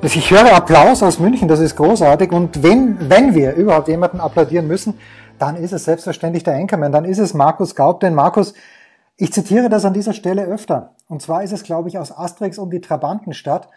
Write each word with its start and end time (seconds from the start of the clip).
Ich 0.00 0.30
höre 0.30 0.52
Applaus 0.54 1.02
aus 1.02 1.18
München, 1.18 1.48
das 1.48 1.58
ist 1.58 1.74
großartig. 1.74 2.30
Und 2.30 2.62
wenn, 2.62 3.10
wenn 3.10 3.34
wir 3.34 3.54
überhaupt 3.54 3.88
jemanden 3.88 4.20
applaudieren 4.20 4.68
müssen, 4.68 4.94
dann 5.38 5.56
ist 5.56 5.72
es 5.72 5.84
selbstverständlich 5.84 6.44
der 6.44 6.54
Enkermann, 6.54 6.92
dann 6.92 7.04
ist 7.04 7.18
es 7.18 7.34
Markus 7.34 7.74
Gaub. 7.74 8.00
Denn 8.00 8.14
Markus, 8.14 8.54
ich 9.16 9.32
zitiere 9.32 9.68
das 9.68 9.84
an 9.84 9.94
dieser 9.94 10.12
Stelle 10.12 10.44
öfter. 10.44 10.94
Und 11.08 11.20
zwar 11.20 11.42
ist 11.42 11.52
es, 11.52 11.64
glaube 11.64 11.88
ich, 11.88 11.98
aus 11.98 12.16
Asterix 12.16 12.58
um 12.58 12.70
die 12.70 12.80
Trabantenstadt. 12.80 13.68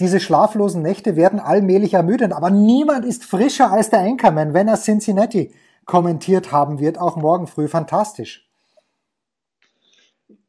Diese 0.00 0.20
schlaflosen 0.20 0.82
Nächte 0.82 1.16
werden 1.16 1.38
allmählich 1.38 1.94
ermüdend, 1.94 2.32
aber 2.32 2.50
niemand 2.50 3.04
ist 3.04 3.24
frischer 3.24 3.70
als 3.70 3.90
der 3.90 4.00
Anchorman, 4.00 4.54
wenn 4.54 4.68
er 4.68 4.76
Cincinnati 4.76 5.52
kommentiert 5.84 6.50
haben 6.50 6.80
wird, 6.80 6.98
auch 6.98 7.16
morgen 7.16 7.46
früh. 7.46 7.68
Fantastisch. 7.68 8.48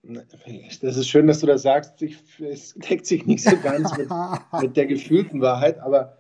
Das 0.04 0.98
ist 0.98 1.08
schön, 1.08 1.28
dass 1.28 1.40
du 1.40 1.48
das 1.48 1.62
sagst. 1.62 2.04
es 2.40 2.74
deckt 2.74 3.06
sich 3.06 3.26
nicht 3.26 3.44
so 3.44 3.56
ganz 3.64 3.98
mit, 3.98 4.10
mit 4.62 4.78
der 4.78 4.86
gefühlten 4.86 5.42
Wahrheit, 5.42 5.80
aber 5.80 6.18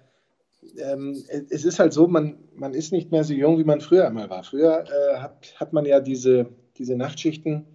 ähm, 0.78 1.22
es 1.50 1.66
ist 1.66 1.80
halt 1.80 1.94
so, 1.94 2.08
man, 2.08 2.38
man 2.56 2.73
ist 2.73 2.94
nicht 2.94 3.12
mehr 3.12 3.23
so 3.23 3.34
jung, 3.34 3.59
wie 3.59 3.66
man 3.66 3.82
früher 3.82 4.08
einmal 4.08 4.30
war. 4.30 4.44
Früher 4.44 4.86
äh, 4.86 5.18
hat, 5.18 5.54
hat 5.58 5.73
man 5.73 5.86
ja 5.86 6.00
diese, 6.00 6.48
diese 6.78 6.95
Nachtschichten 6.95 7.66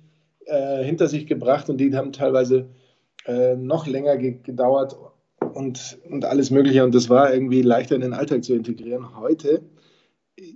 äh, 0.47 0.83
hinter 0.83 1.09
sich 1.09 1.27
gebracht 1.27 1.69
und 1.69 1.79
die 1.79 1.95
haben 1.95 2.13
teilweise 2.13 2.71
äh, 3.27 3.55
noch 3.57 3.87
länger 3.87 4.17
ge 4.17 4.39
gedauert 4.43 4.97
und, 5.53 5.99
und 6.09 6.25
alles 6.25 6.51
Mögliche. 6.51 6.85
Und 6.85 6.95
das 6.95 7.11
war 7.11 7.33
irgendwie 7.33 7.63
leichter 7.63 7.95
in 7.95 8.01
den 8.01 8.15
Alltag 8.15 8.45
zu 8.45 8.55
integrieren. 8.55 9.19
Heute 9.19 9.63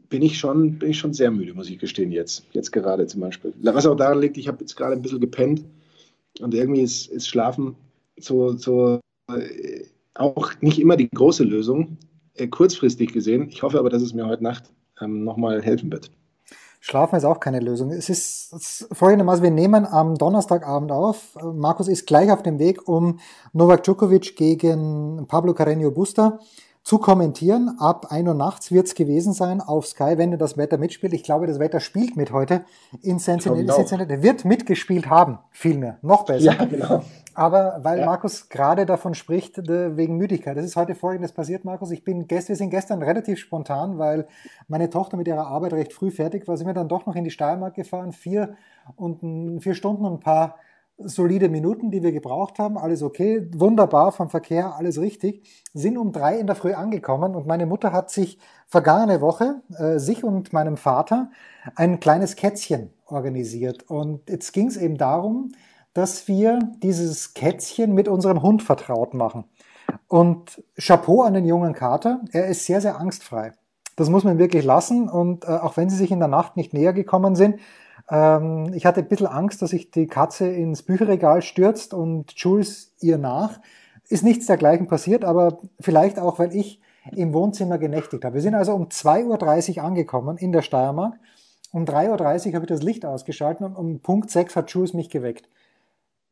bin 0.09 0.23
ich 0.23 0.39
schon, 0.39 0.79
bin 0.79 0.91
ich 0.91 0.99
schon 0.99 1.13
sehr 1.13 1.31
müde, 1.31 1.55
muss 1.55 1.71
ich 1.71 1.79
gestehen, 1.79 2.13
jetzt. 2.13 2.45
Jetzt 2.53 2.73
gerade 2.73 3.07
zum 3.07 3.21
Beispiel. 3.21 3.53
Was 3.63 3.87
auch 3.87 3.97
daran 3.97 4.21
liegt, 4.21 4.37
ich 4.37 4.49
habe 4.49 4.59
jetzt 4.61 4.77
gerade 4.77 4.95
ein 4.95 5.03
bisschen 5.03 5.21
gepennt 5.21 5.65
und 6.41 6.55
irgendwie 6.55 6.83
ist, 6.83 7.09
ist 7.09 7.29
Schlafen 7.29 7.77
so, 8.19 8.57
so 8.57 9.01
äh, 9.31 9.85
auch 10.15 10.53
nicht 10.61 10.79
immer 10.79 10.97
die 10.97 11.09
große 11.09 11.45
Lösung, 11.45 11.99
äh, 12.35 12.47
kurzfristig 12.47 13.13
gesehen. 13.13 13.49
Ich 13.49 13.63
hoffe 13.63 13.79
aber, 13.79 13.91
dass 13.91 14.03
es 14.03 14.15
mir 14.15 14.27
heute 14.27 14.43
Nacht 14.43 14.65
ähm, 15.01 15.25
nochmal 15.25 15.63
helfen 15.63 15.91
wird. 15.91 16.11
Schlafen 16.81 17.15
ist 17.15 17.25
auch 17.25 17.39
keine 17.39 17.61
Lösung. 17.61 17.91
Es 17.91 18.09
ist, 18.09 18.53
es 18.53 18.81
ist 18.81 18.89
folgendermaßen, 18.97 19.43
wir 19.43 19.53
nehmen 19.53 19.87
am 19.87 20.17
Donnerstagabend 20.17 20.91
auf. 20.91 21.39
Markus 21.55 21.87
ist 21.87 22.09
gleich 22.09 22.31
auf 22.33 22.43
dem 22.43 22.59
Weg, 22.59 22.89
um 22.89 23.21
Novak 23.53 23.85
Djokovic 23.85 24.35
gegen 24.35 25.27
Pablo 25.29 25.53
Carreño 25.53 25.91
Busta 25.91 26.41
zu 26.83 26.99
kommentieren. 26.99 27.77
Ab 27.79 28.07
1 28.11 28.29
Uhr 28.29 28.35
nachts 28.35 28.73
wird 28.73 28.87
es 28.87 28.95
gewesen 28.95 29.33
sein 29.33 29.61
auf 29.61 29.87
Sky, 29.87 30.15
wenn 30.17 30.37
das 30.39 30.57
Wetter 30.57 30.79
mitspielt. 30.79 31.13
Ich 31.13 31.23
glaube, 31.23 31.47
das 31.47 31.59
Wetter 31.59 31.81
spielt 31.81 32.17
mit 32.17 32.33
heute 32.33 32.65
in 33.03 33.19
Cincinnati. 33.19 33.67
Cincinnati. 33.67 34.23
Wird 34.23 34.45
mitgespielt 34.45 35.09
haben, 35.09 35.39
vielmehr. 35.51 35.99
Noch 36.03 36.25
besser. 36.25 36.53
Ja, 36.53 36.65
genau. 36.65 37.03
Aber 37.35 37.81
weil 37.83 38.01
ja. 38.01 38.07
Markus 38.07 38.49
gerade 38.49 38.85
davon 38.85 39.15
spricht, 39.15 39.57
wegen 39.57 40.17
Müdigkeit. 40.17 40.57
Das 40.57 40.65
ist 40.65 40.77
heute 40.77 40.95
folgendes 40.95 41.33
passiert, 41.33 41.65
Markus. 41.65 41.91
Ich 41.91 42.05
bin 42.05 42.27
gest, 42.27 42.49
wir 42.49 42.57
sind 42.57 42.71
gestern 42.71 43.03
relativ 43.03 43.39
spontan, 43.39 43.99
weil 43.99 44.27
meine 44.69 44.91
Tochter 44.91 45.17
mit 45.17 45.29
ihrer 45.29 45.47
Arbeit 45.47 45.73
recht 45.73 45.93
früh 45.93 46.11
fertig 46.11 46.47
war, 46.47 46.57
sind 46.57 46.67
wir 46.67 46.75
dann 46.75 46.89
doch 46.89 47.07
noch 47.07 47.17
in 47.17 47.25
die 47.25 47.31
Steiermark 47.31 47.75
gefahren. 47.75 48.13
Vier 48.13 48.57
und 48.97 49.61
vier 49.61 49.75
Stunden 49.75 50.05
und 50.05 50.15
ein 50.15 50.21
paar 50.21 50.57
solide 51.09 51.49
Minuten, 51.49 51.91
die 51.91 52.03
wir 52.03 52.13
gebraucht 52.13 52.59
haben, 52.59 52.79
alles 52.79 53.03
okay, 53.03 53.49
wunderbar 53.55 54.13
vom 54.13 54.31
Verkehr, 54.31 54.75
alles 54.77 55.01
richtig, 55.01 55.49
sind 55.75 55.99
um 55.99 56.13
drei 56.13 56.39
in 56.39 56.47
der 56.47 56.57
Früh 56.57 56.73
angekommen 56.73 57.35
und 57.35 57.47
meine 57.47 57.67
Mutter 57.67 57.93
hat 57.93 58.11
sich 58.11 58.39
vergangene 58.67 59.21
Woche, 59.21 59.63
äh, 59.77 59.99
sich 59.99 60.25
und 60.25 60.53
meinem 60.53 60.77
Vater, 60.77 61.31
ein 61.77 62.01
kleines 62.01 62.37
Kätzchen 62.37 62.91
organisiert. 63.07 63.89
Und 63.89 64.29
jetzt 64.29 64.53
ging 64.53 64.69
es 64.69 64.77
eben 64.77 64.97
darum, 64.97 65.53
dass 65.95 66.29
wir 66.29 66.59
dieses 66.83 67.35
Kätzchen 67.35 67.95
mit 67.95 68.09
unserem 68.09 68.43
Hund 68.43 68.63
vertraut 68.63 69.15
machen. 69.15 69.45
Und 70.09 70.63
Chapeau 70.79 71.23
an 71.23 71.35
den 71.35 71.45
jungen 71.45 71.75
Kater, 71.75 72.21
er 72.33 72.47
ist 72.47 72.67
sehr, 72.67 72.81
sehr 72.81 72.99
angstfrei. 72.99 73.53
Das 73.97 74.09
muss 74.09 74.25
man 74.25 74.39
wirklich 74.39 74.65
lassen 74.65 75.09
und 75.09 75.45
äh, 75.45 75.49
auch 75.49 75.77
wenn 75.77 75.91
sie 75.91 75.97
sich 75.97 76.11
in 76.11 76.19
der 76.19 76.29
Nacht 76.29 76.57
nicht 76.57 76.73
näher 76.73 76.93
gekommen 76.93 77.37
sind, 77.37 77.61
ähm, 78.13 78.73
ich 78.75 78.85
hatte 78.85 79.01
ein 79.01 79.09
bisschen 79.09 79.27
Angst, 79.27 79.63
dass 79.63 79.71
sich 79.71 79.91
die 79.91 80.07
Katze 80.07 80.47
ins 80.47 80.83
Bücherregal 80.83 81.41
stürzt 81.41 81.95
und 81.95 82.33
Jules 82.37 82.93
ihr 83.01 83.17
nach. 83.17 83.59
Ist 84.09 84.23
nichts 84.23 84.47
dergleichen 84.47 84.87
passiert, 84.87 85.25
aber 85.25 85.59
vielleicht 85.81 86.19
auch, 86.19 86.39
weil 86.39 86.55
ich 86.55 86.81
im 87.11 87.33
Wohnzimmer 87.33 87.79
genächtigt 87.79 88.25
habe. 88.25 88.35
Wir 88.35 88.43
sind 88.43 88.55
also 88.55 88.75
um 88.75 88.89
2.30 88.89 89.79
Uhr 89.79 89.85
angekommen 89.85 90.37
in 90.37 90.53
der 90.53 90.63
Steiermark. 90.63 91.15
Um 91.73 91.85
3.30 91.85 92.49
Uhr 92.49 92.55
habe 92.55 92.67
ich 92.67 92.69
das 92.69 92.83
Licht 92.83 93.07
ausgeschaltet 93.07 93.67
und 93.67 93.77
um 93.77 94.01
Punkt 94.01 94.31
6 94.31 94.55
hat 94.57 94.71
Jules 94.71 94.93
mich 94.93 95.09
geweckt. 95.09 95.49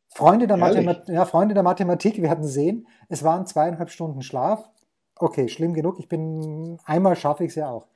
Freunde 0.09 0.47
der, 0.47 0.59
ja, 1.07 1.25
Freunde 1.25 1.55
der 1.55 1.63
Mathematik 1.63 2.21
werden 2.21 2.45
sehen, 2.45 2.87
es 3.09 3.23
waren 3.23 3.47
zweieinhalb 3.47 3.91
Stunden 3.91 4.23
Schlaf. 4.23 4.69
Okay, 5.17 5.49
schlimm 5.49 5.73
genug, 5.73 5.99
ich 5.99 6.09
bin, 6.09 6.79
einmal 6.85 7.17
schaffe 7.17 7.45
ich 7.45 7.51
es 7.51 7.55
ja 7.55 7.71
auch. 7.71 7.87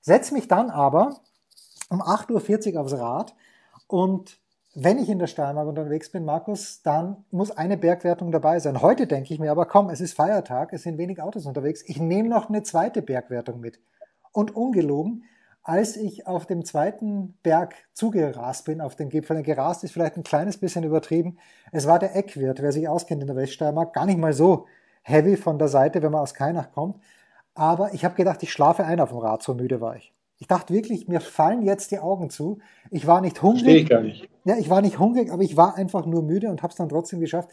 Setz 0.00 0.32
mich 0.32 0.48
dann 0.48 0.70
aber 0.70 1.20
um 1.88 2.02
8.40 2.02 2.74
Uhr 2.74 2.80
aufs 2.80 2.94
Rad 2.94 3.34
und 3.86 4.40
wenn 4.74 4.98
ich 4.98 5.08
in 5.08 5.18
der 5.18 5.26
Steiermark 5.26 5.66
unterwegs 5.66 6.10
bin, 6.12 6.24
Markus, 6.24 6.82
dann 6.82 7.24
muss 7.30 7.50
eine 7.50 7.76
Bergwertung 7.76 8.30
dabei 8.30 8.60
sein. 8.60 8.80
Heute 8.80 9.06
denke 9.06 9.32
ich 9.32 9.40
mir 9.40 9.50
aber, 9.50 9.66
komm, 9.66 9.90
es 9.90 10.00
ist 10.00 10.14
Feiertag, 10.14 10.72
es 10.72 10.82
sind 10.82 10.98
wenig 10.98 11.20
Autos 11.20 11.46
unterwegs, 11.46 11.82
ich 11.86 11.98
nehme 11.98 12.28
noch 12.28 12.48
eine 12.48 12.62
zweite 12.62 13.02
Bergwertung 13.02 13.60
mit. 13.60 13.80
Und 14.30 14.54
ungelogen, 14.54 15.24
als 15.62 15.96
ich 15.96 16.26
auf 16.26 16.46
dem 16.46 16.64
zweiten 16.64 17.36
Berg 17.42 17.74
zugerast 17.92 18.66
bin, 18.66 18.80
auf 18.80 18.94
den 18.94 19.08
Gipfel, 19.08 19.42
gerast 19.42 19.84
ist 19.84 19.92
vielleicht 19.92 20.16
ein 20.16 20.22
kleines 20.22 20.58
bisschen 20.58 20.84
übertrieben, 20.84 21.38
es 21.72 21.86
war 21.86 21.98
der 21.98 22.14
Eckwirt, 22.14 22.62
wer 22.62 22.72
sich 22.72 22.88
auskennt 22.88 23.22
in 23.22 23.26
der 23.26 23.36
Weststeiermark, 23.36 23.92
gar 23.92 24.06
nicht 24.06 24.18
mal 24.18 24.32
so 24.32 24.66
heavy 25.02 25.36
von 25.36 25.58
der 25.58 25.68
Seite, 25.68 26.02
wenn 26.02 26.12
man 26.12 26.20
aus 26.20 26.34
Kainach 26.34 26.70
kommt. 26.72 27.02
Aber 27.54 27.92
ich 27.94 28.04
habe 28.04 28.14
gedacht, 28.14 28.42
ich 28.42 28.52
schlafe 28.52 28.84
ein 28.84 29.00
auf 29.00 29.08
dem 29.08 29.18
Rad, 29.18 29.42
so 29.42 29.54
müde 29.54 29.80
war 29.80 29.96
ich. 29.96 30.14
Ich 30.40 30.46
dachte 30.46 30.72
wirklich, 30.72 31.08
mir 31.08 31.20
fallen 31.20 31.62
jetzt 31.62 31.90
die 31.90 31.98
Augen 31.98 32.30
zu. 32.30 32.58
Ich 32.90 33.06
war 33.06 33.20
nicht 33.20 33.42
hungrig. 33.42 33.64
Verstehe 33.64 33.82
ich 33.82 33.88
gar 33.88 34.02
nicht. 34.02 34.28
Ja, 34.44 34.56
ich 34.56 34.70
war 34.70 34.82
nicht 34.82 34.98
hungrig, 34.98 35.32
aber 35.32 35.42
ich 35.42 35.56
war 35.56 35.76
einfach 35.76 36.06
nur 36.06 36.22
müde 36.22 36.48
und 36.48 36.62
habe 36.62 36.70
es 36.70 36.76
dann 36.76 36.88
trotzdem 36.88 37.20
geschafft. 37.20 37.50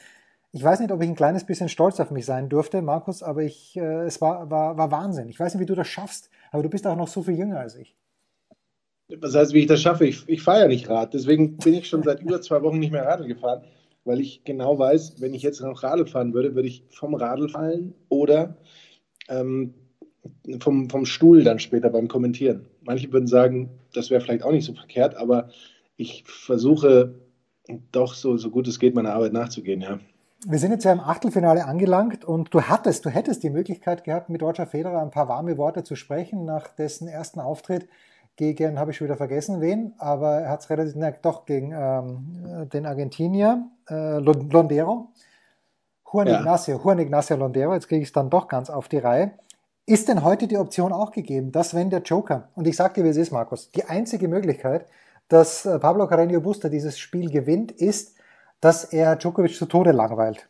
Ich 0.52 0.64
weiß 0.64 0.80
nicht, 0.80 0.92
ob 0.92 1.02
ich 1.02 1.10
ein 1.10 1.16
kleines 1.16 1.44
bisschen 1.44 1.68
stolz 1.68 2.00
auf 2.00 2.12
mich 2.12 2.26
sein 2.26 2.48
durfte, 2.48 2.82
Markus, 2.82 3.24
aber 3.24 3.44
ich, 3.44 3.76
äh, 3.76 4.04
es 4.04 4.22
war, 4.22 4.50
war, 4.50 4.78
war 4.78 4.92
Wahnsinn. 4.92 5.28
Ich 5.28 5.40
weiß 5.40 5.54
nicht, 5.54 5.62
wie 5.62 5.66
du 5.66 5.76
das 5.76 5.88
schaffst, 5.88 6.30
aber 6.52 6.64
du 6.64 6.70
bist 6.70 6.88
auch 6.88 6.96
noch 6.96 7.08
so 7.08 7.24
viel 7.24 7.38
jünger 7.38 7.60
als 7.60 7.76
ich. 7.76 7.96
Was 9.20 9.36
heißt, 9.36 9.54
wie 9.54 9.60
ich 9.60 9.68
das 9.68 9.82
schaffe? 9.82 10.06
Ich, 10.06 10.24
ich 10.28 10.42
fahre 10.42 10.62
ja 10.62 10.68
nicht 10.68 10.90
Rad. 10.90 11.14
Deswegen 11.14 11.58
bin 11.58 11.74
ich 11.74 11.88
schon 11.88 12.04
seit 12.04 12.22
über 12.22 12.42
zwei 12.42 12.62
Wochen 12.64 12.80
nicht 12.80 12.92
mehr 12.92 13.06
Radl 13.06 13.28
gefahren, 13.28 13.64
weil 14.04 14.22
ich 14.22 14.44
genau 14.44 14.80
weiß, 14.80 15.20
wenn 15.20 15.34
ich 15.34 15.42
jetzt 15.42 15.60
noch 15.60 15.84
Radl 15.84 16.08
fahren 16.08 16.34
würde, 16.34 16.56
würde 16.56 16.68
ich 16.68 16.86
vom 16.90 17.16
Radl 17.16 17.50
fallen 17.50 17.94
oder 18.10 18.58
ähm, 19.28 19.74
vom, 20.60 20.90
vom 20.90 21.06
Stuhl 21.06 21.44
dann 21.44 21.60
später 21.60 21.90
beim 21.90 22.08
Kommentieren. 22.08 22.66
Manche 22.86 23.12
würden 23.12 23.28
sagen, 23.28 23.70
das 23.94 24.10
wäre 24.10 24.22
vielleicht 24.22 24.44
auch 24.44 24.52
nicht 24.52 24.66
so 24.66 24.74
verkehrt, 24.74 25.16
aber 25.16 25.50
ich 25.98 26.24
versuche 26.26 27.16
doch 27.92 28.14
so, 28.14 28.38
so 28.38 28.50
gut 28.52 28.68
es 28.68 28.80
geht, 28.80 28.96
meiner 28.96 29.14
Arbeit 29.14 29.34
nachzugehen, 29.34 29.82
ja. 29.82 30.00
Wir 30.48 30.60
sind 30.60 30.72
jetzt 30.72 30.84
ja 30.84 30.92
im 30.92 31.00
Achtelfinale 31.00 31.66
angelangt 31.66 32.24
und 32.24 32.54
du 32.54 32.62
hattest, 32.62 33.04
du 33.06 33.10
hättest 33.10 33.42
die 33.42 33.50
Möglichkeit 33.50 34.04
gehabt, 34.04 34.30
mit 34.30 34.44
Roger 34.44 34.68
Federer 34.68 35.02
ein 35.02 35.10
paar 35.10 35.28
warme 35.28 35.58
Worte 35.58 35.84
zu 35.84 35.96
sprechen 35.96 36.46
nach 36.46 36.68
dessen 36.68 37.08
ersten 37.08 37.40
Auftritt 37.40 37.88
gegen, 38.36 38.78
habe 38.78 38.92
ich 38.92 38.98
schon 38.98 39.08
wieder 39.08 39.18
vergessen, 39.18 39.62
wen, 39.62 39.94
aber 39.98 40.42
er 40.42 40.50
hat 40.50 40.60
es 40.60 40.70
relativ, 40.70 40.94
na, 40.96 41.10
doch 41.12 41.46
gegen 41.46 41.72
ähm, 41.72 42.70
den 42.72 42.86
Argentinier, 42.86 43.66
äh, 43.90 44.20
Londero. 44.20 45.10
Juan 46.12 46.28
ja. 46.28 46.40
Ignacio, 46.40 46.80
Juan 46.84 47.00
Ignacio 47.00 47.36
Londero, 47.38 47.74
jetzt 47.74 47.88
kriege 47.88 48.02
ich 48.02 48.10
es 48.10 48.14
dann 48.14 48.30
doch 48.30 48.48
ganz 48.48 48.70
auf 48.70 48.88
die 48.88 49.00
Reihe. 49.00 49.32
Ist 49.88 50.08
denn 50.08 50.24
heute 50.24 50.48
die 50.48 50.58
Option 50.58 50.92
auch 50.92 51.12
gegeben, 51.12 51.52
dass 51.52 51.76
wenn 51.76 51.92
der 51.92 52.02
Joker, 52.02 52.50
und 52.56 52.66
ich 52.66 52.76
sage 52.76 52.96
dir, 52.96 53.04
wie 53.04 53.10
es 53.10 53.18
ist, 53.18 53.32
Markus, 53.32 53.70
die 53.70 53.84
einzige 53.84 54.28
Möglichkeit, 54.28 54.88
dass 55.28 55.64
äh, 55.68 55.78
Pablo 55.78 56.06
Carreño 56.06 56.40
Busta 56.40 56.70
dieses 56.70 56.98
Spiel 56.98 57.30
gewinnt, 57.30 57.72
ist, 57.72 58.16
dass 58.62 58.86
er 58.86 59.16
Djokovic 59.16 59.56
zu 59.56 59.68
Tode 59.68 59.92
langweilt. 59.92 60.50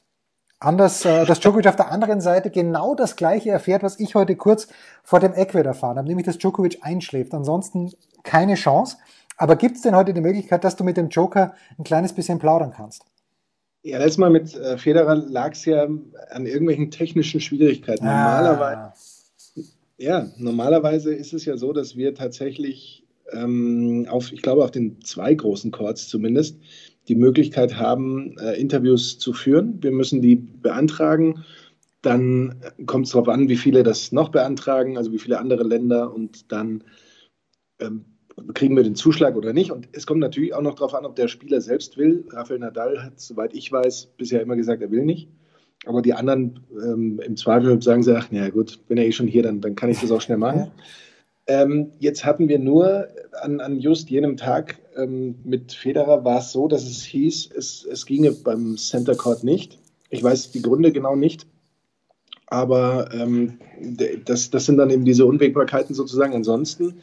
Anders, 0.59 1.03
äh, 1.03 1.25
dass 1.25 1.41
Djokovic 1.41 1.67
auf 1.67 1.75
der 1.75 1.91
anderen 1.91 2.21
Seite 2.21 2.49
genau 2.49 2.95
das 2.95 3.17
gleiche 3.17 3.49
erfährt, 3.49 3.83
was 3.83 3.99
ich 3.99 4.15
heute 4.15 4.37
kurz 4.37 4.69
vor 5.03 5.19
dem 5.19 5.33
Eckwert 5.33 5.65
erfahren 5.65 5.97
habe, 5.97 6.07
nämlich 6.07 6.25
dass 6.25 6.37
Djokovic 6.37 6.79
einschläft. 6.81 7.33
Ansonsten 7.33 7.91
keine 8.23 8.55
Chance. 8.55 8.95
Aber 9.35 9.57
gibt 9.57 9.75
es 9.75 9.81
denn 9.81 9.97
heute 9.97 10.13
die 10.13 10.21
Möglichkeit, 10.21 10.63
dass 10.63 10.77
du 10.77 10.85
mit 10.85 10.95
dem 10.95 11.09
Joker 11.09 11.55
ein 11.77 11.83
kleines 11.83 12.13
bisschen 12.13 12.39
plaudern 12.39 12.71
kannst? 12.71 13.03
Ja, 13.83 13.97
letztes 13.97 14.17
Mal 14.17 14.29
mit 14.29 14.55
äh, 14.55 14.77
Federer 14.77 15.15
lag 15.15 15.51
es 15.51 15.65
ja 15.65 15.83
an 15.83 16.45
irgendwelchen 16.45 16.89
technischen 16.89 17.41
Schwierigkeiten. 17.41 18.07
Ah. 18.07 18.41
Normalerweise 18.41 19.14
Ja, 19.97 20.29
normalerweise 20.37 21.13
ist 21.13 21.33
es 21.33 21.45
ja 21.45 21.55
so, 21.55 21.71
dass 21.71 21.95
wir 21.95 22.13
tatsächlich 22.13 23.05
ähm, 23.31 24.05
auf, 24.09 24.31
ich 24.31 24.41
glaube, 24.41 24.63
auf 24.63 24.71
den 24.71 25.01
zwei 25.01 25.33
großen 25.33 25.71
Courts 25.71 26.07
zumindest, 26.09 26.59
die 27.07 27.15
Möglichkeit 27.15 27.77
haben, 27.77 28.37
äh, 28.39 28.59
Interviews 28.59 29.19
zu 29.19 29.31
führen. 29.31 29.81
Wir 29.81 29.91
müssen 29.91 30.21
die 30.21 30.35
beantragen. 30.35 31.45
Dann 32.01 32.61
kommt 32.85 33.05
es 33.05 33.13
darauf 33.13 33.29
an, 33.29 33.47
wie 33.47 33.55
viele 33.55 33.83
das 33.83 34.11
noch 34.11 34.29
beantragen, 34.29 34.97
also 34.97 35.11
wie 35.11 35.19
viele 35.19 35.39
andere 35.39 35.63
Länder. 35.63 36.13
Und 36.13 36.51
dann 36.51 36.83
ähm, 37.79 38.05
kriegen 38.53 38.75
wir 38.75 38.83
den 38.83 38.95
Zuschlag 38.95 39.35
oder 39.35 39.53
nicht. 39.53 39.71
Und 39.71 39.87
es 39.93 40.05
kommt 40.05 40.19
natürlich 40.19 40.53
auch 40.53 40.61
noch 40.61 40.75
darauf 40.75 40.93
an, 40.93 41.05
ob 41.05 41.15
der 41.15 41.29
Spieler 41.29 41.61
selbst 41.61 41.97
will. 41.97 42.25
Rafael 42.31 42.59
Nadal 42.59 43.01
hat, 43.01 43.19
soweit 43.19 43.53
ich 43.53 43.71
weiß, 43.71 44.07
bisher 44.17 44.41
immer 44.41 44.55
gesagt, 44.55 44.81
er 44.81 44.91
will 44.91 45.05
nicht. 45.05 45.29
Aber 45.85 46.01
die 46.01 46.13
anderen 46.13 46.59
ähm, 46.71 47.19
im 47.23 47.37
Zweifel 47.37 47.81
sagen 47.81 48.03
sie, 48.03 48.17
ach, 48.17 48.27
na 48.31 48.49
gut, 48.49 48.79
bin 48.87 48.97
ja 48.97 49.03
eh 49.03 49.11
schon 49.11 49.27
hier, 49.27 49.43
dann, 49.43 49.61
dann 49.61 49.75
kann 49.75 49.89
ich 49.89 50.01
das 50.01 50.11
auch 50.11 50.21
schnell 50.21 50.37
machen. 50.37 50.71
Ähm, 51.47 51.91
jetzt 51.99 52.25
hatten 52.25 52.49
wir 52.49 52.57
nur 52.57 53.07
an, 53.41 53.59
an 53.59 53.79
just 53.79 54.09
jenem 54.09 54.35
Tag 54.35 54.79
ähm, 54.97 55.35
mit 55.43 55.73
Federer 55.73 56.25
war 56.25 56.39
es 56.39 56.51
so, 56.51 56.67
dass 56.67 56.83
es 56.83 57.03
hieß, 57.03 57.51
es, 57.55 57.85
es 57.85 58.05
ginge 58.05 58.31
beim 58.31 58.77
Center 58.77 59.15
Court 59.15 59.43
nicht. 59.43 59.77
Ich 60.09 60.23
weiß 60.23 60.51
die 60.51 60.61
Gründe 60.61 60.91
genau 60.91 61.15
nicht, 61.15 61.45
aber 62.47 63.13
ähm, 63.13 63.59
das, 64.25 64.49
das 64.49 64.65
sind 64.65 64.77
dann 64.77 64.89
eben 64.89 65.05
diese 65.05 65.25
Unwägbarkeiten 65.25 65.93
sozusagen. 65.93 66.33
Ansonsten, 66.33 67.01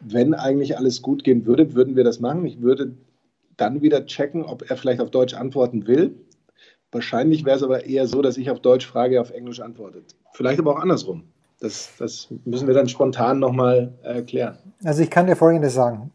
wenn 0.00 0.34
eigentlich 0.34 0.76
alles 0.76 1.02
gut 1.02 1.22
gehen 1.22 1.46
würde, 1.46 1.74
würden 1.74 1.94
wir 1.94 2.04
das 2.04 2.20
machen. 2.20 2.44
Ich 2.46 2.60
würde 2.60 2.94
dann 3.56 3.82
wieder 3.82 4.06
checken, 4.06 4.42
ob 4.42 4.68
er 4.68 4.76
vielleicht 4.76 5.00
auf 5.00 5.10
Deutsch 5.10 5.34
antworten 5.34 5.86
will. 5.86 6.14
Wahrscheinlich 6.94 7.44
wäre 7.44 7.56
es 7.56 7.62
aber 7.64 7.84
eher 7.84 8.06
so, 8.06 8.22
dass 8.22 8.36
ich 8.36 8.50
auf 8.50 8.60
Deutsch 8.60 8.86
frage, 8.86 9.20
auf 9.20 9.30
Englisch 9.30 9.60
antwortet. 9.60 10.14
Vielleicht 10.32 10.60
aber 10.60 10.76
auch 10.76 10.80
andersrum. 10.80 11.24
Das, 11.60 11.90
das 11.98 12.28
müssen 12.44 12.68
wir 12.68 12.74
dann 12.74 12.88
spontan 12.88 13.40
nochmal 13.40 13.92
erklären. 14.02 14.58
Also 14.84 15.02
ich 15.02 15.10
kann 15.10 15.26
dir 15.26 15.34
Folgendes 15.34 15.74
sagen. 15.74 16.12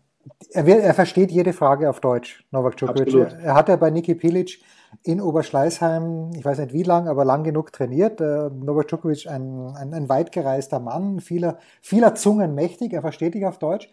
Er, 0.52 0.66
will, 0.66 0.78
er 0.78 0.94
versteht 0.94 1.32
jede 1.32 1.52
Frage 1.54 1.90
auf 1.90 2.00
Deutsch, 2.00 2.46
Novak 2.52 2.78
Djokovic. 2.78 3.02
Absolut. 3.02 3.34
Er 3.44 3.56
hat 3.56 3.68
ja 3.68 3.76
bei 3.76 3.90
Niki 3.90 4.16
Pilic 4.16 4.62
in 5.04 5.20
Oberschleißheim, 5.20 6.32
ich 6.36 6.46
weiß 6.46 6.60
nicht 6.60 6.74
wie 6.74 6.84
lang, 6.84 7.08
aber 7.08 7.26
lang 7.26 7.44
genug 7.44 7.74
trainiert. 7.74 8.22
Äh, 8.22 8.50
Novak 8.50 8.88
Djokovic, 8.88 9.28
ein, 9.28 9.74
ein, 9.76 9.94
ein 9.94 10.08
weitgereister 10.08 10.80
Mann, 10.80 11.20
vieler, 11.20 11.58
vieler 11.82 12.16
Zungen 12.16 12.56
mächtig, 12.56 12.94
er 12.94 13.02
versteht 13.02 13.34
dich 13.34 13.46
auf 13.46 13.60
Deutsch. 13.60 13.90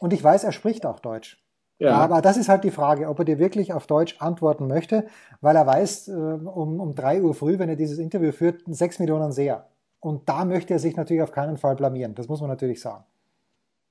Und 0.00 0.12
ich 0.12 0.22
weiß, 0.22 0.42
er 0.42 0.52
spricht 0.52 0.84
auch 0.84 0.98
Deutsch. 0.98 1.38
Ja. 1.78 1.92
Aber 1.92 2.22
das 2.22 2.36
ist 2.36 2.48
halt 2.48 2.64
die 2.64 2.70
Frage, 2.70 3.08
ob 3.08 3.18
er 3.18 3.24
dir 3.24 3.38
wirklich 3.38 3.72
auf 3.72 3.86
Deutsch 3.86 4.16
antworten 4.20 4.68
möchte, 4.68 5.06
weil 5.40 5.56
er 5.56 5.66
weiß, 5.66 6.08
äh, 6.08 6.12
um, 6.12 6.80
um 6.80 6.94
drei 6.94 7.22
Uhr 7.22 7.34
früh, 7.34 7.58
wenn 7.58 7.68
er 7.68 7.76
dieses 7.76 7.98
Interview 7.98 8.32
führt, 8.32 8.62
sechs 8.66 8.98
Millionen 8.98 9.32
Seher. 9.32 9.66
Und 10.00 10.28
da 10.28 10.44
möchte 10.44 10.74
er 10.74 10.78
sich 10.78 10.96
natürlich 10.96 11.22
auf 11.22 11.32
keinen 11.32 11.56
Fall 11.56 11.76
blamieren. 11.76 12.14
Das 12.14 12.28
muss 12.28 12.40
man 12.40 12.50
natürlich 12.50 12.80
sagen. 12.80 13.04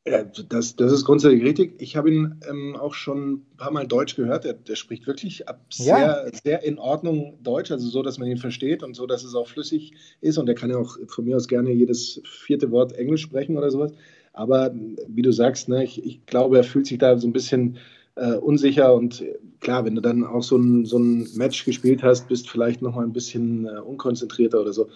Ja, 0.05 0.23
das, 0.23 0.75
das 0.75 0.91
ist 0.91 1.05
grundsätzlich 1.05 1.43
richtig. 1.43 1.81
Ich 1.81 1.95
habe 1.95 2.11
ihn 2.11 2.41
ähm, 2.49 2.75
auch 2.75 2.93
schon 2.93 3.33
ein 3.33 3.57
paar 3.57 3.71
Mal 3.71 3.87
Deutsch 3.87 4.15
gehört. 4.17 4.43
Der, 4.43 4.53
der 4.53 4.75
spricht 4.75 5.07
wirklich 5.07 5.47
ab 5.47 5.61
sehr, 5.71 5.97
ja. 5.97 6.25
sehr 6.43 6.63
in 6.63 6.77
Ordnung 6.77 7.39
Deutsch, 7.41 7.71
also 7.71 7.87
so, 7.87 8.03
dass 8.03 8.17
man 8.17 8.27
ihn 8.27 8.37
versteht 8.37 8.83
und 8.83 8.95
so, 8.95 9.07
dass 9.07 9.23
es 9.23 9.33
auch 9.33 9.47
flüssig 9.47 9.93
ist. 10.19 10.37
Und 10.37 10.49
er 10.49 10.55
kann 10.55 10.69
ja 10.69 10.77
auch 10.77 10.97
von 11.07 11.23
mir 11.23 11.37
aus 11.37 11.47
gerne 11.47 11.71
jedes 11.71 12.21
vierte 12.25 12.69
Wort 12.71 12.91
Englisch 12.93 13.21
sprechen 13.21 13.57
oder 13.57 13.71
sowas. 13.71 13.93
Aber 14.33 14.73
wie 15.07 15.21
du 15.21 15.31
sagst, 15.31 15.69
ne, 15.69 15.83
ich, 15.83 16.03
ich 16.03 16.25
glaube, 16.25 16.57
er 16.57 16.63
fühlt 16.63 16.87
sich 16.87 16.97
da 16.97 17.17
so 17.17 17.27
ein 17.27 17.33
bisschen 17.33 17.77
äh, 18.15 18.33
unsicher. 18.35 18.93
Und 18.93 19.23
klar, 19.59 19.85
wenn 19.85 19.95
du 19.95 20.01
dann 20.01 20.23
auch 20.23 20.43
so 20.43 20.57
ein, 20.57 20.85
so 20.85 20.97
ein 20.97 21.27
Match 21.35 21.65
gespielt 21.65 22.03
hast, 22.03 22.27
bist 22.27 22.49
vielleicht 22.49 22.81
noch 22.81 22.95
mal 22.95 23.03
ein 23.03 23.13
bisschen 23.13 23.67
äh, 23.67 23.79
unkonzentrierter 23.79 24.61
oder 24.61 24.73
so. 24.73 24.89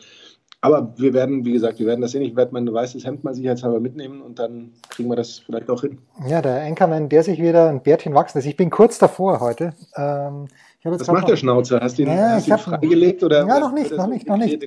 Aber 0.68 0.94
wir 0.98 1.14
werden, 1.14 1.46
wie 1.46 1.54
gesagt, 1.54 1.80
wir 1.80 1.88
werden 1.88 2.02
das 2.02 2.12
sehen. 2.12 2.22
Ich 2.22 2.36
werde 2.36 2.54
mein 2.54 2.72
weißes 2.72 3.06
Hemd 3.06 3.24
mal 3.24 3.34
sicherheitshalber 3.34 3.80
mitnehmen 3.80 4.22
und 4.22 4.40
dann 4.40 4.74
kriegen 4.90 5.10
wir 5.10 5.16
das 5.16 5.40
vielleicht 5.40 5.70
auch 5.70 5.82
hin. 5.82 6.00
Ja, 6.28 6.42
der 6.42 6.62
Enkermann, 6.62 7.10
der 7.10 7.24
sich 7.24 7.42
wieder 7.42 7.70
ein 7.70 7.82
Bärtchen 7.82 8.14
wachsen 8.14 8.38
lässt. 8.38 8.48
Ich 8.48 8.58
bin 8.58 8.70
kurz 8.70 8.98
davor 8.98 9.40
heute. 9.40 9.74
Ähm, 9.96 10.48
Was 10.84 11.08
macht 11.08 11.30
der 11.30 11.38
Schnauzer? 11.38 11.80
Hast 11.80 11.98
du 11.98 12.04
ihn, 12.04 12.10
ja, 12.10 12.32
hast 12.32 12.48
ihn 12.48 12.58
freigelegt 12.58 13.24
oder? 13.24 13.48
Ja, 13.48 13.60
noch 13.60 13.74
nicht, 13.74 13.92
noch 13.92 14.08
nicht, 14.08 14.28
noch 14.28 14.38
nicht. 14.38 14.62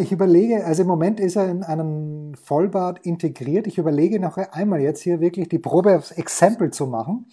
Ich 0.00 0.12
überlege, 0.12 0.64
also 0.64 0.82
im 0.82 0.88
Moment 0.88 1.20
ist 1.20 1.36
er 1.36 1.48
in 1.48 1.62
einen 1.62 2.34
Vollbart 2.36 3.00
integriert. 3.06 3.66
Ich 3.66 3.78
überlege 3.78 4.20
noch 4.20 4.36
einmal 4.36 4.80
jetzt 4.80 5.02
hier 5.02 5.20
wirklich 5.20 5.48
die 5.48 5.58
Probe 5.58 5.96
aufs 5.96 6.10
Exempel 6.10 6.70
zu 6.70 6.86
machen 6.86 7.26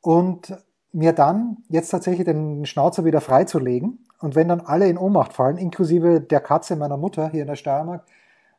und 0.00 0.54
mir 0.92 1.12
dann 1.12 1.58
jetzt 1.68 1.90
tatsächlich 1.90 2.24
den 2.24 2.66
Schnauzer 2.66 3.04
wieder 3.04 3.20
freizulegen 3.20 4.06
und 4.20 4.34
wenn 4.34 4.48
dann 4.48 4.60
alle 4.60 4.88
in 4.88 4.98
Ohnmacht 4.98 5.32
fallen, 5.32 5.56
inklusive 5.56 6.20
der 6.20 6.40
Katze 6.40 6.76
meiner 6.76 6.96
Mutter 6.96 7.30
hier 7.30 7.42
in 7.42 7.48
der 7.48 7.56
Steiermark, 7.56 8.04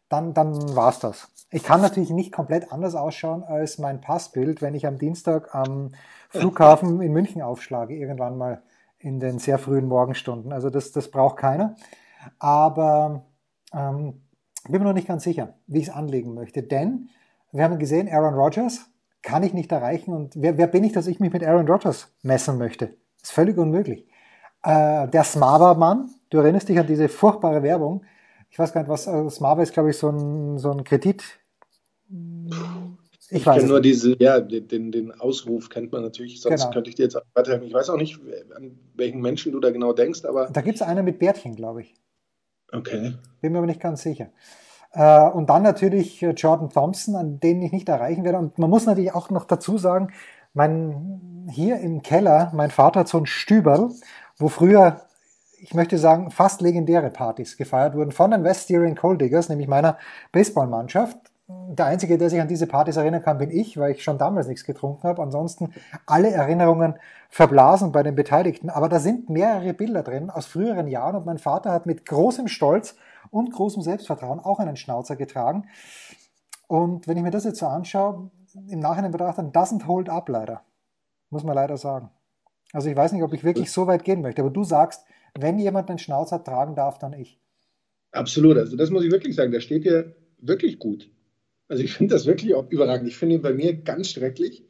dann, 0.10 0.34
dann 0.34 0.76
war's 0.76 1.00
das. 1.00 1.30
Ich 1.52 1.64
kann 1.64 1.82
natürlich 1.82 2.10
nicht 2.10 2.32
komplett 2.32 2.72
anders 2.72 2.96
ausschauen 2.96 3.44
als 3.44 3.78
mein 3.78 4.02
Passbild, 4.02 4.62
wenn 4.62 4.76
ich 4.76 4.88
am 4.88 4.98
Dienstag 4.98 5.54
am 5.54 5.92
Flughafen 6.30 7.02
in 7.02 7.14
München 7.14 7.42
aufschlage, 7.42 7.96
irgendwann 7.96 8.38
mal 8.38 8.62
in 9.00 9.20
den 9.20 9.40
sehr 9.40 9.58
frühen 9.58 9.88
Morgenstunden. 9.88 10.52
Also 10.52 10.70
das, 10.70 10.92
das 10.92 11.10
braucht 11.10 11.38
keiner. 11.38 11.76
Aber 12.40 13.26
ähm, 13.74 14.22
bin 14.68 14.82
mir 14.82 14.88
noch 14.88 14.94
nicht 14.94 15.08
ganz 15.08 15.24
sicher, 15.24 15.56
wie 15.68 15.80
ich 15.80 15.88
es 15.88 15.94
anlegen 15.94 16.34
möchte. 16.34 16.64
Denn 16.64 17.10
wir 17.52 17.64
haben 17.64 17.80
gesehen, 17.80 18.10
Aaron 18.10 18.36
Rodgers 18.36 18.86
kann 19.22 19.44
ich 19.44 19.54
nicht 19.54 19.72
erreichen. 19.72 20.14
Und 20.14 20.34
wer, 20.36 20.58
wer 20.58 20.68
bin 20.68 20.84
ich, 20.84 20.94
dass 20.94 21.08
ich 21.08 21.20
mich 21.20 21.34
mit 21.34 21.44
Aaron 21.44 21.68
Rodgers 21.68 22.14
messen 22.22 22.58
möchte? 22.58 22.96
Ist 23.22 23.32
völlig 23.32 23.58
unmöglich. 23.58 24.08
Äh, 24.64 25.08
der 25.08 25.24
Smava-Mann, 25.24 26.10
du 26.30 26.38
erinnerst 26.38 26.70
dich 26.70 26.78
an 26.80 26.88
diese 26.88 27.10
furchtbare 27.10 27.64
Werbung. 27.64 28.04
Ich 28.50 28.60
weiß 28.60 28.74
gar 28.74 28.82
nicht, 28.82 28.90
was 28.90 29.08
äh, 29.08 29.30
Smava 29.30 29.64
ist, 29.64 29.74
glaube 29.74 29.90
ich, 29.90 29.98
so 29.98 30.10
ein, 30.10 30.58
so 30.58 30.72
ein 30.72 30.84
Kredit. 30.84 31.24
Ich, 33.30 33.38
ich 33.38 33.44
kenne 33.46 33.66
nur 33.66 33.82
diese, 33.82 34.22
ja, 34.22 34.42
den, 34.42 34.92
den 34.92 35.12
Ausruf 35.20 35.70
kennt 35.70 35.92
man 35.92 36.04
natürlich, 36.04 36.42
sonst 36.42 36.62
genau. 36.62 36.74
könnte 36.74 36.90
ich 36.90 36.96
dir 36.96 37.04
jetzt 37.04 37.18
weiterhelfen. 37.34 37.68
Ich 37.68 37.74
weiß 37.74 37.90
auch 37.90 37.98
nicht, 37.98 38.20
an 38.56 38.78
welchen 38.96 39.22
Menschen 39.22 39.54
du 39.54 39.60
da 39.60 39.72
genau 39.72 39.94
denkst, 39.94 40.26
aber. 40.26 40.50
Da 40.50 40.62
gibt 40.62 40.76
es 40.76 40.82
einen 40.82 41.06
mit 41.06 41.18
Bärtchen, 41.18 41.56
glaube 41.56 41.84
ich. 41.84 41.94
Okay. 42.72 43.14
Bin 43.40 43.54
mir 43.54 43.60
aber 43.60 43.68
nicht 43.68 43.80
ganz 43.80 44.02
sicher. 44.02 44.30
Äh, 44.94 45.30
und 45.30 45.50
dann 45.50 45.64
natürlich 45.64 46.22
äh, 46.22 46.32
Jordan 46.32 46.70
Thompson, 46.70 47.16
an 47.16 47.40
den 47.40 47.62
ich 47.62 47.72
nicht 47.72 47.88
erreichen 47.90 48.24
werde. 48.24 48.38
Und 48.38 48.58
man 48.58 48.70
muss 48.70 48.86
natürlich 48.86 49.14
auch 49.14 49.30
noch 49.30 49.46
dazu 49.46 49.78
sagen, 49.78 50.12
mein, 50.54 51.48
hier 51.50 51.80
im 51.80 52.02
Keller, 52.02 52.52
mein 52.54 52.72
Vater 52.72 53.02
hat 53.02 53.08
so 53.08 53.18
ein 53.18 53.26
Stüberl 53.26 53.92
wo 54.38 54.48
früher, 54.50 55.02
ich 55.60 55.74
möchte 55.74 55.98
sagen, 55.98 56.32
fast 56.32 56.62
legendäre 56.62 57.10
Partys 57.10 57.58
gefeiert 57.58 57.96
wurden 57.96 58.12
von 58.12 58.32
den 58.32 58.44
West 58.44 58.64
Styrian 58.64 58.96
Cold 58.96 59.22
Diggers, 59.22 59.50
nämlich 59.50 59.68
meiner 59.68 59.98
Baseballmannschaft. 60.32 61.18
Der 61.48 61.86
Einzige, 61.86 62.18
der 62.18 62.30
sich 62.30 62.40
an 62.40 62.48
diese 62.48 62.66
Partys 62.66 62.96
erinnern 62.96 63.24
kann, 63.24 63.38
bin 63.38 63.52
ich, 63.52 63.78
weil 63.78 63.92
ich 63.92 64.04
schon 64.04 64.18
damals 64.18 64.48
nichts 64.48 64.64
getrunken 64.64 65.04
habe. 65.04 65.22
Ansonsten 65.22 65.74
alle 66.06 66.32
Erinnerungen 66.32 66.96
verblasen 67.30 67.92
bei 67.92 68.04
den 68.04 68.16
Beteiligten. 68.16 68.70
Aber 68.70 68.88
da 68.88 69.00
sind 69.00 69.30
mehrere 69.30 69.74
Bilder 69.74 70.02
drin 70.02 70.30
aus 70.30 70.46
früheren 70.46 70.88
Jahren 70.88 71.16
und 71.16 71.26
mein 71.26 71.40
Vater 71.40 71.72
hat 71.72 71.86
mit 71.86 72.06
großem 72.06 72.48
Stolz 72.48 72.96
und 73.32 73.52
großem 73.52 73.82
Selbstvertrauen 73.82 74.40
auch 74.40 74.60
einen 74.60 74.78
Schnauzer 74.78 75.16
getragen. 75.16 75.68
Und 76.68 77.08
wenn 77.08 77.18
ich 77.18 77.24
mir 77.24 77.32
das 77.32 77.44
jetzt 77.44 77.60
so 77.60 77.68
anschaue, 77.68 78.32
im 78.70 78.80
Nachhinein 78.80 79.12
betrachtet, 79.12 79.56
doesn't 79.56 79.88
hold 79.88 80.10
up 80.10 80.30
leider. 80.30 80.62
Muss 81.30 81.44
man 81.44 81.56
leider 81.56 81.78
sagen. 81.78 82.12
Also 82.74 82.90
ich 82.90 82.96
weiß 82.96 83.12
nicht, 83.12 83.24
ob 83.24 83.34
ich 83.34 83.44
wirklich 83.44 83.72
so 83.72 83.88
weit 83.88 84.04
gehen 84.04 84.22
möchte, 84.22 84.42
aber 84.42 84.52
du 84.52 84.64
sagst, 84.64 85.06
wenn 85.38 85.60
jemand 85.60 85.90
einen 85.90 86.00
Schnauzer 86.00 86.44
tragen 86.44 86.76
darf, 86.76 86.98
dann 87.00 87.14
ich. 87.14 87.40
Absolut, 88.12 88.58
also 88.58 88.76
das 88.76 88.90
muss 88.90 89.04
ich 89.04 89.12
wirklich 89.12 89.36
sagen, 89.36 89.52
der 89.52 89.62
steht 89.62 89.86
dir 89.86 90.16
wirklich 90.40 90.80
gut. 90.80 91.10
Also 91.68 91.84
ich 91.84 91.94
finde 91.94 92.14
das 92.14 92.26
wirklich 92.26 92.54
auch 92.56 92.70
überragend. 92.70 93.08
Ich 93.08 93.18
finde 93.18 93.36
ihn 93.36 93.42
bei 93.42 93.54
mir 93.54 93.74
ganz 93.82 94.10
schrecklich, 94.10 94.66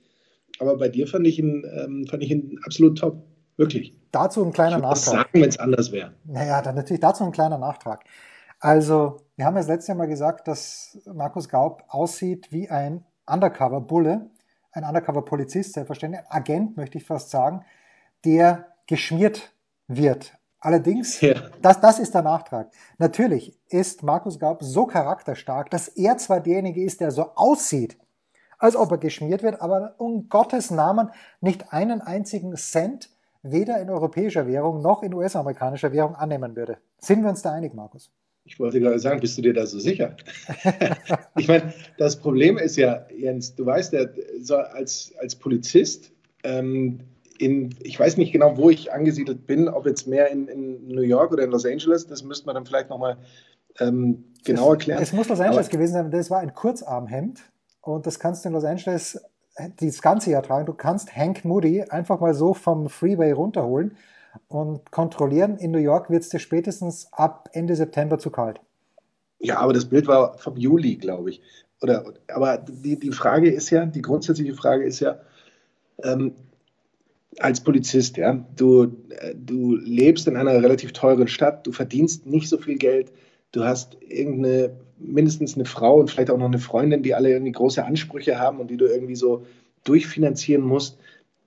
aber 0.60 0.77
bei 0.77 0.89
dir 0.89 1.08
fand 1.08 1.25
ich 1.25 1.39
ihn, 1.39 1.65
ähm, 1.75 2.05
fand 2.08 2.22
ich 2.22 2.29
ihn 2.31 2.60
absolut 2.63 3.00
top. 3.00 3.24
Wirklich. 3.58 3.93
Dazu 4.12 4.43
ein 4.43 4.53
kleiner 4.53 4.77
ich 4.77 4.81
Nachtrag. 4.81 5.03
sagen, 5.03 5.29
wenn 5.34 5.50
es 5.50 5.60
anders 5.60 5.91
wäre. 5.91 6.13
Naja, 6.24 6.62
dann 6.62 6.75
natürlich 6.75 7.00
dazu 7.00 7.24
ein 7.24 7.31
kleiner 7.31 7.58
Nachtrag. 7.58 8.05
Also, 8.60 9.17
wir 9.36 9.46
haben 9.46 9.55
ja 9.55 9.62
das 9.62 9.67
letzte 9.67 9.96
Mal 9.96 10.05
gesagt, 10.05 10.48
dass 10.48 11.00
Markus 11.12 11.50
Gaub 11.50 11.84
aussieht 11.88 12.51
wie 12.51 12.70
ein 12.70 13.03
Undercover-Bulle, 13.25 14.29
ein 14.72 14.84
Undercover-Polizist, 14.84 15.74
selbstverständlich, 15.74 16.22
ein 16.22 16.27
Agent, 16.29 16.77
möchte 16.77 16.98
ich 16.98 17.03
fast 17.03 17.31
sagen, 17.31 17.65
der 18.25 18.68
geschmiert 18.88 19.54
wird. 19.88 20.34
Allerdings, 20.60 21.20
ja. 21.22 21.50
das, 21.62 21.82
das 21.82 21.98
ist 21.98 22.13
der 22.13 22.22
Nachtrag. 22.22 22.72
Natürlich 23.00 23.58
ist 23.70 24.04
Markus 24.04 24.38
Gaub 24.38 24.62
so 24.62 24.86
charakterstark, 24.86 25.72
dass 25.72 25.88
er 25.88 26.18
zwar 26.18 26.40
derjenige 26.40 26.84
ist, 26.84 27.01
der 27.01 27.10
so 27.10 27.32
aussieht, 27.36 27.98
als 28.60 28.75
ob 28.75 28.92
er 28.92 29.00
geschmiert 29.00 29.42
wird, 29.42 29.60
aber 29.60 29.96
um 29.98 30.30
Gottes 30.30 30.70
Namen 30.70 31.10
nicht 31.42 31.74
einen 31.74 32.01
einzigen 32.01 32.56
Cent 32.56 33.10
weder 33.42 33.82
in 33.82 33.90
europäischer 33.90 34.46
Währung 34.48 34.84
noch 34.84 35.01
in 35.01 35.16
US-amerikanischer 35.16 35.92
Währung 35.92 36.13
annehmen 36.13 36.56
würde. 36.56 36.78
Sind 37.00 37.24
wir 37.24 37.30
uns 37.30 37.42
da 37.42 37.54
einig, 37.54 37.74
Markus? 37.74 38.12
Ich 38.44 38.60
wollte 38.60 38.80
gerade 38.80 39.00
sagen, 39.00 39.20
bist 39.20 39.38
du 39.38 39.42
dir 39.42 39.54
da 39.54 39.66
so 39.66 39.80
sicher? 39.80 40.16
ich 41.38 41.48
meine, 41.48 41.74
das 41.98 42.20
Problem 42.20 42.60
ist 42.60 42.75
ja, 42.75 43.06
Jens, 43.16 43.56
du 43.56 43.66
weißt 43.66 43.94
ja, 43.94 44.06
so 44.40 44.58
als, 44.58 45.13
als 45.20 45.36
Polizist 45.36 46.12
ähm, 46.44 47.00
in, 47.42 47.76
ich 47.82 48.00
weiß 48.00 48.18
nicht 48.18 48.32
genau, 48.32 48.56
wo 48.58 48.70
ich 48.70 48.94
angesiedelt 48.94 49.48
bin, 49.48 49.68
ob 49.68 49.88
jetzt 49.88 50.08
mehr 50.08 50.30
in, 50.30 50.48
in, 50.48 50.88
New 50.88 51.02
York 51.02 51.32
oder 51.32 51.44
in 51.44 51.50
Los 51.50 51.66
Angeles, 51.66 52.06
das 52.06 52.24
müsste 52.24 52.46
man 52.46 52.54
dann 52.54 52.66
vielleicht 52.66 52.90
nochmal 52.90 53.18
ähm, 53.80 54.26
genau 54.46 54.72
erklären. 54.72 55.02
Es 55.02 55.12
muss 55.12 55.28
Los 55.28 55.40
Angeles 55.40 55.68
Aber, 55.68 55.78
gewesen 55.78 55.94
sein, 55.94 56.12
das 56.12 56.30
war 56.30 56.40
ein 56.40 56.54
Kurzarmhemd 56.54 57.42
und 57.82 58.06
das 58.06 58.20
kannst 58.20 58.46
du 58.46 58.50
in 58.50 58.54
Los 58.54 58.64
Angeles 58.64 59.20
das 59.80 60.02
ganze 60.02 60.30
Jahr 60.30 60.44
tragen. 60.44 60.68
Du 60.68 60.74
kannst 60.74 61.16
Hank 61.16 61.44
Moody 61.44 61.82
einfach 61.82 62.20
mal 62.20 62.36
so 62.36 62.54
vom 62.54 62.90
Freeway 62.90 63.32
runterholen 63.32 63.98
und 64.48 64.92
kontrollieren. 64.92 65.58
In 65.58 65.72
New 65.72 65.80
York 65.80 66.12
wird 66.12 66.22
es 66.22 66.30
dir 66.30 66.40
spätestens 66.40 67.08
ab 67.12 67.50
Ende 67.54 67.76
September 67.76 68.20
zu 68.20 68.30
kalt. 68.30 68.62
Ja, 69.40 69.58
aber 69.58 69.74
das 69.74 69.86
Bild 69.86 70.08
war 70.08 70.38
vom 70.38 70.58
Juli, 70.58 70.96
glaube 70.96 71.32
ich. 71.32 71.42
Oder, 71.82 72.06
aber 72.32 72.60
die, 72.60 73.00
die 73.00 73.12
Frage 73.12 73.50
ist 73.50 73.72
ja, 73.72 73.88
die 73.88 74.04
grundsätzliche 74.04 74.54
Frage 74.54 74.84
ist 74.84 75.00
ja, 75.00 75.18
ähm, 76.04 76.36
als 77.40 77.62
Polizist, 77.62 78.18
ja, 78.18 78.46
du, 78.56 78.84
äh, 79.10 79.34
du 79.36 79.76
lebst 79.76 80.28
in 80.28 80.36
einer 80.36 80.62
relativ 80.62 80.94
teuren 80.94 81.28
Stadt, 81.28 81.66
du 81.66 81.72
verdienst 81.72 82.26
nicht 82.26 82.50
so 82.50 82.58
viel 82.58 82.78
Geld, 82.78 83.12
du 83.52 83.64
hast 83.64 83.98
irgendeine, 84.02 84.72
mindestens 84.98 85.56
eine 85.56 85.66
Frau 85.66 86.00
und 86.00 86.10
vielleicht 86.10 86.30
auch 86.30 86.38
noch 86.38 86.46
eine 86.46 86.60
Freundin, 86.60 87.04
die 87.04 87.16
alle 87.16 87.30
irgendwie 87.30 87.52
große 87.52 87.84
Ansprüche 87.84 88.38
haben 88.38 88.60
und 88.60 88.70
die 88.70 88.78
du 88.78 88.86
irgendwie 88.86 89.16
so 89.16 89.46
durchfinanzieren 89.84 90.64
musst. 90.64 91.00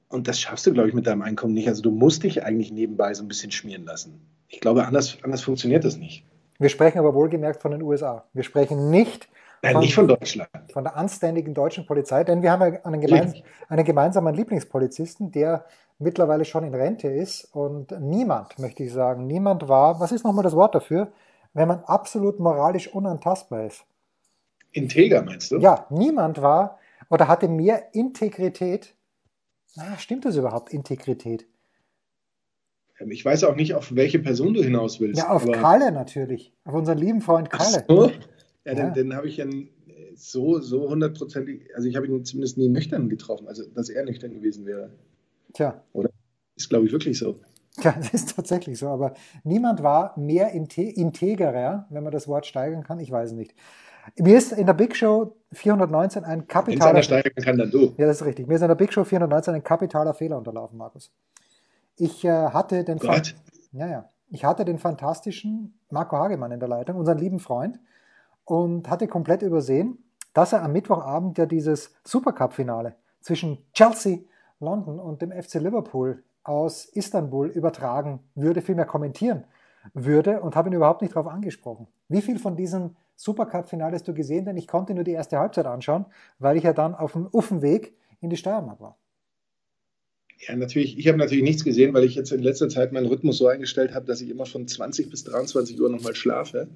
Und 0.08 0.28
das 0.28 0.40
schaffst 0.40 0.66
du, 0.66 0.72
glaube 0.72 0.88
ich, 0.88 0.94
mit 0.94 1.06
deinem 1.06 1.22
Einkommen 1.22 1.54
nicht. 1.54 1.68
Also 1.68 1.82
du 1.82 1.90
musst 1.90 2.22
dich 2.22 2.44
eigentlich 2.44 2.72
nebenbei 2.72 3.14
so 3.14 3.22
ein 3.22 3.28
bisschen 3.28 3.50
schmieren 3.50 3.84
lassen. 3.84 4.20
Ich 4.48 4.60
glaube, 4.60 4.86
anders, 4.86 5.18
anders 5.22 5.42
funktioniert 5.42 5.84
das 5.84 5.96
nicht. 5.96 6.24
Wir 6.58 6.68
sprechen 6.68 6.98
aber 6.98 7.14
wohlgemerkt 7.14 7.62
von 7.62 7.72
den 7.72 7.82
USA. 7.82 8.24
Wir 8.32 8.44
sprechen 8.44 8.90
nicht 8.90 9.28
Nein, 9.64 9.72
von, 9.72 9.80
nicht 9.80 9.94
von 9.94 10.08
Deutschland. 10.08 10.50
Von 10.72 10.84
der 10.84 10.96
anständigen 10.96 11.54
deutschen 11.54 11.86
Polizei, 11.86 12.22
denn 12.22 12.42
wir 12.42 12.52
haben 12.52 12.76
einen, 12.84 13.00
gemeins 13.00 13.34
einen 13.68 13.84
gemeinsamen 13.84 14.34
Lieblingspolizisten, 14.34 15.32
der 15.32 15.64
mittlerweile 15.98 16.44
schon 16.44 16.64
in 16.64 16.74
Rente 16.74 17.08
ist 17.08 17.44
und 17.54 17.98
niemand, 17.98 18.58
möchte 18.58 18.82
ich 18.82 18.92
sagen, 18.92 19.26
niemand 19.26 19.68
war, 19.68 20.00
was 20.00 20.12
ist 20.12 20.24
nochmal 20.24 20.42
das 20.42 20.54
Wort 20.54 20.74
dafür, 20.74 21.12
wenn 21.54 21.68
man 21.68 21.80
absolut 21.84 22.40
moralisch 22.40 22.88
unantastbar 22.88 23.64
ist? 23.64 23.86
Integer 24.72 25.22
meinst 25.22 25.50
du? 25.50 25.58
Ja, 25.58 25.86
niemand 25.88 26.42
war 26.42 26.78
oder 27.08 27.28
hatte 27.28 27.48
mehr 27.48 27.94
Integrität. 27.94 28.94
Na, 29.76 29.96
stimmt 29.98 30.24
das 30.24 30.36
überhaupt, 30.36 30.72
Integrität? 30.72 31.46
Ähm, 32.98 33.10
ich 33.10 33.24
weiß 33.24 33.44
auch 33.44 33.56
nicht, 33.56 33.74
auf 33.74 33.94
welche 33.94 34.18
Person 34.18 34.52
du 34.54 34.62
hinaus 34.62 35.00
willst. 35.00 35.18
Ja, 35.18 35.30
auf 35.30 35.50
Kalle 35.50 35.90
natürlich. 35.92 36.52
Auf 36.64 36.74
unseren 36.74 36.98
lieben 36.98 37.20
Freund 37.20 37.50
Kalle. 37.50 37.84
Ach 37.88 37.94
so? 37.94 38.10
Ja, 38.64 38.74
den, 38.74 38.86
ja. 38.86 38.90
den 38.90 39.14
habe 39.14 39.28
ich 39.28 39.36
ja 39.36 39.46
so, 40.14 40.60
so 40.60 40.88
hundertprozentig, 40.88 41.74
also 41.74 41.88
ich 41.88 41.96
habe 41.96 42.06
ihn 42.06 42.24
zumindest 42.24 42.56
nie 42.56 42.68
nüchtern 42.68 43.08
getroffen, 43.08 43.46
also 43.48 43.64
dass 43.74 43.88
er 43.88 44.04
nüchtern 44.04 44.32
gewesen 44.32 44.66
wäre. 44.66 44.90
Tja. 45.52 45.82
Oder? 45.92 46.10
Ist, 46.56 46.70
glaube 46.70 46.86
ich, 46.86 46.92
wirklich 46.92 47.18
so. 47.18 47.40
Ja, 47.82 47.92
das 47.98 48.14
ist 48.14 48.36
tatsächlich 48.36 48.78
so, 48.78 48.88
aber 48.88 49.14
niemand 49.42 49.82
war 49.82 50.18
mehr 50.18 50.52
integerer, 50.52 51.86
wenn 51.90 52.02
man 52.02 52.12
das 52.12 52.28
Wort 52.28 52.46
steigern 52.46 52.84
kann, 52.84 53.00
ich 53.00 53.10
weiß 53.10 53.32
nicht. 53.32 53.54
Mir 54.18 54.36
ist 54.36 54.52
in 54.52 54.66
der 54.66 54.74
Big 54.74 54.94
Show 54.94 55.36
419 55.52 56.24
ein 56.24 56.46
kapitaler... 56.46 57.02
Steigern 57.02 57.42
kann, 57.42 57.56
dann 57.56 57.70
du. 57.70 57.94
Ja, 57.96 58.06
das 58.06 58.20
ist 58.20 58.26
richtig. 58.26 58.46
Mir 58.46 58.56
ist 58.56 58.62
in 58.62 58.68
der 58.68 58.74
Big 58.74 58.92
Show 58.92 59.02
419 59.02 59.54
ein 59.54 59.64
kapitaler 59.64 60.12
Fehler 60.12 60.36
unterlaufen, 60.36 60.76
Markus. 60.76 61.10
Ich 61.96 62.22
äh, 62.24 62.28
hatte 62.28 62.84
den... 62.84 62.98
Gott. 62.98 63.34
Ja, 63.72 63.88
ja. 63.88 64.10
Ich 64.28 64.44
hatte 64.44 64.64
den 64.64 64.78
fantastischen 64.78 65.78
Marco 65.90 66.16
Hagemann 66.16 66.52
in 66.52 66.60
der 66.60 66.68
Leitung, 66.68 66.96
unseren 66.96 67.18
lieben 67.18 67.38
Freund, 67.38 67.78
und 68.44 68.88
hatte 68.88 69.08
komplett 69.08 69.42
übersehen, 69.42 69.98
dass 70.32 70.52
er 70.52 70.62
am 70.62 70.72
Mittwochabend 70.72 71.38
ja 71.38 71.46
dieses 71.46 71.94
Supercup-Finale 72.04 72.96
zwischen 73.20 73.58
Chelsea, 73.72 74.18
London 74.60 74.98
und 74.98 75.22
dem 75.22 75.30
FC 75.30 75.54
Liverpool 75.54 76.22
aus 76.42 76.84
Istanbul 76.84 77.48
übertragen 77.48 78.20
würde, 78.34 78.60
vielmehr 78.60 78.84
kommentieren 78.84 79.44
würde 79.92 80.40
und 80.40 80.56
habe 80.56 80.68
ihn 80.68 80.74
überhaupt 80.74 81.02
nicht 81.02 81.14
darauf 81.14 81.30
angesprochen. 81.30 81.86
Wie 82.08 82.22
viel 82.22 82.38
von 82.38 82.56
diesem 82.56 82.96
Supercup-Finale 83.16 83.94
hast 83.94 84.08
du 84.08 84.14
gesehen? 84.14 84.44
Denn 84.44 84.56
ich 84.56 84.66
konnte 84.66 84.94
nur 84.94 85.04
die 85.04 85.12
erste 85.12 85.38
Halbzeit 85.38 85.66
anschauen, 85.66 86.06
weil 86.38 86.56
ich 86.56 86.64
ja 86.64 86.72
dann 86.72 86.94
auf 86.94 87.12
dem 87.12 87.26
Uffenweg 87.26 87.94
in 88.20 88.30
die 88.30 88.36
Steiermark 88.36 88.80
war. 88.80 88.98
Ja, 90.46 90.56
natürlich. 90.56 90.98
Ich 90.98 91.08
habe 91.08 91.18
natürlich 91.18 91.44
nichts 91.44 91.64
gesehen, 91.64 91.94
weil 91.94 92.04
ich 92.04 92.14
jetzt 92.14 92.32
in 92.32 92.42
letzter 92.42 92.68
Zeit 92.68 92.92
meinen 92.92 93.06
Rhythmus 93.06 93.38
so 93.38 93.46
eingestellt 93.46 93.94
habe, 93.94 94.06
dass 94.06 94.20
ich 94.20 94.30
immer 94.30 94.46
von 94.46 94.66
20 94.66 95.10
bis 95.10 95.24
23 95.24 95.80
Uhr 95.80 95.88
nochmal 95.88 96.14
schlafe, 96.14 96.68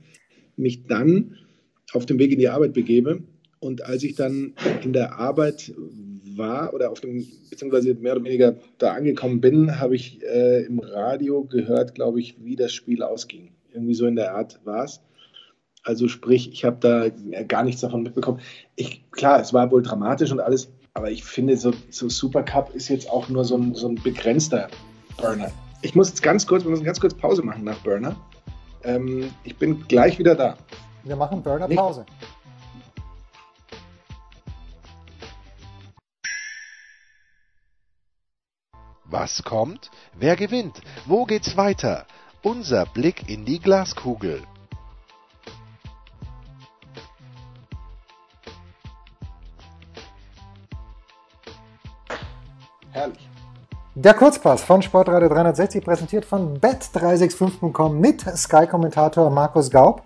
mich 0.56 0.86
dann 0.86 1.36
auf 1.92 2.06
dem 2.06 2.18
Weg 2.18 2.32
in 2.32 2.38
die 2.38 2.48
Arbeit 2.48 2.72
begebe. 2.72 3.22
Und 3.60 3.84
als 3.84 4.02
ich 4.02 4.14
dann 4.14 4.54
in 4.82 4.92
der 4.92 5.18
Arbeit 5.18 5.72
war 6.36 6.72
oder 6.72 6.90
auf 6.90 7.00
dem, 7.00 7.26
beziehungsweise 7.50 7.94
mehr 7.94 8.12
oder 8.12 8.24
weniger 8.24 8.56
da 8.78 8.92
angekommen 8.92 9.40
bin, 9.40 9.80
habe 9.80 9.96
ich 9.96 10.22
äh, 10.22 10.64
im 10.64 10.78
Radio 10.78 11.44
gehört, 11.44 11.94
glaube 11.94 12.20
ich, 12.20 12.36
wie 12.44 12.56
das 12.56 12.72
Spiel 12.72 13.02
ausging. 13.02 13.50
Irgendwie 13.72 13.94
so 13.94 14.06
in 14.06 14.16
der 14.16 14.34
Art 14.34 14.60
war 14.64 14.84
es. 14.84 15.00
Also 15.82 16.08
sprich, 16.08 16.52
ich 16.52 16.64
habe 16.64 16.76
da 16.80 17.08
gar 17.44 17.64
nichts 17.64 17.80
davon 17.80 18.02
mitbekommen. 18.02 18.40
Ich, 18.76 19.10
klar, 19.10 19.40
es 19.40 19.52
war 19.52 19.70
wohl 19.70 19.82
dramatisch 19.82 20.30
und 20.30 20.40
alles, 20.40 20.70
aber 20.94 21.10
ich 21.10 21.24
finde, 21.24 21.56
so, 21.56 21.72
so 21.90 22.08
Supercup 22.08 22.74
ist 22.74 22.88
jetzt 22.88 23.10
auch 23.10 23.28
nur 23.28 23.44
so 23.44 23.56
ein, 23.56 23.74
so 23.74 23.88
ein 23.88 23.94
begrenzter 23.96 24.68
Burner. 25.16 25.50
Ich 25.82 25.94
muss 25.94 26.08
jetzt 26.08 26.22
ganz 26.22 26.46
kurz, 26.46 26.64
wir 26.64 26.70
müssen 26.70 26.84
ganz 26.84 27.00
kurz 27.00 27.14
Pause 27.14 27.42
machen 27.42 27.64
nach 27.64 27.78
Burner. 27.78 28.16
Ähm, 28.84 29.30
ich 29.44 29.56
bin 29.56 29.84
gleich 29.86 30.18
wieder 30.18 30.34
da. 30.34 30.58
Wir 31.08 31.16
machen 31.16 31.42
Burner-Pause. 31.42 32.04
Was 39.04 39.42
kommt? 39.42 39.90
Wer 40.18 40.36
gewinnt? 40.36 40.82
Wo 41.06 41.24
geht's 41.24 41.56
weiter? 41.56 42.04
Unser 42.42 42.84
Blick 42.84 43.26
in 43.30 43.46
die 43.46 43.58
Glaskugel. 43.58 44.42
Herrlich. 52.92 53.30
Der 53.94 54.12
Kurzpass 54.12 54.62
von 54.62 54.82
Sportradio 54.82 55.30
360 55.30 55.82
präsentiert 55.82 56.26
von 56.26 56.60
bet365.com 56.60 57.98
mit 57.98 58.20
Sky-Kommentator 58.20 59.30
Markus 59.30 59.70
Gaub 59.70 60.02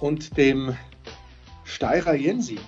und 0.00 0.36
dem 0.36 0.76
Steirer 1.64 2.14
Jensi. 2.14 2.58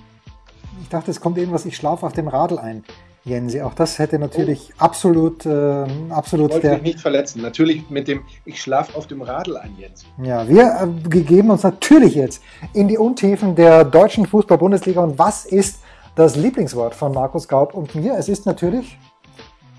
Ich 0.82 0.88
dachte, 0.88 1.10
es 1.10 1.20
kommt 1.20 1.38
irgendwas, 1.38 1.66
ich 1.66 1.76
schlafe 1.76 2.06
auf 2.06 2.12
dem 2.12 2.28
Radl 2.28 2.58
ein. 2.58 2.84
Jensi, 3.24 3.60
auch 3.60 3.74
das 3.74 3.98
hätte 3.98 4.18
natürlich 4.18 4.70
oh. 4.72 4.84
absolut, 4.84 5.44
äh, 5.44 5.84
absolut. 6.08 6.48
Ich 6.48 6.54
wollte 6.54 6.60
der, 6.60 6.72
mich 6.74 6.82
nicht 6.82 7.00
verletzen. 7.00 7.42
Natürlich 7.42 7.90
mit 7.90 8.08
dem, 8.08 8.22
ich 8.46 8.62
schlafe 8.62 8.96
auf 8.96 9.06
dem 9.06 9.20
Radl 9.20 9.58
ein, 9.58 9.76
Jensi. 9.78 10.06
Ja, 10.22 10.48
wir 10.48 10.80
äh, 10.80 11.08
gegeben 11.08 11.50
uns 11.50 11.62
natürlich 11.62 12.14
jetzt 12.14 12.42
in 12.72 12.88
die 12.88 12.96
Untiefen 12.96 13.54
der 13.54 13.84
deutschen 13.84 14.26
Fußball-Bundesliga. 14.26 15.02
Und 15.02 15.18
was 15.18 15.44
ist 15.44 15.80
das 16.14 16.36
Lieblingswort 16.36 16.94
von 16.94 17.12
Markus 17.12 17.46
Gaub 17.46 17.74
und 17.74 17.94
mir? 17.94 18.14
Es 18.14 18.28
ist 18.28 18.46
natürlich 18.46 18.96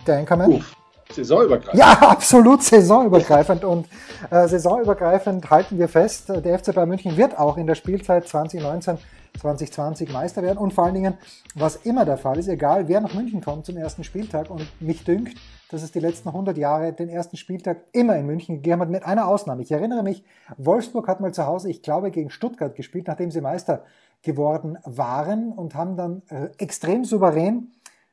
der 0.05 0.19
Anchorman. 0.19 0.53
Uff. 0.53 0.75
Saisonübergreifend. 1.13 1.79
Ja, 1.79 1.91
absolut 2.01 2.63
saisonübergreifend. 2.63 3.63
Und 3.63 3.87
äh, 4.29 4.47
saisonübergreifend 4.47 5.49
halten 5.49 5.77
wir 5.77 5.87
fest, 5.87 6.29
der 6.29 6.59
FC 6.59 6.73
Bayern 6.73 6.89
München 6.89 7.17
wird 7.17 7.37
auch 7.37 7.57
in 7.57 7.67
der 7.67 7.75
Spielzeit 7.75 8.27
2019 8.27 8.97
2020 9.39 10.11
Meister 10.11 10.41
werden. 10.41 10.57
Und 10.57 10.73
vor 10.73 10.85
allen 10.85 10.95
Dingen, 10.95 11.17
was 11.55 11.77
immer 11.77 12.05
der 12.05 12.17
Fall 12.17 12.37
ist, 12.37 12.47
egal 12.47 12.87
wer 12.87 13.01
nach 13.01 13.13
München 13.13 13.41
kommt 13.41 13.65
zum 13.65 13.77
ersten 13.77 14.03
Spieltag. 14.03 14.49
Und 14.49 14.67
mich 14.81 15.03
dünkt, 15.03 15.37
dass 15.69 15.83
es 15.83 15.91
die 15.91 15.99
letzten 15.99 16.29
100 16.29 16.57
Jahre 16.57 16.93
den 16.93 17.09
ersten 17.09 17.37
Spieltag 17.37 17.85
immer 17.93 18.17
in 18.17 18.25
München 18.25 18.55
gegeben 18.55 18.81
hat, 18.81 18.89
mit 18.89 19.05
einer 19.05 19.27
Ausnahme. 19.27 19.61
Ich 19.61 19.71
erinnere 19.71 20.03
mich, 20.03 20.23
Wolfsburg 20.57 21.07
hat 21.07 21.21
mal 21.21 21.33
zu 21.33 21.45
Hause, 21.45 21.69
ich 21.69 21.81
glaube, 21.81 22.11
gegen 22.11 22.29
Stuttgart 22.29 22.75
gespielt, 22.75 23.07
nachdem 23.07 23.31
sie 23.31 23.41
Meister 23.41 23.83
geworden 24.21 24.77
waren 24.83 25.51
und 25.51 25.73
haben 25.75 25.95
dann 25.95 26.21
äh, 26.29 26.49
extrem 26.57 27.05
souverän 27.05 27.71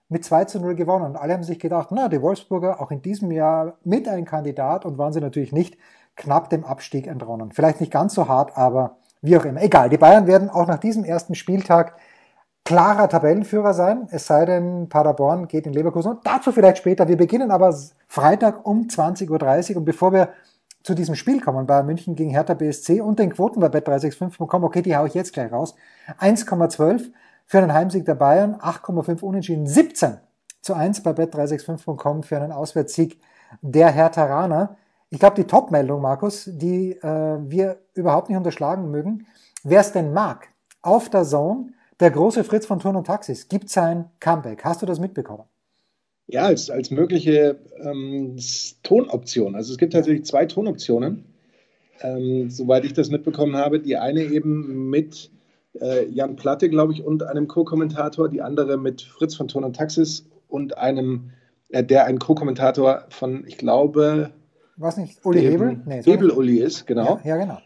mit 0.09 0.25
2 0.25 0.45
zu 0.47 0.61
0 0.61 0.75
gewonnen. 0.75 1.05
Und 1.05 1.17
alle 1.17 1.35
haben 1.35 1.43
sich 1.43 1.59
gedacht, 1.59 1.89
na, 1.91 2.09
die 2.09 2.23
Wolfsburger 2.23 2.81
auch 2.81 2.91
in 2.91 3.03
diesem 3.03 3.31
Jahr 3.31 3.75
mit 3.85 4.09
ein 4.09 4.25
Kandidat 4.25 4.85
und 4.85 4.99
waren 4.99 5.13
sie 5.13 5.21
natürlich 5.21 5.53
nicht 5.53 5.77
knapp 6.17 6.51
dem 6.51 6.65
Abstieg 6.65 7.07
entronnen. 7.07 7.53
Vielleicht 7.53 7.81
nicht 7.81 7.93
ganz 7.93 8.15
so 8.15 8.29
hart, 8.29 8.57
aber 8.57 8.97
wie 9.23 9.37
auch 9.37 9.45
immer. 9.45 9.63
Egal, 9.63 9.89
die 9.89 9.99
Bayern 9.99 10.27
werden 10.27 10.51
auch 10.51 10.67
nach 10.67 10.79
diesem 10.79 11.05
ersten 11.05 11.35
Spieltag 11.35 11.97
klarer 12.65 13.09
Tabellenführer 13.09 13.73
sein, 13.73 14.09
es 14.11 14.27
sei 14.27 14.45
denn, 14.45 14.91
Paderborn 14.91 15.49
geht 15.49 15.67
in 15.67 15.73
Leverkusen. 15.73 16.13
Und 16.13 16.27
dazu 16.27 16.53
vielleicht 16.53 16.79
später. 16.79 17.09
Wir 17.09 17.17
beginnen 17.17 17.51
aber 17.51 17.75
Freitag 18.09 18.67
um 18.67 18.89
20.30 18.89 19.71
Uhr. 19.71 19.77
Und 19.79 19.85
bevor 19.87 20.13
wir 20.13 20.29
zu 20.83 20.95
diesem 20.95 21.15
Spiel 21.15 21.41
kommen, 21.41 21.67
Bayern 21.67 21.87
München 21.87 22.15
gegen 22.15 22.31
Hertha 22.31 22.55
BSC 22.55 23.01
und 23.01 23.19
den 23.19 23.33
Quoten 23.33 23.61
bei 23.61 23.69
Bet365 23.69 24.39
bekommen, 24.39 24.65
okay, 24.65 24.83
die 24.83 24.97
haue 24.97 25.09
ich 25.09 25.15
jetzt 25.15 25.33
gleich 25.33 25.51
raus. 25.51 25.75
1,12 26.21 27.11
für 27.49 27.59
einen 27.59 27.73
Heimsieg 27.73 28.05
der 28.05 28.15
Bayern, 28.15 28.57
8,5 28.57 29.23
Unentschieden, 29.23 29.67
17 29.67 30.19
zu 30.61 30.75
1 30.75 31.03
bei 31.03 31.13
bet365.com 31.13 32.23
für 32.23 32.37
einen 32.37 32.53
Auswärtssieg 32.53 33.19
der 33.63 33.91
Hertharaner. 33.91 34.77
Ich 35.09 35.19
glaube, 35.19 35.37
die 35.37 35.45
Top-Meldung, 35.45 36.03
Markus, 36.03 36.45
die 36.45 36.93
äh, 36.93 37.39
wir 37.41 37.79
überhaupt 37.95 38.29
nicht 38.29 38.37
unterschlagen 38.37 38.91
mögen, 38.91 39.27
wer 39.65 39.81
es 39.81 39.93
denn 39.93 40.13
mag, 40.13 40.49
auf 40.83 41.09
der 41.09 41.25
Zone, 41.25 41.73
der 42.01 42.11
große 42.11 42.45
Fritz 42.45 42.67
von 42.67 42.81
Turn 42.81 42.97
und 42.97 43.07
Taxis 43.07 43.49
gibt 43.49 43.71
sein 43.71 44.11
Comeback. 44.21 44.63
Hast 44.65 44.83
du 44.83 44.87
das 44.87 45.01
mitbekommen? 45.01 45.45
Ja, 46.27 46.43
als, 46.43 46.69
als 46.69 46.91
mögliche 46.91 47.59
ähm, 47.81 48.37
Tonoption. 48.83 49.55
Also 49.55 49.73
es 49.73 49.79
gibt 49.79 49.95
tatsächlich 49.95 50.27
zwei 50.27 50.45
Tonoptionen. 50.45 51.25
ähm, 52.03 52.51
soweit 52.51 52.85
ich 52.85 52.93
das 52.93 53.09
mitbekommen 53.09 53.57
habe. 53.57 53.81
Die 53.81 53.97
eine 53.97 54.23
eben 54.23 54.91
mit 54.91 55.31
äh, 55.81 56.09
Jan 56.09 56.37
Platte, 56.37 56.69
glaube 56.69 56.93
ich, 56.93 57.05
und 57.05 57.23
einem 57.23 57.49
Co-Kommentator, 57.49 58.29
die 58.29 58.43
andere 58.43 58.77
mit 58.77 59.03
Fritz 59.03 59.35
von 59.35 59.49
Ton 59.49 59.65
und 59.65 59.77
Taxis 59.77 60.27
und 60.49 60.79
einem, 60.79 61.31
äh, 61.69 61.85
der 61.85 62.07
ein 62.07 62.19
Co-Kommentator 62.19 63.05
von, 63.11 63.45
ich 63.47 63.59
glaube, 63.59 64.31
was 64.77 64.97
nicht, 64.97 65.25
Uli 65.25 65.41
Hebel? 65.41 65.81
Nee, 65.85 66.03
Hebel-Uli 66.03 66.59
ist, 66.59 66.87
genau. 66.87 67.19
Ja, 67.25 67.31
ja 67.31 67.37
genau. 67.37 67.59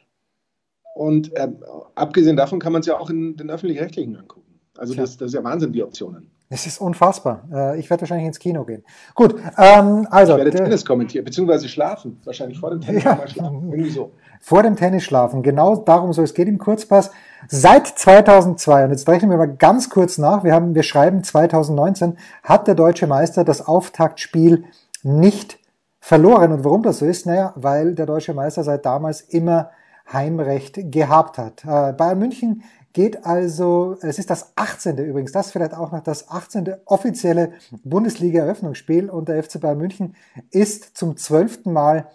Und 0.94 1.34
äh, 1.36 1.48
abgesehen 1.94 2.36
davon 2.36 2.58
kann 2.58 2.72
man 2.72 2.80
es 2.80 2.86
ja 2.86 2.98
auch 2.98 3.10
in 3.10 3.36
den 3.36 3.50
öffentlich-rechtlichen 3.50 4.16
angucken. 4.16 4.60
Also 4.78 4.94
das, 4.94 5.18
das, 5.18 5.28
ist 5.28 5.34
ja 5.34 5.44
Wahnsinn, 5.44 5.72
die 5.72 5.82
Optionen. 5.82 6.30
Das 6.48 6.66
ist 6.66 6.80
unfassbar. 6.80 7.48
Äh, 7.52 7.80
ich 7.80 7.88
werde 7.88 8.02
wahrscheinlich 8.02 8.26
ins 8.26 8.38
Kino 8.38 8.64
gehen. 8.64 8.82
Gut, 9.14 9.34
ähm, 9.58 10.06
also. 10.10 10.32
Ich 10.32 10.44
werde 10.44 10.50
Tennis 10.50 10.84
kommentieren, 10.84 11.24
beziehungsweise 11.24 11.68
schlafen. 11.68 12.20
Wahrscheinlich 12.24 12.58
vor 12.58 12.70
dem 12.70 12.80
Tennis 12.80 13.04
ja, 13.04 13.26
schlafen. 13.26 13.70
Irgendwie 13.70 13.90
so. 13.90 14.12
Vor 14.40 14.62
dem 14.62 14.76
Tennis 14.76 15.04
schlafen. 15.04 15.42
Genau 15.42 15.76
darum 15.76 16.12
soll 16.12 16.24
es 16.24 16.34
geht 16.34 16.48
im 16.48 16.58
Kurzpass. 16.58 17.10
Seit 17.48 17.86
2002, 17.86 18.84
und 18.84 18.90
jetzt 18.90 19.08
rechnen 19.08 19.30
wir 19.30 19.38
mal 19.38 19.54
ganz 19.56 19.90
kurz 19.90 20.18
nach, 20.18 20.44
wir, 20.44 20.54
haben, 20.54 20.74
wir 20.74 20.82
schreiben 20.82 21.24
2019, 21.24 22.18
hat 22.42 22.66
der 22.66 22.74
deutsche 22.74 23.06
Meister 23.06 23.44
das 23.44 23.66
Auftaktspiel 23.66 24.64
nicht 25.02 25.58
verloren. 26.00 26.52
Und 26.52 26.64
warum 26.64 26.82
das 26.82 26.98
so 26.98 27.06
ist? 27.06 27.26
Naja, 27.26 27.52
weil 27.56 27.94
der 27.94 28.06
deutsche 28.06 28.34
Meister 28.34 28.64
seit 28.64 28.86
damals 28.86 29.20
immer 29.20 29.70
Heimrecht 30.12 30.90
gehabt 30.90 31.38
hat. 31.38 31.64
Äh, 31.64 31.92
Bayern 31.92 32.18
München 32.18 32.62
geht 32.92 33.24
also, 33.24 33.96
es 34.02 34.18
ist 34.18 34.30
das 34.30 34.52
18. 34.56 34.98
übrigens, 34.98 35.32
das 35.32 35.50
vielleicht 35.50 35.74
auch 35.74 35.92
noch 35.92 36.02
das 36.02 36.28
18. 36.28 36.74
offizielle 36.84 37.52
Bundesliga-Eröffnungsspiel 37.84 39.08
und 39.08 39.28
der 39.28 39.42
FC 39.42 39.60
Bayern 39.60 39.78
München 39.78 40.14
ist 40.50 40.96
zum 40.96 41.16
zwölften 41.16 41.72
Mal 41.72 42.08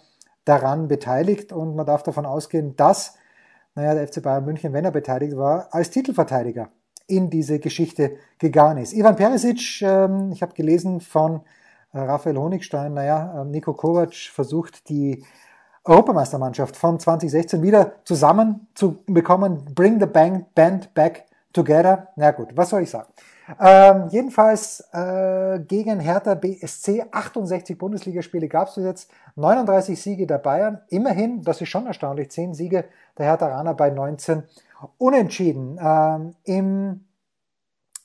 daran 0.44 0.88
beteiligt 0.88 1.52
und 1.52 1.74
man 1.74 1.86
darf 1.86 2.02
davon 2.02 2.26
ausgehen, 2.26 2.76
dass, 2.76 3.14
naja, 3.78 3.94
der 3.94 4.08
FC 4.08 4.20
Bayern 4.20 4.44
München, 4.44 4.72
wenn 4.72 4.84
er 4.84 4.90
beteiligt 4.90 5.36
war, 5.36 5.68
als 5.70 5.90
Titelverteidiger 5.90 6.68
in 7.06 7.30
diese 7.30 7.60
Geschichte 7.60 8.16
gegangen 8.38 8.78
ist. 8.78 8.92
Ivan 8.92 9.14
Perisic, 9.14 9.82
ähm, 9.82 10.32
ich 10.32 10.42
habe 10.42 10.52
gelesen 10.52 11.00
von 11.00 11.42
Raphael 11.94 12.36
Honigstein, 12.36 12.94
naja, 12.94 13.40
ähm, 13.40 13.52
Nico 13.52 13.72
Kovac 13.74 14.14
versucht 14.14 14.88
die 14.88 15.24
Europameistermannschaft 15.84 16.76
von 16.76 16.98
2016 16.98 17.62
wieder 17.62 18.04
zusammen 18.04 18.66
zu 18.74 18.98
bekommen. 19.06 19.64
Bring 19.76 20.00
the 20.00 20.06
band 20.06 20.92
back 20.94 21.26
together. 21.52 22.08
Na 22.16 22.32
gut, 22.32 22.48
was 22.56 22.70
soll 22.70 22.82
ich 22.82 22.90
sagen? 22.90 23.08
Ähm, 23.60 24.08
jedenfalls 24.10 24.80
äh, 24.92 25.60
gegen 25.60 26.00
Hertha 26.00 26.34
BSC 26.34 27.06
68 27.10 27.78
Bundesligaspiele 27.78 28.48
gab 28.48 28.68
es 28.68 28.76
jetzt, 28.76 29.10
39 29.36 30.00
Siege 30.00 30.26
der 30.26 30.38
Bayern. 30.38 30.80
Immerhin, 30.88 31.42
das 31.42 31.60
ist 31.60 31.68
schon 31.68 31.86
erstaunlich, 31.86 32.30
10 32.30 32.54
Siege 32.54 32.84
der 33.16 33.26
Hertha 33.26 33.46
Rana 33.46 33.72
bei 33.72 33.90
19 33.90 34.42
Unentschieden. 34.98 35.78
Ähm, 35.82 36.34
Im 36.44 37.04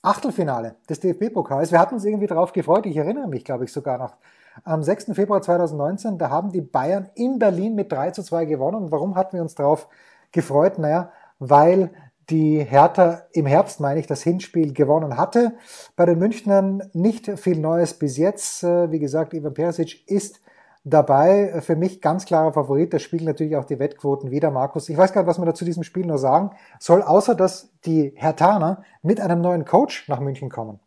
Achtelfinale 0.02 0.76
des 0.88 1.00
DFB-Pokals. 1.00 1.72
Wir 1.72 1.78
hatten 1.78 1.94
uns 1.94 2.04
irgendwie 2.04 2.26
darauf 2.26 2.52
gefreut. 2.52 2.86
Ich 2.86 2.96
erinnere 2.96 3.28
mich, 3.28 3.44
glaube 3.44 3.64
ich, 3.64 3.72
sogar 3.72 3.98
noch. 3.98 4.16
Am 4.62 4.82
6. 4.82 5.06
Februar 5.14 5.42
2019, 5.42 6.18
da 6.18 6.30
haben 6.30 6.52
die 6.52 6.60
Bayern 6.60 7.08
in 7.14 7.38
Berlin 7.38 7.74
mit 7.74 7.90
3 7.90 8.10
zu 8.10 8.22
2 8.22 8.44
gewonnen. 8.44 8.76
Und 8.76 8.92
warum 8.92 9.16
hatten 9.16 9.36
wir 9.36 9.42
uns 9.42 9.54
darauf 9.54 9.88
gefreut? 10.30 10.78
Naja, 10.78 11.10
weil 11.38 11.90
die 12.30 12.62
Hertha 12.62 13.22
im 13.32 13.46
Herbst, 13.46 13.80
meine 13.80 14.00
ich, 14.00 14.06
das 14.06 14.22
Hinspiel 14.22 14.72
gewonnen 14.72 15.16
hatte. 15.16 15.54
Bei 15.96 16.06
den 16.06 16.18
Münchnern 16.18 16.82
nicht 16.92 17.38
viel 17.38 17.58
Neues 17.58 17.94
bis 17.94 18.16
jetzt. 18.16 18.64
Äh, 18.64 18.90
wie 18.90 18.98
gesagt, 18.98 19.34
Ivan 19.34 19.54
Perisic 19.54 20.08
ist 20.08 20.40
dabei. 20.84 21.60
Für 21.60 21.76
mich 21.76 22.00
ganz 22.00 22.24
klarer 22.24 22.52
Favorit. 22.52 22.92
Das 22.92 23.02
spielen 23.02 23.24
natürlich 23.24 23.56
auch 23.56 23.64
die 23.64 23.78
Wettquoten 23.78 24.30
wieder, 24.30 24.50
Markus. 24.50 24.88
Ich 24.88 24.96
weiß 24.96 25.12
gar 25.12 25.22
nicht, 25.22 25.28
was 25.28 25.38
man 25.38 25.46
da 25.46 25.54
zu 25.54 25.64
diesem 25.64 25.82
Spiel 25.82 26.06
nur 26.06 26.18
sagen 26.18 26.50
soll, 26.78 27.02
außer 27.02 27.34
dass 27.34 27.72
die 27.84 28.12
Hertaner 28.14 28.84
mit 29.02 29.20
einem 29.20 29.40
neuen 29.40 29.64
Coach 29.64 30.08
nach 30.08 30.20
München 30.20 30.50
kommen. 30.50 30.80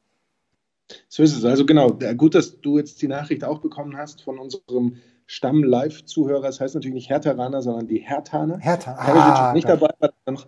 So 1.10 1.24
ist 1.24 1.36
es. 1.36 1.44
Also 1.44 1.65
genau, 1.65 1.91
gut, 2.15 2.35
dass 2.35 2.61
du 2.61 2.77
jetzt 2.77 3.01
die 3.01 3.07
Nachricht 3.07 3.44
auch 3.44 3.59
bekommen 3.59 3.98
hast 3.98 4.22
von 4.22 4.40
unserem 4.40 4.98
Stamm-Live-Zuhörer. 5.25 6.44
Das 6.44 6.61
heißt 6.61 6.75
natürlich 6.75 6.96
nicht 6.96 7.09
Herteraner, 7.09 7.61
sondern 7.61 7.88
die 7.88 8.00
Hertaner. 8.00 8.57
Hertha. 8.59 8.94
Perisic 8.94 9.24
ah, 9.24 9.53
nicht 9.53 9.68
dabei, 9.68 9.90
weil 10.00 10.11
er 10.25 10.31
noch, 10.31 10.48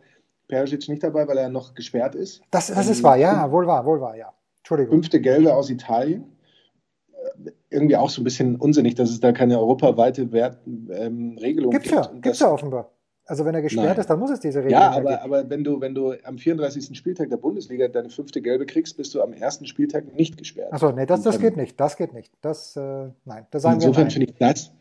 Perisic 0.50 0.90
nicht 0.90 1.02
dabei, 1.02 1.26
weil 1.28 1.38
er 1.38 1.48
noch 1.48 1.74
gesperrt 1.74 2.16
ist. 2.16 2.42
Das, 2.52 2.68
das 2.68 2.90
ist 2.90 3.02
wahr, 3.04 3.16
ja, 3.16 3.50
wohl 3.50 3.66
wahr, 3.66 3.86
wohl 3.86 4.02
wahr, 4.02 4.18
ja. 4.18 4.34
Entschuldigung. 4.60 4.96
Fünfte 4.96 5.22
Gelbe 5.22 5.56
aus 5.56 5.70
Italien 5.70 6.26
irgendwie 7.70 7.96
auch 7.96 8.10
so 8.10 8.22
ein 8.22 8.24
bisschen 8.24 8.56
unsinnig, 8.56 8.96
dass 8.96 9.10
es 9.10 9.20
da 9.20 9.32
keine 9.32 9.60
europaweite 9.60 10.32
Wert, 10.32 10.58
ähm, 10.66 11.38
Regelung 11.40 11.72
gibt's 11.72 11.90
gibt. 11.90 12.06
Ja, 12.06 12.12
gibt 12.14 12.26
es 12.28 12.40
ja 12.40 12.52
offenbar. 12.52 12.92
Also 13.26 13.46
wenn 13.46 13.54
er 13.54 13.62
gesperrt 13.62 13.90
Nein. 13.90 14.00
ist, 14.00 14.10
dann 14.10 14.18
muss 14.18 14.32
es 14.32 14.40
diese 14.40 14.60
Regelung 14.60 14.82
Ja, 14.82 14.90
aber, 14.90 15.22
aber 15.22 15.48
wenn, 15.52 15.64
du, 15.64 15.80
wenn 15.80 15.94
du 15.94 16.14
am 16.24 16.40
34. 16.40 16.98
Spieltag 16.98 17.30
der 17.30 17.38
Bundesliga 17.38 17.88
deine 17.88 18.10
fünfte 18.10 18.42
Gelbe 18.42 18.66
kriegst, 18.66 18.98
bist 18.98 19.14
du 19.14 19.22
am 19.22 19.34
ersten 19.34 19.68
Spieltag 19.68 20.16
nicht 20.16 20.36
gesperrt. 20.36 20.74
Achso, 20.74 20.92
nee, 20.92 21.06
das, 21.06 21.22
das 21.22 21.40
geht 21.40 21.56
nicht. 21.56 21.80
Das 21.80 21.96
geht 21.96 22.12
nicht. 22.14 22.34
Das, 22.42 22.76
äh, 22.76 23.10
nein, 23.26 23.46
das 23.52 23.62
sagen 23.62 23.76
Insofern 23.76 24.10
finde 24.10 24.32
ich 24.32 24.38
das, 24.40 24.72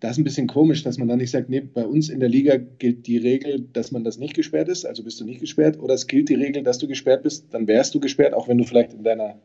das 0.00 0.18
ein 0.18 0.24
bisschen 0.24 0.46
komisch, 0.46 0.82
dass 0.82 0.98
man 0.98 1.08
dann 1.08 1.18
nicht 1.18 1.30
sagt, 1.30 1.48
nee, 1.48 1.60
bei 1.60 1.84
uns 1.84 2.08
in 2.08 2.20
der 2.20 2.28
Liga 2.28 2.56
gilt 2.56 3.06
die 3.06 3.18
Regel, 3.18 3.66
dass 3.72 3.90
man 3.90 4.04
das 4.04 4.18
nicht 4.18 4.34
gesperrt 4.34 4.68
ist, 4.68 4.86
also 4.86 5.02
bist 5.02 5.20
du 5.20 5.24
nicht 5.24 5.40
gesperrt, 5.40 5.78
oder 5.80 5.94
es 5.94 6.06
gilt 6.06 6.28
die 6.28 6.34
Regel, 6.34 6.62
dass 6.62 6.78
du 6.78 6.86
gesperrt 6.86 7.22
bist, 7.22 7.46
dann 7.52 7.66
wärst 7.66 7.94
du 7.94 8.00
gesperrt, 8.00 8.34
auch 8.34 8.48
wenn 8.48 8.58
du 8.58 8.64
vielleicht 8.64 8.92
in 8.92 9.02
deiner 9.02 9.36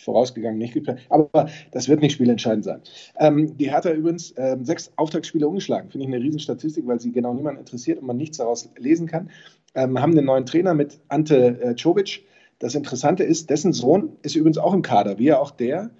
vorausgegangen 0.00 0.58
nicht 0.58 0.74
geplant. 0.74 1.00
Aber 1.08 1.48
das 1.70 1.88
wird 1.88 2.00
nicht 2.00 2.12
spielentscheidend 2.12 2.64
sein. 2.64 2.80
Ähm, 3.18 3.56
die 3.56 3.70
Hertha 3.70 3.92
übrigens 3.92 4.30
äh, 4.32 4.56
sechs 4.62 4.90
Auftaktspiele 4.96 5.46
umgeschlagen. 5.46 5.90
Finde 5.90 6.06
ich 6.06 6.14
eine 6.14 6.22
Riesenstatistik, 6.22 6.86
weil 6.86 7.00
sie 7.00 7.12
genau 7.12 7.34
niemand 7.34 7.58
interessiert 7.58 7.98
und 7.98 8.06
man 8.06 8.16
nichts 8.16 8.38
daraus 8.38 8.70
lesen 8.78 9.06
kann. 9.06 9.30
Ähm, 9.74 10.00
haben 10.00 10.12
einen 10.12 10.26
neuen 10.26 10.46
Trainer 10.46 10.74
mit 10.74 10.98
Ante 11.08 11.60
äh, 11.60 11.74
Czovic. 11.74 12.24
Das 12.58 12.74
Interessante 12.74 13.24
ist, 13.24 13.50
dessen 13.50 13.72
Sohn 13.72 14.16
ist 14.22 14.36
übrigens 14.36 14.58
auch 14.58 14.72
im 14.72 14.82
Kader, 14.82 15.18
wie 15.18 15.32
auch 15.32 15.50
der. 15.50 15.90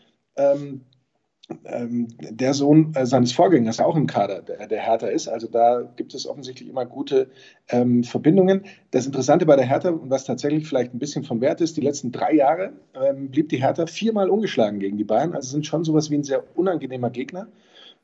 Ähm, 1.48 1.58
ähm, 1.64 2.08
der 2.18 2.54
Sohn 2.54 2.92
äh, 2.94 3.04
seines 3.04 3.32
Vorgängers 3.32 3.80
auch 3.80 3.96
im 3.96 4.06
Kader 4.06 4.42
der, 4.42 4.66
der, 4.68 4.80
Hertha 4.80 5.08
ist. 5.08 5.28
Also 5.28 5.48
da 5.48 5.82
gibt 5.96 6.14
es 6.14 6.26
offensichtlich 6.26 6.68
immer 6.68 6.86
gute 6.86 7.30
ähm, 7.68 8.04
Verbindungen. 8.04 8.64
Das 8.90 9.06
Interessante 9.06 9.44
bei 9.44 9.56
der 9.56 9.66
Hertha 9.66 9.90
und 9.90 10.10
was 10.10 10.24
tatsächlich 10.24 10.66
vielleicht 10.66 10.94
ein 10.94 10.98
bisschen 10.98 11.24
von 11.24 11.40
Wert 11.40 11.60
ist, 11.60 11.76
die 11.76 11.80
letzten 11.80 12.12
drei 12.12 12.34
Jahre 12.34 12.72
ähm, 12.94 13.28
blieb 13.30 13.48
die 13.48 13.60
Hertha 13.60 13.86
viermal 13.86 14.30
ungeschlagen 14.30 14.78
gegen 14.78 14.96
die 14.96 15.04
Bayern. 15.04 15.34
Also 15.34 15.50
sind 15.50 15.66
schon 15.66 15.84
sowas 15.84 16.10
wie 16.10 16.16
ein 16.16 16.24
sehr 16.24 16.44
unangenehmer 16.56 17.10
Gegner. 17.10 17.48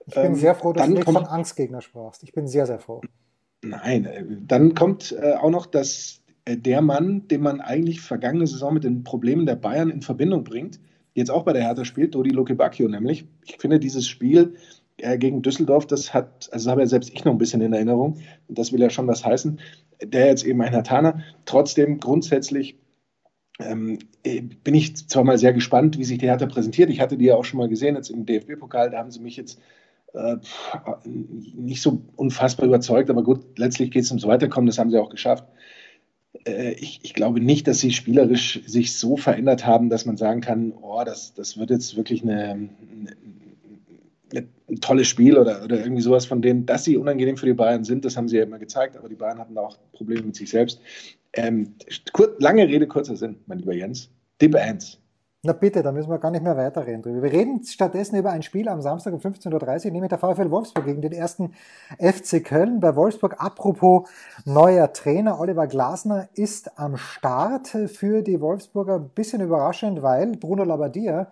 Ich 0.06 0.14
bin 0.14 0.34
sehr 0.34 0.54
froh, 0.54 0.72
dass 0.72 0.86
du 0.86 0.92
nicht 0.92 1.04
kommt, 1.04 1.18
von 1.18 1.26
Angstgegner 1.26 1.80
sprachst. 1.80 2.22
Ich 2.22 2.32
bin 2.32 2.48
sehr, 2.48 2.66
sehr 2.66 2.78
froh. 2.78 3.02
Nein, 3.62 4.04
äh, 4.04 4.24
dann 4.46 4.74
kommt 4.74 5.12
äh, 5.12 5.34
auch 5.34 5.50
noch, 5.50 5.66
dass 5.66 6.22
äh, 6.44 6.56
der 6.56 6.80
Mann, 6.82 7.28
den 7.28 7.42
man 7.42 7.60
eigentlich 7.60 8.00
vergangene 8.00 8.46
Saison 8.46 8.74
mit 8.74 8.84
den 8.84 9.04
Problemen 9.04 9.46
der 9.46 9.56
Bayern 9.56 9.90
in 9.90 10.02
Verbindung 10.02 10.44
bringt, 10.44 10.80
jetzt 11.18 11.30
auch 11.30 11.44
bei 11.44 11.52
der 11.52 11.62
Hertha 11.62 11.84
spielt, 11.84 12.14
Dodi 12.14 12.30
Luke 12.30 12.54
nämlich. 12.54 13.26
Ich 13.44 13.56
finde 13.58 13.78
dieses 13.78 14.06
Spiel 14.08 14.54
äh, 14.98 15.18
gegen 15.18 15.42
Düsseldorf, 15.42 15.86
das 15.86 16.14
hat, 16.14 16.48
also 16.52 16.64
das 16.64 16.70
habe 16.70 16.80
ja 16.82 16.86
selbst 16.86 17.10
ich 17.12 17.24
noch 17.24 17.32
ein 17.32 17.38
bisschen 17.38 17.60
in 17.60 17.72
Erinnerung, 17.72 18.18
und 18.48 18.58
das 18.58 18.72
will 18.72 18.80
ja 18.80 18.90
schon 18.90 19.06
was 19.06 19.24
heißen, 19.24 19.60
der 20.02 20.26
jetzt 20.26 20.44
eben 20.44 20.60
ein 20.62 20.72
Hertaner, 20.72 21.22
trotzdem 21.44 22.00
grundsätzlich 22.00 22.78
ähm, 23.60 23.98
äh, 24.22 24.40
bin 24.40 24.74
ich 24.74 25.08
zwar 25.08 25.24
mal 25.24 25.38
sehr 25.38 25.52
gespannt, 25.52 25.98
wie 25.98 26.04
sich 26.04 26.18
die 26.18 26.26
Hertha 26.26 26.46
präsentiert. 26.46 26.90
Ich 26.90 27.00
hatte 27.00 27.16
die 27.16 27.26
ja 27.26 27.34
auch 27.34 27.44
schon 27.44 27.58
mal 27.58 27.68
gesehen, 27.68 27.96
jetzt 27.96 28.10
im 28.10 28.24
DFB-Pokal, 28.24 28.90
da 28.90 28.98
haben 28.98 29.10
sie 29.10 29.20
mich 29.20 29.36
jetzt 29.36 29.60
äh, 30.14 30.36
nicht 31.04 31.82
so 31.82 32.02
unfassbar 32.16 32.66
überzeugt, 32.66 33.10
aber 33.10 33.22
gut, 33.22 33.58
letztlich 33.58 33.90
geht 33.90 34.04
es 34.04 34.10
ums 34.10 34.26
Weiterkommen, 34.26 34.66
das 34.66 34.78
haben 34.78 34.90
sie 34.90 34.98
auch 34.98 35.10
geschafft. 35.10 35.44
Äh, 36.48 36.72
ich, 36.72 37.00
ich, 37.02 37.14
glaube 37.14 37.40
nicht, 37.40 37.66
dass 37.68 37.80
sie 37.80 37.92
spielerisch 37.92 38.60
sich 38.66 38.96
so 38.96 39.16
verändert 39.16 39.66
haben, 39.66 39.90
dass 39.90 40.06
man 40.06 40.16
sagen 40.16 40.40
kann, 40.40 40.72
oh, 40.80 41.02
das, 41.04 41.34
das 41.34 41.58
wird 41.58 41.70
jetzt 41.70 41.96
wirklich 41.96 42.22
eine, 42.22 42.68
eine, 44.32 44.48
ein 44.68 44.80
tolles 44.80 45.06
Spiel 45.06 45.38
oder, 45.38 45.62
oder 45.64 45.78
irgendwie 45.78 46.02
sowas 46.02 46.26
von 46.26 46.42
denen, 46.42 46.66
dass 46.66 46.84
sie 46.84 46.96
unangenehm 46.96 47.36
für 47.36 47.46
die 47.46 47.54
Bayern 47.54 47.84
sind, 47.84 48.04
das 48.04 48.16
haben 48.16 48.28
sie 48.28 48.36
ja 48.36 48.42
immer 48.42 48.58
gezeigt, 48.58 48.96
aber 48.96 49.08
die 49.08 49.14
Bayern 49.14 49.38
hatten 49.38 49.56
auch 49.58 49.78
Probleme 49.92 50.22
mit 50.22 50.36
sich 50.36 50.50
selbst. 50.50 50.80
Ähm, 51.32 51.74
kur 52.12 52.34
lange 52.38 52.66
Rede, 52.66 52.86
kurzer 52.86 53.16
Sinn, 53.16 53.36
mein 53.46 53.58
lieber 53.58 53.74
Jens. 53.74 54.10
Dip 54.40 54.54
1. 54.54 55.00
Na 55.44 55.52
bitte, 55.52 55.84
da 55.84 55.92
müssen 55.92 56.10
wir 56.10 56.18
gar 56.18 56.32
nicht 56.32 56.42
mehr 56.42 56.56
weiterreden 56.56 57.00
drüber. 57.00 57.22
Wir 57.22 57.30
reden 57.30 57.62
stattdessen 57.62 58.16
über 58.16 58.32
ein 58.32 58.42
Spiel 58.42 58.68
am 58.68 58.82
Samstag 58.82 59.12
um 59.12 59.20
15.30 59.20 59.86
Uhr, 59.86 59.92
nämlich 59.92 60.08
der 60.08 60.18
VfL 60.18 60.50
Wolfsburg 60.50 60.84
gegen 60.84 61.00
den 61.00 61.12
ersten 61.12 61.52
FC 62.00 62.44
Köln. 62.44 62.80
Bei 62.80 62.96
Wolfsburg, 62.96 63.36
apropos 63.38 64.08
neuer 64.44 64.92
Trainer, 64.92 65.38
Oliver 65.38 65.68
Glasner 65.68 66.28
ist 66.34 66.76
am 66.76 66.96
Start 66.96 67.68
für 67.68 68.22
die 68.22 68.40
Wolfsburger. 68.40 68.96
Ein 68.96 69.10
bisschen 69.10 69.40
überraschend, 69.40 70.02
weil 70.02 70.32
Bruno 70.32 70.64
Labbadia 70.64 71.28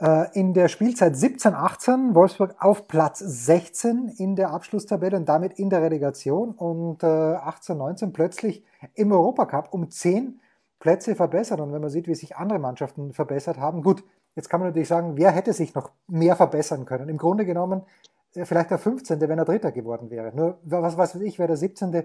äh, 0.00 0.26
in 0.36 0.52
der 0.52 0.66
Spielzeit 0.66 1.14
17-18 1.14 2.16
Wolfsburg 2.16 2.56
auf 2.58 2.88
Platz 2.88 3.20
16 3.20 4.08
in 4.18 4.34
der 4.34 4.50
Abschlusstabelle 4.50 5.16
und 5.16 5.28
damit 5.28 5.52
in 5.60 5.70
der 5.70 5.82
Relegation 5.82 6.50
und 6.50 7.04
18-19 7.04 8.06
äh, 8.06 8.10
plötzlich 8.10 8.64
im 8.94 9.12
Europacup 9.12 9.72
um 9.72 9.88
10 9.88 10.40
Plätze 10.84 11.14
verbessert. 11.14 11.60
Und 11.60 11.72
wenn 11.72 11.80
man 11.80 11.88
sieht, 11.88 12.06
wie 12.08 12.14
sich 12.14 12.36
andere 12.36 12.58
Mannschaften 12.58 13.14
verbessert 13.14 13.58
haben, 13.58 13.82
gut, 13.82 14.04
jetzt 14.36 14.50
kann 14.50 14.60
man 14.60 14.68
natürlich 14.68 14.88
sagen, 14.88 15.16
wer 15.16 15.30
hätte 15.30 15.54
sich 15.54 15.74
noch 15.74 15.90
mehr 16.08 16.36
verbessern 16.36 16.84
können? 16.84 17.08
Im 17.08 17.16
Grunde 17.16 17.46
genommen 17.46 17.84
vielleicht 18.34 18.70
der 18.70 18.76
15., 18.76 19.18
wenn 19.18 19.38
er 19.38 19.46
Dritter 19.46 19.72
geworden 19.72 20.10
wäre. 20.10 20.36
Nur, 20.36 20.58
was, 20.62 20.98
was 20.98 21.14
weiß 21.14 21.22
ich, 21.22 21.38
wer 21.38 21.46
der 21.46 21.56
17., 21.56 21.94
äh, 21.94 22.04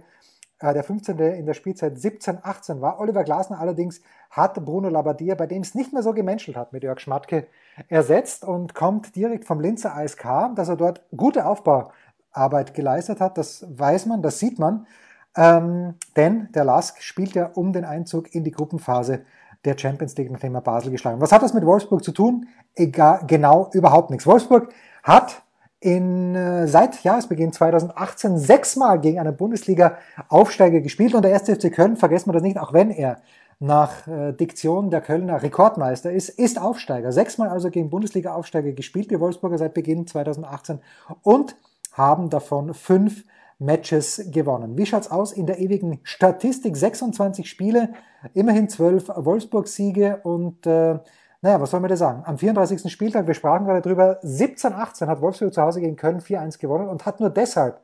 der 0.62 0.84
15. 0.86 1.20
in 1.20 1.46
der 1.46 1.56
Spielzeit 1.56 2.00
17, 2.00 2.38
18 2.42 2.80
war. 2.80 3.02
Oliver 3.02 3.26
Glasner 3.26 3.60
allerdings 3.60 4.02
hat 4.30 4.63
Bruno 4.63 4.88
Labbadia, 4.88 5.36
bei 5.36 5.46
dem 5.46 5.62
es 5.62 5.76
nicht 5.76 5.92
mehr 5.92 6.02
so 6.02 6.13
gemenschelt 6.13 6.56
hat 6.56 6.72
mit 6.72 6.84
Jörg 6.84 7.02
Schmatke, 7.02 7.48
ersetzt 7.89 8.46
und 8.46 8.76
kommt 8.76 9.13
direkt 9.13 9.44
vom 9.44 9.60
Linzer 9.60 9.94
ASK, 9.94 10.56
dass 10.56 10.70
er 10.70 10.78
dort 10.78 11.02
gute 11.18 11.46
Aufbauarbeit 11.46 12.74
geleistet 12.74 13.20
hat. 13.20 13.38
Das 13.38 13.65
weiß 13.70 14.06
man, 14.06 14.22
das 14.22 14.39
sieht 14.39 14.58
man. 14.58 14.88
Ähm, 15.36 15.96
denn 16.15 16.50
der 16.54 16.63
Lask 16.63 17.02
spielt 17.02 17.34
ja 17.34 17.52
um 17.54 17.74
den 17.74 17.86
Einzug 17.86 18.34
in 18.34 18.44
die 18.44 18.52
Gruppenphase 18.52 19.24
der 19.65 19.78
Champions 19.78 20.15
League, 20.18 20.32
nachdem 20.32 20.56
er 20.56 20.62
Basel 20.62 20.92
geschlagen. 20.92 21.22
Was 21.22 21.32
hat 21.32 21.44
das 21.44 21.54
mit 21.54 21.65
Wolfsburg 21.65 22.04
zu 22.04 22.12
tun? 22.12 22.48
Egal, 22.76 23.22
genau 23.28 23.70
überhaupt 23.74 24.10
nichts. 24.10 24.26
Wolfsburg 24.26 24.74
hat 25.04 25.44
in, 25.82 26.36
äh, 26.36 26.68
seit 26.68 27.04
Jahresbeginn 27.04 27.54
2018 27.54 28.38
sechsmal 28.38 29.00
gegen 29.00 29.20
einen 29.20 29.36
Bundesliga-Aufsteiger 29.36 30.82
gespielt 30.82 31.13
und 31.13 31.24
der 31.24 31.32
erste 31.32 31.56
FC 31.56 31.72
Köln, 31.72 31.96
vergessen 31.96 32.30
wir 32.30 32.34
das 32.34 32.44
nicht, 32.44 32.58
auch 32.58 32.74
wenn 32.74 32.92
er 32.92 33.22
nach 33.60 34.08
äh, 34.08 34.32
Diktion 34.34 34.89
der 34.89 35.02
Kölner 35.02 35.42
Rekordmeister 35.42 36.12
ist, 36.12 36.30
ist 36.30 36.60
Aufsteiger. 36.60 37.12
Sechsmal 37.12 37.50
also 37.50 37.70
gegen 37.70 37.89
Bundesliga-Aufsteiger 37.89 38.72
gespielt, 38.72 39.12
die 39.12 39.20
Wolfsburger 39.20 39.58
seit 39.58 39.74
Beginn 39.74 40.08
2018 40.08 40.80
und 41.24 41.56
haben 41.94 42.30
davon 42.30 42.74
fünf 42.74 43.26
Matches 43.60 44.30
gewonnen. 44.32 44.78
Wie 44.78 44.86
schaut's 44.86 45.12
aus 45.12 45.32
in 45.32 45.45
der 45.45 45.60
ewigen 45.60 46.00
Statistik? 46.04 46.76
26 46.76 47.50
Spiele, 47.50 47.93
immerhin 48.34 48.69
12 48.69 49.10
Wolfsburg-Siege 49.15 50.22
und 50.24 50.65
äh, 50.65 51.00
naja, 51.41 51.62
was 51.62 51.72
soll 51.72 51.80
man 51.80 51.89
da 51.89 51.95
sagen? 51.95 52.24
Am 52.26 52.38
34. 52.38 52.91
Spieltag, 52.91 53.28
wir 53.28 53.34
sprachen 53.34 53.65
gerade 53.65 53.82
drüber, 53.82 54.19
17-18 54.24 55.08
hat 55.08 55.22
Wolfsburg 55.22 55.54
zu 55.54 55.62
Hause 55.62 55.80
gegen 55.80 55.95
Köln 55.95 56.19
4-1 56.19 56.60
gewonnen 56.60 56.89
und 56.89 57.06
hat 57.06 57.19
nur 57.19 57.30
deshalb 57.30 57.80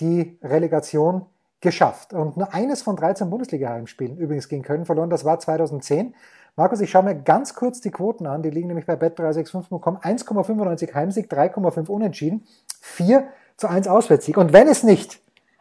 die 0.00 0.38
Relegation 0.42 1.26
geschafft. 1.60 2.12
Und 2.12 2.36
nur 2.36 2.54
eines 2.54 2.82
von 2.82 2.96
13 2.96 3.30
Bundesliga-Heimspielen 3.30 4.16
übrigens 4.16 4.48
gegen 4.48 4.62
Köln 4.62 4.84
verloren, 4.84 5.10
das 5.10 5.24
war 5.24 5.38
2010. 5.38 6.14
Markus, 6.56 6.80
ich 6.80 6.90
schaue 6.90 7.04
mir 7.04 7.14
ganz 7.14 7.54
kurz 7.54 7.80
die 7.80 7.90
Quoten 7.90 8.26
an, 8.26 8.42
die 8.42 8.50
liegen 8.50 8.66
nämlich 8.66 8.86
bei 8.86 8.94
bet365.com. 8.94 9.98
1,95 9.98 10.94
Heimsieg, 10.94 11.30
3,5 11.32 11.88
Unentschieden, 11.88 12.44
4 12.80 13.28
zu 13.58 13.68
1 13.68 13.88
Auswärtssieg. 13.88 14.38
Und 14.38 14.54
wenn 14.54 14.68
es 14.68 14.82
nicht 14.82 15.20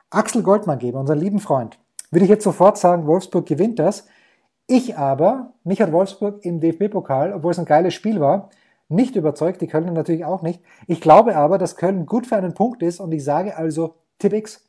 Axel 0.09 0.43
Goldmann 0.43 0.79
gäbe, 0.79 0.97
unseren 0.97 1.19
lieben 1.19 1.39
Freund, 1.39 1.77
würde 2.11 2.23
ich 2.23 2.29
jetzt 2.29 2.43
sofort 2.43 2.77
sagen, 2.77 3.05
Wolfsburg 3.05 3.45
gewinnt 3.45 3.79
das. 3.79 4.07
Ich 4.67 4.97
aber, 4.97 5.53
mich 5.63 5.81
hat 5.81 5.91
Wolfsburg 5.91 6.45
im 6.45 6.61
DFB-Pokal, 6.61 7.33
obwohl 7.33 7.51
es 7.51 7.59
ein 7.59 7.65
geiles 7.65 7.93
Spiel 7.93 8.19
war, 8.19 8.49
nicht 8.89 9.15
überzeugt, 9.15 9.61
die 9.61 9.67
Kölner 9.67 9.91
natürlich 9.91 10.23
auch 10.23 10.41
nicht. 10.41 10.61
Ich 10.87 11.01
glaube 11.01 11.35
aber, 11.35 11.57
dass 11.57 11.75
Köln 11.75 12.05
gut 12.05 12.27
für 12.27 12.37
einen 12.37 12.53
Punkt 12.53 12.81
ist 12.81 13.01
und 13.01 13.11
ich 13.11 13.23
sage 13.23 13.57
also 13.57 13.95
Tipp 14.19 14.33
X. 14.33 14.63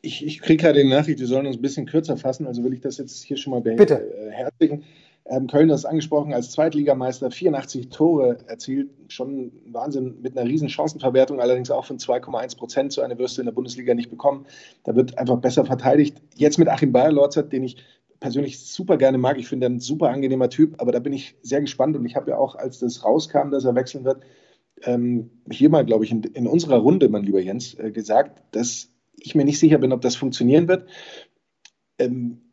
Ich, 0.00 0.24
ich 0.24 0.40
kriege 0.40 0.62
gerade 0.62 0.82
die 0.82 0.88
Nachricht, 0.88 1.18
wir 1.18 1.26
sollen 1.26 1.46
uns 1.46 1.56
ein 1.56 1.62
bisschen 1.62 1.86
kürzer 1.86 2.16
fassen, 2.16 2.46
also 2.46 2.62
will 2.62 2.74
ich 2.74 2.80
das 2.80 2.98
jetzt 2.98 3.22
hier 3.22 3.36
schon 3.36 3.50
mal 3.52 3.60
beherzigen. 3.60 4.06
Bitte. 4.58 4.82
Ähm, 5.26 5.46
Köln 5.46 5.68
das 5.68 5.86
angesprochen 5.86 6.34
als 6.34 6.50
Zweitligameister, 6.50 7.30
84 7.30 7.88
Tore 7.88 8.38
erzielt, 8.46 8.90
schon 9.08 9.52
Wahnsinn 9.66 10.20
mit 10.20 10.36
einer 10.36 10.48
riesen 10.48 10.68
Chancenverwertung, 10.68 11.40
allerdings 11.40 11.70
auch 11.70 11.86
von 11.86 11.98
2,1 11.98 12.58
Prozent. 12.58 12.92
So 12.92 13.00
eine 13.00 13.18
wirst 13.18 13.38
du 13.38 13.42
in 13.42 13.46
der 13.46 13.52
Bundesliga 13.52 13.94
nicht 13.94 14.10
bekommen. 14.10 14.46
Da 14.84 14.94
wird 14.94 15.16
einfach 15.16 15.38
besser 15.38 15.64
verteidigt. 15.64 16.20
Jetzt 16.34 16.58
mit 16.58 16.68
Achim 16.68 16.92
Bayer-Lorzert, 16.92 17.52
den 17.52 17.62
ich 17.62 17.78
persönlich 18.20 18.58
super 18.58 18.98
gerne 18.98 19.18
mag. 19.18 19.38
Ich 19.38 19.48
finde 19.48 19.66
er 19.66 19.70
ein 19.70 19.80
super 19.80 20.10
angenehmer 20.10 20.50
Typ, 20.50 20.80
aber 20.80 20.92
da 20.92 20.98
bin 20.98 21.12
ich 21.12 21.36
sehr 21.42 21.60
gespannt 21.60 21.96
und 21.96 22.04
ich 22.04 22.16
habe 22.16 22.30
ja 22.30 22.38
auch, 22.38 22.54
als 22.54 22.78
das 22.78 23.04
rauskam, 23.04 23.50
dass 23.50 23.64
er 23.64 23.74
wechseln 23.74 24.04
wird, 24.04 24.22
ähm, 24.82 25.30
hier 25.50 25.70
mal, 25.70 25.84
glaube 25.84 26.04
ich, 26.04 26.10
in, 26.10 26.22
in, 26.22 26.46
unserer 26.46 26.78
Runde, 26.78 27.08
mein 27.08 27.22
lieber 27.22 27.40
Jens, 27.40 27.74
äh, 27.74 27.90
gesagt, 27.90 28.42
dass 28.54 28.90
ich 29.16 29.34
mir 29.34 29.44
nicht 29.44 29.58
sicher 29.58 29.78
bin, 29.78 29.92
ob 29.92 30.00
das 30.00 30.16
funktionieren 30.16 30.68
wird. 30.68 30.88
Ähm, 31.98 32.43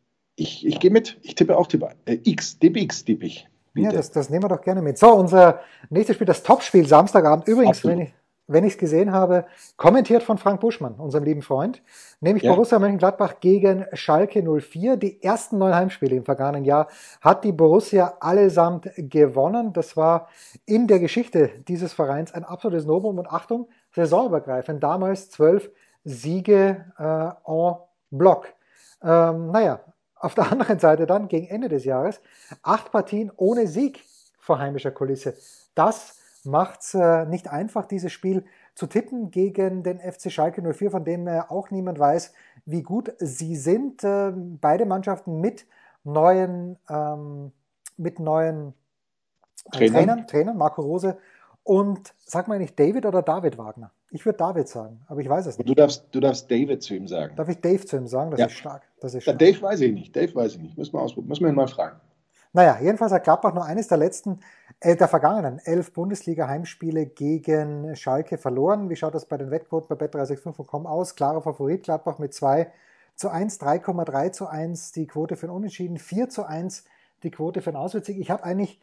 ich, 0.41 0.65
ich 0.65 0.80
gehe 0.80 0.91
mit. 0.91 1.17
Ich 1.21 1.36
tippe 1.36 1.58
auch 1.58 1.67
Tipp 1.67 1.86
äh, 2.06 2.19
X. 2.23 2.58
Tipp 2.60 2.77
X 2.77 3.06
tippe 3.06 3.25
ich. 3.25 3.47
Bitte. 3.73 3.88
Ja, 3.88 3.93
das, 3.93 4.12
das 4.12 4.30
nehmen 4.30 4.43
wir 4.43 4.49
doch 4.49 4.62
gerne 4.62 4.82
mit. 4.82 4.97
So, 4.97 5.13
unser 5.13 5.62
nächstes 5.89 6.15
Spiel, 6.15 6.27
das 6.27 6.43
Topspiel 6.43 6.86
Samstagabend. 6.86 7.47
Übrigens, 7.47 7.77
Absolut. 7.77 7.97
wenn 7.97 8.06
ich 8.06 8.13
wenn 8.47 8.65
ich 8.65 8.73
es 8.73 8.77
gesehen 8.77 9.13
habe, 9.13 9.45
kommentiert 9.77 10.23
von 10.23 10.38
Frank 10.38 10.60
Buschmann, 10.60 10.95
unserem 10.95 11.23
lieben 11.23 11.41
Freund, 11.41 11.82
nämlich 12.19 12.43
ja. 12.43 12.51
Borussia 12.51 12.80
Mönchengladbach 12.80 13.39
gegen 13.39 13.86
Schalke 13.93 14.43
04. 14.43 14.97
Die 14.97 15.23
ersten 15.23 15.58
neun 15.58 15.73
Heimspiele 15.73 16.17
im 16.17 16.25
vergangenen 16.25 16.65
Jahr 16.65 16.88
hat 17.21 17.45
die 17.45 17.54
Borussia 17.54 18.17
allesamt 18.19 18.89
gewonnen. 18.97 19.71
Das 19.71 19.95
war 19.95 20.27
in 20.65 20.88
der 20.88 20.99
Geschichte 20.99 21.51
dieses 21.67 21.93
Vereins 21.93 22.34
ein 22.34 22.43
absolutes 22.43 22.86
Novum 22.86 23.19
und 23.19 23.27
Achtung, 23.27 23.69
saisonübergreifend. 23.95 24.84
Damals 24.84 25.30
zwölf 25.30 25.71
Siege 26.04 26.91
äh, 26.99 27.49
en 27.49 27.75
bloc. 28.10 28.54
Ähm, 29.01 29.51
naja, 29.51 29.80
auf 30.22 30.36
der 30.36 30.52
anderen 30.52 30.80
Seite 30.80 31.06
dann 31.06 31.28
gegen 31.28 31.48
Ende 31.48 31.70
des 31.70 31.86
Jahres 31.86 32.22
acht 32.64 32.92
Partien 32.92 33.32
ohne 33.36 33.68
Sieg 33.68 34.04
vor 34.40 34.60
heimischer 34.60 34.92
Kulisse. 34.92 35.36
Das 35.76 36.20
macht 36.44 36.82
es 36.82 36.94
äh, 36.94 37.26
nicht 37.26 37.50
einfach, 37.50 37.86
dieses 37.86 38.12
Spiel 38.12 38.46
zu 38.76 38.88
tippen 38.88 39.32
gegen 39.32 39.84
den 39.84 40.00
FC 40.00 40.32
Schalke 40.32 40.62
04, 40.62 40.92
von 40.92 41.04
dem 41.04 41.28
äh, 41.28 41.42
auch 41.48 41.70
niemand 41.72 42.00
weiß, 42.00 42.34
wie 42.66 42.82
gut 42.82 43.14
sie 43.20 43.56
sind. 43.56 44.04
Äh, 44.04 44.32
beide 44.36 44.86
Mannschaften 44.86 45.40
mit 45.40 45.66
neuen, 46.04 46.78
ähm, 46.90 47.52
mit 47.98 48.20
neuen 48.20 48.70
äh, 48.70 49.72
Trainern. 49.72 49.94
Trainern, 49.94 50.28
Trainern, 50.28 50.58
Marco 50.58 50.82
Rose 50.82 51.18
und 51.63 52.13
sag 52.26 52.47
mal 52.47 52.60
nicht 52.60 52.80
David 52.80 53.06
oder 53.06 53.21
David 53.21 53.58
Wagner? 53.58 53.91
Ich 54.10 54.26
würde 54.26 54.38
David 54.38 54.67
sagen, 54.67 55.02
aber 55.08 55.21
ich 55.21 55.30
weiß 55.30 55.45
es 55.45 55.58
nicht. 55.58 55.69
Du 55.69 55.74
darfst, 55.74 56.06
du 56.12 56.19
darfst 56.19 56.52
David 56.52 56.84
zu 56.84 56.95
ihm 56.95 57.08
sagen. 57.08 57.36
Darf 57.36 57.47
ich 57.47 57.62
Dave 57.62 57.86
zu 57.86 57.95
ihm 57.95 58.08
sagen? 58.08 58.32
Das 58.32 58.39
ja. 58.39 58.45
ist 58.47 58.54
stark. 58.54 58.84
Das 59.00 59.13
ist 59.13 59.24
stark. 59.24 59.39
Dave 59.39 59.62
weiß 59.62 59.80
ich 59.82 59.93
nicht. 59.93 60.15
Dave 60.15 60.36
weiß 60.36 60.56
ich 60.56 60.60
nicht. 60.60 60.78
Müssen 60.78 60.93
wir 60.93 61.02
ausprobieren. 61.02 61.30
Müssen 61.30 61.43
wir 61.43 61.50
ihn 61.50 61.56
mal 61.56 61.67
fragen. 61.67 62.00
Naja, 62.54 62.78
jedenfalls 62.82 63.13
hat 63.13 63.24
Gladbach 63.24 63.54
nur 63.54 63.63
eines 63.63 63.88
der 63.88 63.97
letzten, 63.97 64.41
äh, 64.82 64.97
der 64.97 65.08
vergangenen 65.08 65.60
elf 65.63 65.93
Bundesliga-Heimspiele 65.93 67.06
gegen 67.06 67.95
Schalke 67.95 68.38
verloren. 68.38 68.89
Wie 68.89 68.97
schaut 68.97 69.15
das 69.15 69.26
bei 69.26 69.38
den 69.38 69.52
Wettquoten 69.52 69.88
bei 69.88 70.06
bet365.com 70.06 70.86
aus? 70.86 71.15
Klarer 71.15 71.41
Favorit 71.41 71.84
Gladbach 71.84 72.19
mit 72.19 72.34
2 72.34 72.69
zu 73.15 73.30
1, 73.30 73.62
3,3 73.62 74.32
zu 74.34 74.47
1 74.47 74.91
die 74.91 75.08
Quote 75.08 75.38
für 75.38 75.47
ein 75.47 75.52
Unentschieden, 75.52 75.97
4 75.97 76.28
zu 76.28 76.43
1 76.43 76.84
die 77.24 77.32
Quote 77.32 77.62
für 77.62 77.69
ein 77.69 77.76
Auswärtssieg. 77.78 78.17
Ich 78.17 78.32
habe 78.32 78.43
eigentlich 78.43 78.82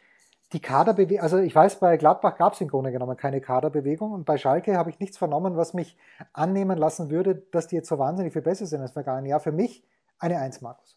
die 0.52 0.60
Kaderbewegung, 0.60 1.22
also 1.22 1.38
ich 1.38 1.54
weiß, 1.54 1.78
bei 1.78 1.96
Gladbach 1.96 2.36
gab 2.36 2.54
es 2.54 2.60
im 2.60 2.68
Grunde 2.68 2.90
genommen 2.90 3.16
keine 3.16 3.40
Kaderbewegung 3.40 4.12
und 4.12 4.24
bei 4.24 4.38
Schalke 4.38 4.76
habe 4.76 4.90
ich 4.90 4.98
nichts 4.98 5.18
vernommen, 5.18 5.56
was 5.56 5.74
mich 5.74 5.96
annehmen 6.32 6.78
lassen 6.78 7.10
würde, 7.10 7.42
dass 7.50 7.66
die 7.66 7.76
jetzt 7.76 7.88
so 7.88 7.98
wahnsinnig 7.98 8.32
viel 8.32 8.42
besser 8.42 8.66
sind 8.66 8.80
als 8.80 8.92
vergangenen 8.92 9.26
Jahr. 9.26 9.40
Für 9.40 9.52
mich 9.52 9.82
eine 10.18 10.38
Eins, 10.38 10.60
Markus. 10.60 10.96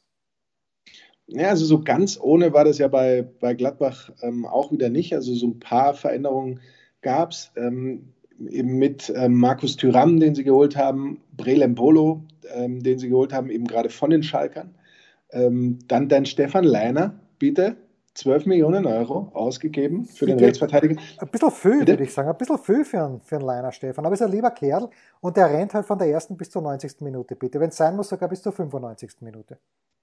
Ja, 1.27 1.49
also 1.49 1.65
so 1.65 1.81
ganz 1.81 2.19
ohne 2.19 2.53
war 2.53 2.65
das 2.65 2.77
ja 2.77 2.87
bei, 2.87 3.27
bei 3.39 3.53
Gladbach 3.53 4.09
ähm, 4.21 4.45
auch 4.45 4.71
wieder 4.71 4.89
nicht. 4.89 5.13
Also 5.13 5.33
so 5.33 5.47
ein 5.47 5.59
paar 5.59 5.93
Veränderungen 5.93 6.59
gab 7.01 7.31
es. 7.31 7.51
Ähm, 7.55 8.13
eben 8.49 8.77
mit 8.77 9.11
ähm, 9.15 9.35
Markus 9.35 9.75
Thüram, 9.75 10.19
den 10.19 10.35
sie 10.35 10.43
geholt 10.43 10.75
haben, 10.75 11.21
Brelem 11.35 11.75
Polo, 11.75 12.23
ähm, 12.53 12.81
den 12.81 12.99
sie 12.99 13.09
geholt 13.09 13.33
haben, 13.33 13.49
eben 13.49 13.65
gerade 13.65 13.89
von 13.89 14.09
den 14.09 14.23
Schalkern. 14.23 14.73
Ähm, 15.31 15.79
dann 15.87 16.09
dein 16.09 16.25
Stefan 16.25 16.63
Leiner, 16.63 17.19
bitte, 17.39 17.75
12 18.13 18.45
Millionen 18.45 18.85
Euro 18.85 19.31
ausgegeben 19.33 20.05
für 20.05 20.25
den 20.25 20.37
Rechtsverteidiger. 20.39 20.99
Ein 21.17 21.27
bisschen 21.29 21.51
viel, 21.51 21.87
würde 21.87 22.03
ich 22.03 22.13
sagen. 22.13 22.29
Ein 22.29 22.37
bisschen 22.37 22.57
viel 22.57 22.83
für 22.83 23.03
einen, 23.03 23.21
für 23.21 23.35
einen 23.37 23.45
Leiner, 23.45 23.71
Stefan. 23.71 24.05
Aber 24.05 24.13
ist 24.13 24.21
ein 24.21 24.31
lieber 24.31 24.51
Kerl 24.51 24.89
und 25.21 25.37
der 25.37 25.49
rennt 25.49 25.73
halt 25.73 25.85
von 25.85 25.97
der 25.97 26.07
ersten 26.09 26.35
bis 26.35 26.49
zur 26.49 26.61
90. 26.61 27.01
Minute, 27.01 27.35
bitte. 27.35 27.59
Wenn 27.59 27.69
es 27.69 27.77
sein 27.77 27.95
muss, 27.95 28.09
sogar 28.09 28.27
bis 28.27 28.41
zur 28.41 28.51
95. 28.51 29.21
Minute. 29.21 29.57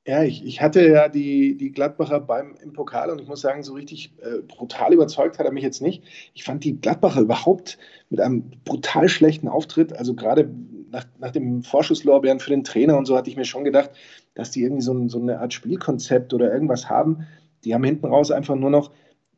Ja, 0.06 0.22
ich, 0.22 0.42
ich 0.42 0.62
hatte 0.62 0.88
ja 0.88 1.10
die, 1.10 1.54
die 1.58 1.70
Gladbacher 1.70 2.18
beim, 2.20 2.54
im 2.62 2.72
Pokal 2.72 3.10
und 3.10 3.20
ich 3.20 3.28
muss 3.28 3.42
sagen, 3.42 3.62
so 3.62 3.74
richtig 3.74 4.14
äh, 4.22 4.40
brutal 4.40 4.94
überzeugt 4.94 5.38
hat 5.38 5.44
er 5.44 5.52
mich 5.52 5.62
jetzt 5.62 5.82
nicht. 5.82 6.02
Ich 6.32 6.44
fand 6.44 6.64
die 6.64 6.80
Gladbacher 6.80 7.20
überhaupt 7.20 7.76
mit 8.08 8.20
einem 8.20 8.50
brutal 8.64 9.10
schlechten 9.10 9.48
Auftritt, 9.48 9.92
also 9.92 10.14
gerade 10.14 10.48
nach, 10.90 11.04
nach 11.18 11.30
dem 11.30 11.62
Vorschusslorbeeren 11.62 12.40
für 12.40 12.48
den 12.48 12.64
Trainer 12.64 12.96
und 12.96 13.04
so 13.04 13.18
hatte 13.18 13.28
ich 13.28 13.36
mir 13.36 13.44
schon 13.44 13.64
gedacht, 13.64 13.90
dass 14.34 14.50
die 14.50 14.62
irgendwie 14.62 14.82
so, 14.82 15.08
so 15.08 15.20
eine 15.20 15.40
Art 15.40 15.52
Spielkonzept 15.52 16.32
oder 16.32 16.50
irgendwas 16.50 16.88
haben. 16.88 17.26
Die 17.64 17.74
haben 17.74 17.84
hinten 17.84 18.06
raus 18.06 18.30
einfach 18.30 18.56
nur 18.56 18.70
noch 18.70 18.90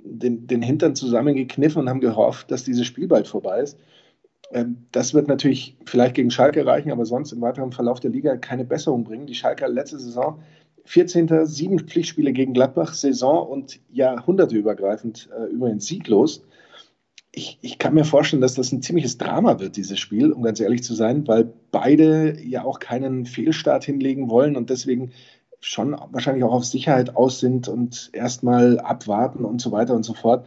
den, 0.02 0.46
den 0.46 0.62
Hintern 0.62 0.94
zusammengekniffen 0.94 1.83
und 1.83 1.88
haben 1.88 2.00
gehofft, 2.00 2.50
dass 2.50 2.64
dieses 2.64 2.87
Spiel 2.87 3.09
bald 3.09 3.28
vorbei 3.28 3.61
ist. 3.61 3.78
Ähm, 4.52 4.87
das 4.92 5.14
wird 5.14 5.28
natürlich 5.28 5.76
vielleicht 5.85 6.14
gegen 6.14 6.30
Schalke 6.30 6.64
reichen, 6.66 6.90
aber 6.90 7.04
sonst 7.04 7.33
im 7.33 7.40
weiteren 7.40 7.72
Verlauf 7.72 8.00
der 8.00 8.11
Liga 8.11 8.37
keine 8.37 8.64
Besserung 8.64 9.04
bringen. 9.04 9.26
Die 9.26 9.35
Schalke 9.35 9.66
letzte 9.66 9.98
Saison 9.98 10.42
14. 10.87 11.46
sieben 11.46 11.78
Pflichtspiele 11.78 12.33
gegen 12.33 12.52
Gladbach, 12.52 12.94
Saison 12.94 13.46
und 13.46 13.80
Jahrhunderteübergreifend 13.90 15.28
äh, 15.37 15.44
übrigens 15.44 15.87
sieglos. 15.87 16.44
Ich, 17.33 17.59
ich, 17.62 17.78
kann 17.78 17.94
mir 17.94 18.04
vorstellen, 18.04 18.42
dass 18.42 18.54
das 18.54 18.72
ein 18.72 18.83
ziemliches 18.83 19.16
Drama 19.16 19.61
wird, 19.61 19.76
dieses 19.76 20.00
Spiel, 20.00 20.33
um 20.33 20.42
ganz 20.42 20.59
ehrlich 20.59 20.83
zu 20.83 20.94
sein, 20.94 21.28
weil 21.28 21.52
beide 21.70 22.42
ja 22.42 22.64
auch 22.64 22.80
keinen 22.80 23.24
Fehlstart 23.24 23.85
hinlegen 23.85 24.30
wollen 24.30 24.56
und 24.56 24.68
deswegen 24.68 25.12
schon 25.61 25.96
wahrscheinlich 26.11 26.44
auch 26.44 26.53
auf 26.53 26.64
Sicherheit 26.64 27.16
aus 27.16 27.40
sind 27.40 27.68
und 27.68 28.11
erstmal 28.12 28.79
abwarten 28.81 29.44
und 29.44 29.61
so 29.61 29.73
weiter 29.73 29.94
und 29.94 30.05
so 30.05 30.14
fort. 30.14 30.46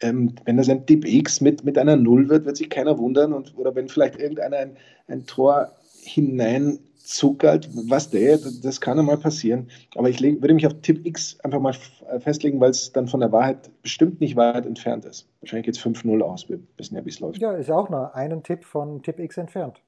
ähm, 0.00 0.34
wenn 0.44 0.56
das 0.56 0.68
ein 0.68 0.86
Tipp 0.86 1.04
X 1.04 1.40
mit, 1.40 1.64
mit 1.64 1.76
einer 1.76 1.96
Null 1.96 2.28
wird, 2.28 2.44
wird 2.44 2.56
sich 2.56 2.70
keiner 2.70 2.98
wundern. 2.98 3.32
Und, 3.32 3.56
oder 3.56 3.74
wenn 3.74 3.88
vielleicht 3.88 4.18
irgendeiner 4.18 4.58
ein, 4.58 4.76
ein 5.08 5.26
Tor 5.26 5.72
hineinzuckert, 6.02 7.68
was 7.88 8.10
der, 8.10 8.38
das 8.62 8.80
kann 8.80 8.98
einmal 8.98 9.18
passieren. 9.18 9.68
Aber 9.96 10.08
ich 10.08 10.20
leg, 10.20 10.40
würde 10.40 10.54
mich 10.54 10.66
auf 10.66 10.80
Tipp 10.82 11.04
X 11.04 11.38
einfach 11.40 11.60
mal 11.60 11.74
festlegen, 12.20 12.60
weil 12.60 12.70
es 12.70 12.92
dann 12.92 13.08
von 13.08 13.20
der 13.20 13.32
Wahrheit 13.32 13.70
bestimmt 13.82 14.20
nicht 14.20 14.36
weit 14.36 14.66
entfernt 14.66 15.04
ist. 15.04 15.26
Wahrscheinlich 15.40 15.66
geht 15.66 15.76
es 15.76 15.82
5-0 15.82 16.20
aus. 16.20 16.48
Wir 16.48 16.60
wissen 16.76 16.94
ja, 16.94 17.04
wie 17.04 17.10
es 17.10 17.20
läuft. 17.20 17.38
Ja, 17.40 17.52
ist 17.52 17.70
auch 17.70 17.88
nur 17.88 18.14
einen 18.14 18.42
Tipp 18.42 18.64
von 18.64 19.02
Tipp 19.02 19.18
X 19.18 19.36
entfernt. 19.36 19.82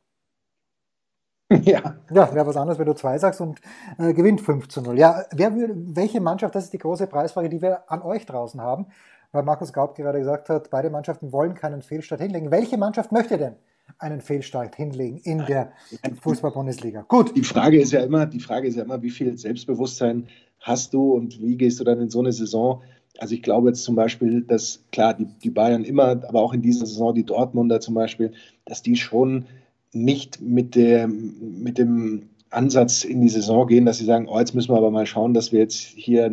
Ja. 1.65 1.97
Ja, 2.11 2.35
wäre 2.35 2.47
was 2.47 2.57
anderes, 2.57 2.79
wenn 2.79 2.87
du 2.87 2.95
zwei 2.95 3.19
sagst 3.19 3.41
und 3.41 3.61
äh, 3.99 4.13
gewinnt 4.13 4.41
5 4.41 4.69
zu 4.69 4.83
0. 4.83 4.99
Ja, 4.99 5.25
wer 5.33 5.55
will, 5.55 5.75
welche 5.75 6.21
Mannschaft, 6.21 6.55
das 6.55 6.65
ist 6.65 6.73
die 6.73 6.79
große 6.79 7.07
Preisfrage, 7.07 7.49
die 7.49 7.61
wir 7.61 7.91
an 7.91 8.03
euch 8.03 8.25
draußen 8.25 8.61
haben, 8.61 8.87
weil 9.33 9.43
Markus 9.43 9.73
Gaub 9.73 9.95
gerade 9.97 10.19
gesagt 10.19 10.49
hat, 10.49 10.71
beide 10.71 10.91
Mannschaften 10.91 11.33
wollen 11.33 11.55
keinen 11.55 11.83
Fehlstart 11.83 12.21
hinlegen. 12.21 12.51
Welche 12.51 12.79
Mannschaft 12.79 13.13
möchte 13.13 13.37
denn 13.37 13.55
einen 13.99 14.21
Fehlstart 14.21 14.77
hinlegen 14.77 15.19
in 15.19 15.45
der 15.47 15.73
Fußball-Bundesliga? 16.23 17.05
Gut. 17.09 17.37
Die 17.37 17.43
Frage 17.43 17.81
ist 17.81 17.93
ja 17.93 18.01
immer, 18.01 18.27
die 18.27 18.41
Frage 18.41 18.69
ist 18.69 18.77
ja 18.77 18.85
immer, 18.85 19.03
wie 19.03 19.11
viel 19.11 19.37
Selbstbewusstsein 19.37 20.29
hast 20.61 20.95
du 20.95 21.13
und 21.15 21.41
wie 21.41 21.57
gehst 21.57 21.81
du 21.81 21.85
dann 21.85 22.01
in 22.01 22.11
so 22.11 22.21
eine 22.21 22.33
Saison? 22.33 22.83
Also 23.19 23.35
ich 23.35 23.43
glaube 23.43 23.69
jetzt 23.69 23.83
zum 23.83 23.97
Beispiel, 23.97 24.43
dass 24.43 24.85
klar, 24.93 25.15
die, 25.15 25.27
die 25.43 25.51
Bayern 25.51 25.85
immer, 25.85 26.11
aber 26.11 26.41
auch 26.41 26.53
in 26.53 26.63
dieser 26.63 26.87
Saison 26.87 27.15
die 27.15 27.25
Dortmunder 27.25 27.81
zum 27.81 27.95
Beispiel, 27.95 28.33
dass 28.65 28.83
die 28.83 28.97
schon 28.97 29.47
nicht 29.93 30.41
mit, 30.41 30.75
der, 30.75 31.09
mit 31.09 31.79
dem 31.79 32.31
Ansatz 32.51 33.05
in 33.05 33.21
die 33.21 33.29
Saison 33.29 33.67
gehen, 33.67 33.87
dass 33.87 33.99
sie 33.99 34.05
sagen, 34.05 34.29
oh, 34.29 34.39
jetzt 34.39 34.55
müssen 34.55 34.73
wir 34.73 34.79
aber 34.79 34.91
mal 34.91 35.07
schauen, 35.07 35.35
dass 35.35 35.53
wir 35.53 35.61
jetzt 35.61 35.77
hier 35.77 36.31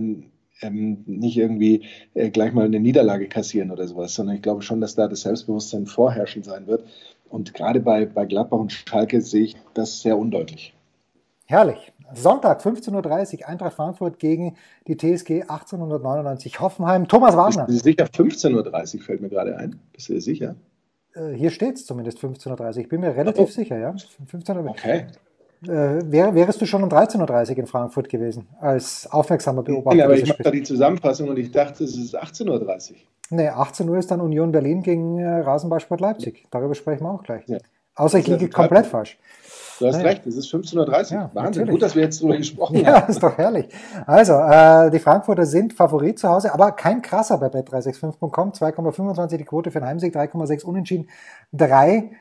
ähm, 0.62 1.04
nicht 1.06 1.38
irgendwie 1.38 1.86
äh, 2.14 2.30
gleich 2.30 2.54
mal 2.54 2.66
eine 2.66 2.80
Niederlage 2.80 3.28
kassieren 3.28 3.72
oder 3.72 3.88
sowas, 3.88 4.16
sondern 4.16 4.36
ich 4.36 4.42
glaube 4.42 4.62
schon, 4.62 4.82
dass 4.82 4.96
da 4.96 5.08
das 5.08 5.22
Selbstbewusstsein 5.22 5.86
vorherrschend 5.86 6.46
sein 6.46 6.68
wird. 6.68 6.84
Und 7.30 7.54
gerade 7.54 7.80
bei, 7.80 8.06
bei 8.06 8.26
Gladbach 8.26 8.60
und 8.60 8.72
Schalke 8.72 9.22
sehe 9.22 9.44
ich 9.44 9.56
das 9.74 10.02
sehr 10.02 10.18
undeutlich. 10.18 10.74
Herrlich. 11.46 11.94
Sonntag 12.14 12.62
15.30 12.62 13.40
Uhr 13.40 13.48
Eintracht 13.48 13.74
Frankfurt 13.74 14.20
gegen 14.20 14.56
die 14.88 14.96
TSG 14.96 15.44
1899 15.44 16.60
Hoffenheim. 16.60 17.08
Thomas 17.08 17.36
Wagner. 17.36 17.66
Bist 17.66 17.80
du 17.80 17.84
sicher 17.84 18.06
15.30 18.06 18.96
Uhr 18.96 19.02
fällt 19.02 19.22
mir 19.22 19.30
gerade 19.30 19.58
ein. 19.58 19.80
Bist 19.94 20.10
du 20.10 20.14
dir 20.14 20.22
sicher? 20.22 20.56
Äh, 21.18 21.34
hier 21.36 21.50
steht 21.50 21.76
es 21.76 21.86
zumindest 21.86 22.20
15.30 22.20 22.60
Uhr. 22.60 22.78
Ich 22.78 22.90
bin 22.90 23.02
mir 23.02 23.16
relativ 23.16 23.48
oh. 23.48 23.52
sicher, 23.52 23.78
ja. 23.78 23.96
15 24.28 24.58
okay. 24.68 25.08
Äh, 25.64 25.68
wär, 25.68 26.36
wärst 26.36 26.62
du 26.62 26.66
schon 26.66 26.84
um 26.84 26.90
13.30 26.90 27.52
Uhr 27.52 27.58
in 27.58 27.68
Frankfurt 27.68 28.10
gewesen, 28.10 28.48
als 28.60 29.08
aufmerksamer 29.12 29.64
Beobachter? 29.64 29.98
Ja, 29.98 30.06
aber 30.06 30.16
ich 30.16 30.28
mache 30.28 30.44
da 30.44 30.52
die 30.52 30.62
Zusammenfassung 30.62 31.30
und 31.30 31.38
ich 31.38 31.52
dachte, 31.52 31.84
es 31.84 31.98
ist 31.98 32.16
18.30 32.16 32.92
Uhr. 32.92 32.96
Nee, 33.32 33.48
18 33.50 33.90
Uhr 33.90 33.98
ist 33.98 34.12
dann 34.12 34.22
Union 34.22 34.52
Berlin 34.52 34.84
gegen 34.84 35.18
äh, 35.18 35.40
Rasenballsport 35.40 36.00
Leipzig. 36.00 36.46
Darüber 36.52 36.76
sprechen 36.76 37.04
wir 37.04 37.12
auch 37.12 37.24
gleich. 37.24 37.44
Ja. 37.48 37.58
Außer 37.96 38.20
ich 38.20 38.28
liege 38.28 38.50
komplett 38.50 38.86
falsch. 38.86 39.18
Du 39.80 39.88
hast 39.88 40.04
recht, 40.04 40.26
es 40.26 40.36
ist 40.36 40.48
15.30 40.54 40.78
Uhr. 40.78 40.86
Ja, 40.86 40.96
Wahnsinn, 41.34 41.34
natürlich. 41.34 41.70
gut, 41.70 41.82
dass 41.82 41.96
wir 41.96 42.04
jetzt 42.04 42.22
darüber 42.22 42.38
gesprochen 42.38 42.78
ja, 42.78 42.88
haben. 42.88 43.02
Ja, 43.02 43.06
ist 43.08 43.22
doch 43.22 43.38
herrlich. 43.38 43.68
Also, 44.06 44.34
äh, 44.34 44.90
die 44.90 45.00
Frankfurter 45.00 45.46
sind 45.46 45.74
Favorit 45.74 46.20
zu 46.20 46.30
Hause, 46.30 46.54
aber 46.54 46.72
kein 46.72 47.02
krasser 47.02 47.38
bei 47.38 47.48
bet365.com. 47.48 48.52
2,25 48.52 49.38
die 49.38 49.46
Quote 49.46 49.72
für 49.72 49.80
einen 49.80 49.88
Heimsieg, 49.88 50.16
3,6 50.16 50.64
unentschieden, 50.64 51.10
3 51.54 52.12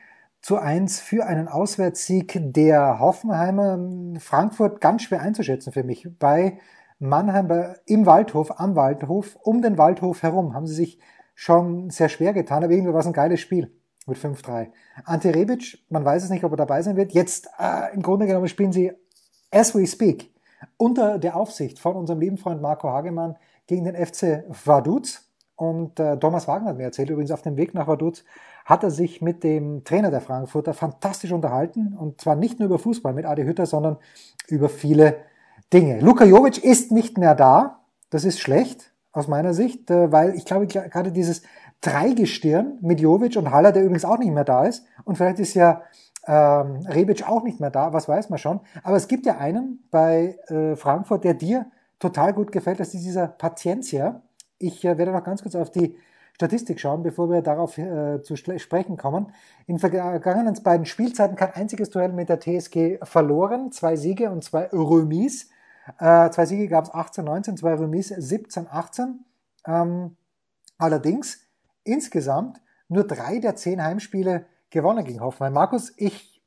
zu 0.41 0.57
1 0.57 0.99
für 0.99 1.25
einen 1.25 1.47
Auswärtssieg 1.47 2.39
der 2.39 2.99
Hoffenheimer. 2.99 3.79
Frankfurt 4.19 4.79
ganz 4.79 5.03
schwer 5.03 5.21
einzuschätzen 5.21 5.73
für 5.73 5.83
mich. 5.83 6.07
Bei 6.19 6.59
Mannheim 6.99 7.47
bei, 7.47 7.75
im 7.85 8.05
Waldhof, 8.05 8.59
am 8.59 8.75
Waldhof, 8.75 9.37
um 9.41 9.61
den 9.61 9.77
Waldhof 9.77 10.21
herum 10.23 10.53
haben 10.53 10.67
sie 10.67 10.75
sich 10.75 10.99
schon 11.33 11.89
sehr 11.89 12.09
schwer 12.09 12.33
getan, 12.33 12.63
aber 12.63 12.73
irgendwie 12.73 12.93
war 12.93 13.01
es 13.01 13.07
ein 13.07 13.13
geiles 13.13 13.39
Spiel 13.39 13.71
mit 14.07 14.17
5-3. 14.17 14.69
Ante 15.05 15.33
Rebic, 15.35 15.79
man 15.89 16.05
weiß 16.05 16.23
es 16.23 16.29
nicht, 16.29 16.43
ob 16.43 16.51
er 16.53 16.57
dabei 16.57 16.81
sein 16.81 16.95
wird. 16.95 17.11
Jetzt, 17.11 17.49
äh, 17.59 17.93
im 17.93 18.01
Grunde 18.01 18.25
genommen 18.25 18.47
spielen 18.47 18.71
sie, 18.71 18.91
as 19.51 19.75
we 19.75 19.85
speak, 19.85 20.31
unter 20.77 21.19
der 21.19 21.35
Aufsicht 21.35 21.79
von 21.79 21.95
unserem 21.95 22.19
lieben 22.19 22.37
Freund 22.37 22.61
Marco 22.61 22.89
Hagemann 22.89 23.35
gegen 23.67 23.83
den 23.83 23.95
FC 23.95 24.43
Vaduz. 24.47 25.23
Und 25.55 25.99
äh, 25.99 26.17
Thomas 26.17 26.47
Wagner 26.47 26.69
hat 26.69 26.77
mir 26.77 26.83
erzählt, 26.83 27.09
übrigens 27.09 27.31
auf 27.31 27.41
dem 27.41 27.57
Weg 27.57 27.73
nach 27.73 27.87
Vaduz 27.87 28.23
hat 28.65 28.83
er 28.83 28.91
sich 28.91 29.21
mit 29.21 29.43
dem 29.43 29.83
Trainer 29.85 30.11
der 30.11 30.21
Frankfurter 30.21 30.73
fantastisch 30.73 31.31
unterhalten. 31.31 31.95
Und 31.97 32.21
zwar 32.21 32.35
nicht 32.35 32.59
nur 32.59 32.67
über 32.67 32.79
Fußball 32.79 33.13
mit 33.13 33.25
Adi 33.25 33.43
Hütter, 33.43 33.65
sondern 33.65 33.97
über 34.47 34.69
viele 34.69 35.17
Dinge. 35.73 35.99
Luka 35.99 36.25
Jovic 36.25 36.63
ist 36.63 36.91
nicht 36.91 37.17
mehr 37.17 37.33
da. 37.33 37.79
Das 38.09 38.23
ist 38.23 38.39
schlecht 38.39 38.91
aus 39.11 39.27
meiner 39.27 39.53
Sicht, 39.53 39.89
äh, 39.89 40.11
weil 40.11 40.35
ich 40.35 40.45
glaube, 40.45 40.67
gerade 40.67 41.11
dieses 41.11 41.41
Dreigestirn 41.81 42.77
mit 42.81 42.99
Jovic 42.99 43.37
und 43.37 43.51
Haller, 43.51 43.71
der 43.71 43.83
übrigens 43.83 44.05
auch 44.05 44.17
nicht 44.17 44.33
mehr 44.33 44.43
da 44.43 44.65
ist. 44.65 44.85
Und 45.03 45.15
vielleicht 45.15 45.39
ist 45.39 45.53
ja 45.53 45.83
ähm, 46.27 46.85
Rebic 46.87 47.27
auch 47.27 47.43
nicht 47.43 47.59
mehr 47.59 47.69
da, 47.69 47.93
was 47.93 48.07
weiß 48.07 48.29
man 48.29 48.39
schon. 48.39 48.59
Aber 48.83 48.97
es 48.97 49.07
gibt 49.07 49.25
ja 49.25 49.37
einen 49.37 49.87
bei 49.91 50.37
äh, 50.47 50.75
Frankfurt, 50.75 51.23
der 51.23 51.33
dir 51.33 51.67
total 51.99 52.33
gut 52.33 52.51
gefällt, 52.51 52.79
das 52.79 52.93
ist 52.93 53.03
dieser 53.03 53.27
Paciencia. 53.27 54.21
Ich 54.57 54.83
äh, 54.83 54.97
werde 54.97 55.11
noch 55.11 55.23
ganz 55.23 55.41
kurz 55.41 55.55
auf 55.55 55.71
die 55.71 55.97
Statistik 56.33 56.79
schauen, 56.79 57.01
bevor 57.01 57.31
wir 57.31 57.41
darauf 57.41 57.77
äh, 57.79 58.21
zu 58.21 58.35
sprechen 58.35 58.97
kommen. 58.97 59.31
In 59.65 59.79
vergangenen 59.79 60.53
beiden 60.61 60.85
Spielzeiten 60.85 61.35
kein 61.35 61.53
einziges 61.53 61.89
Duell 61.89 62.11
mit 62.11 62.29
der 62.29 62.39
TSG 62.39 62.99
verloren, 63.01 63.71
zwei 63.71 63.95
Siege 63.95 64.29
und 64.29 64.43
zwei 64.43 64.69
Remis. 64.71 65.49
Äh, 65.99 66.29
zwei 66.29 66.45
Siege 66.45 66.67
gab 66.67 66.85
es 66.85 66.93
18, 66.93 67.25
19, 67.25 67.57
zwei 67.57 67.73
Remis 67.73 68.09
17, 68.09 68.67
18. 68.69 69.25
Ähm, 69.65 70.15
allerdings 70.77 71.46
insgesamt 71.87 72.61
nur 72.87 73.05
drei 73.05 73.39
der 73.39 73.55
zehn 73.55 73.83
Heimspiele 73.83 74.45
gewonnen 74.69 75.05
gegen 75.05 75.21
Hoffenheim. 75.21 75.53
Markus, 75.53 75.93
ich 75.97 76.41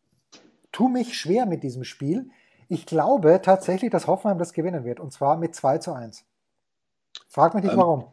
tue 0.73 0.91
mich 0.91 1.19
schwer 1.19 1.47
mit 1.47 1.63
diesem 1.63 1.85
Spiel. 1.85 2.31
Ich 2.69 2.87
glaube 2.87 3.41
tatsächlich, 3.43 3.91
dass 3.91 4.07
Hoffenheim 4.07 4.39
das 4.39 4.53
gewinnen 4.53 4.85
wird 4.85 5.01
und 5.01 5.13
zwar 5.13 5.37
mit 5.37 5.55
2 5.55 5.79
zu 5.79 5.93
1. 5.93 6.25
Frag 7.29 7.55
mich 7.55 7.65
nicht 7.65 7.73
ähm, 7.73 7.79
warum. 7.79 8.05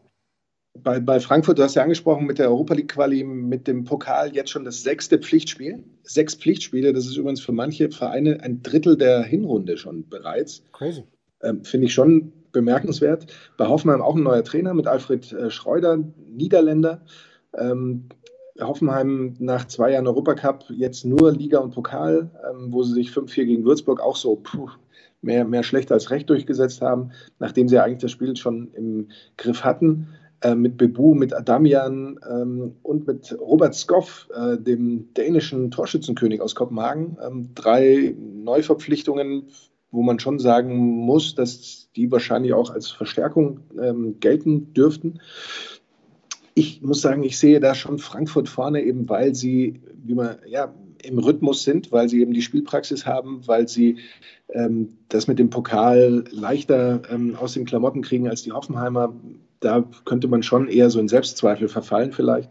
Bei, 0.74 1.00
bei, 1.00 1.20
Frankfurt, 1.20 1.58
du 1.58 1.64
hast 1.64 1.76
ja 1.76 1.84
angesprochen, 1.84 2.26
mit 2.26 2.40
der 2.40 2.50
Europa 2.50 2.74
League 2.74 2.92
Quali, 2.92 3.24
mit 3.24 3.68
dem 3.68 3.84
Pokal 3.84 4.34
jetzt 4.36 4.52
schon 4.52 4.66
das 4.66 4.84
sechste 4.84 5.20
Pflichtspiel. 5.20 5.84
Sechs 6.04 6.36
Pflichtspiele, 6.36 6.94
das 6.94 7.06
ist 7.06 7.18
übrigens 7.18 7.42
für 7.42 7.52
manche 7.52 7.90
Vereine 7.90 8.42
ein 8.42 8.62
Drittel 8.62 8.98
der 8.98 9.24
Hinrunde 9.24 9.78
schon 9.78 10.08
bereits. 10.08 10.64
Crazy. 10.74 11.04
Ähm, 11.42 11.64
Finde 11.64 11.88
ich 11.88 11.94
schon 11.94 12.34
bemerkenswert. 12.52 13.28
Bei 13.58 13.68
Hoffenheim 13.68 14.02
auch 14.02 14.16
ein 14.16 14.24
neuer 14.24 14.44
Trainer 14.44 14.74
mit 14.74 14.88
Alfred 14.88 15.32
äh, 15.34 15.50
Schreuder, 15.50 15.98
Niederländer. 16.28 17.02
Ähm, 17.58 18.10
Hoffenheim 18.60 19.36
nach 19.40 19.68
zwei 19.68 19.92
Jahren 19.92 20.08
Europacup 20.08 20.66
jetzt 20.70 21.06
nur 21.06 21.32
Liga 21.32 21.60
und 21.60 21.74
Pokal, 21.74 22.32
ähm, 22.50 22.74
wo 22.74 22.84
sie 22.84 22.94
sich 22.94 23.10
5-4 23.10 23.46
gegen 23.46 23.66
Würzburg 23.66 24.02
auch 24.02 24.16
so 24.16 24.36
puh, 24.38 24.70
mehr, 25.22 25.46
mehr 25.46 25.64
schlecht 25.64 25.92
als 25.92 26.10
recht 26.10 26.30
durchgesetzt 26.30 26.82
haben, 26.82 27.12
nachdem 27.40 27.68
sie 27.68 27.80
eigentlich 27.80 28.02
das 28.02 28.12
Spiel 28.12 28.36
schon 28.36 28.72
im 28.74 29.10
Griff 29.38 29.64
hatten. 29.64 30.08
Äh, 30.42 30.54
mit 30.54 30.78
Bebu, 30.78 31.16
mit 31.16 31.34
Adamian 31.34 32.20
ähm, 32.30 32.76
und 32.84 33.08
mit 33.08 33.36
Robert 33.40 33.74
Skoff, 33.74 34.30
äh, 34.36 34.58
dem 34.58 35.12
dänischen 35.16 35.72
Torschützenkönig 35.72 36.42
aus 36.42 36.54
Kopenhagen. 36.54 37.18
Ähm, 37.26 37.50
drei 37.56 38.16
Neuverpflichtungen 38.20 39.48
wo 39.92 40.04
man 40.04 40.20
schon 40.20 40.40
sagen 40.40 40.78
muss, 40.78 41.36
dass 41.36 41.90
die 41.96 42.12
wahrscheinlich 42.12 42.54
auch 42.54 42.70
als 42.70 42.90
Verstärkung 42.90 43.62
ähm, 43.82 44.20
gelten 44.20 44.74
dürften. 44.74 45.20
Ich 46.54 46.82
muss 46.82 47.02
sagen, 47.02 47.24
ich 47.24 47.38
sehe 47.38 47.60
da 47.60 47.76
schon 47.76 48.00
Frankfurt 48.00 48.50
vorne, 48.50 48.82
eben 48.82 49.08
weil 49.10 49.36
sie, 49.36 49.82
wie 50.04 50.16
man, 50.16 50.38
ja, 50.48 50.74
im 51.04 51.20
Rhythmus 51.20 51.64
sind, 51.64 51.92
weil 51.92 52.10
sie 52.10 52.22
eben 52.22 52.34
die 52.34 52.42
Spielpraxis 52.42 53.06
haben, 53.06 53.48
weil 53.48 53.68
sie 53.68 54.00
ähm, 54.50 54.98
das 55.10 55.28
mit 55.28 55.40
dem 55.40 55.50
Pokal 55.50 56.24
leichter 56.32 57.02
ähm, 57.10 57.36
aus 57.36 57.54
den 57.54 57.66
Klamotten 57.66 58.02
kriegen 58.02 58.28
als 58.28 58.44
die 58.44 58.52
Hoffenheimer. 58.52 59.16
Da 59.60 59.88
könnte 60.06 60.28
man 60.28 60.44
schon 60.44 60.68
eher 60.68 60.90
so 60.90 61.00
in 61.00 61.08
Selbstzweifel 61.08 61.68
verfallen 61.68 62.12
vielleicht. 62.12 62.50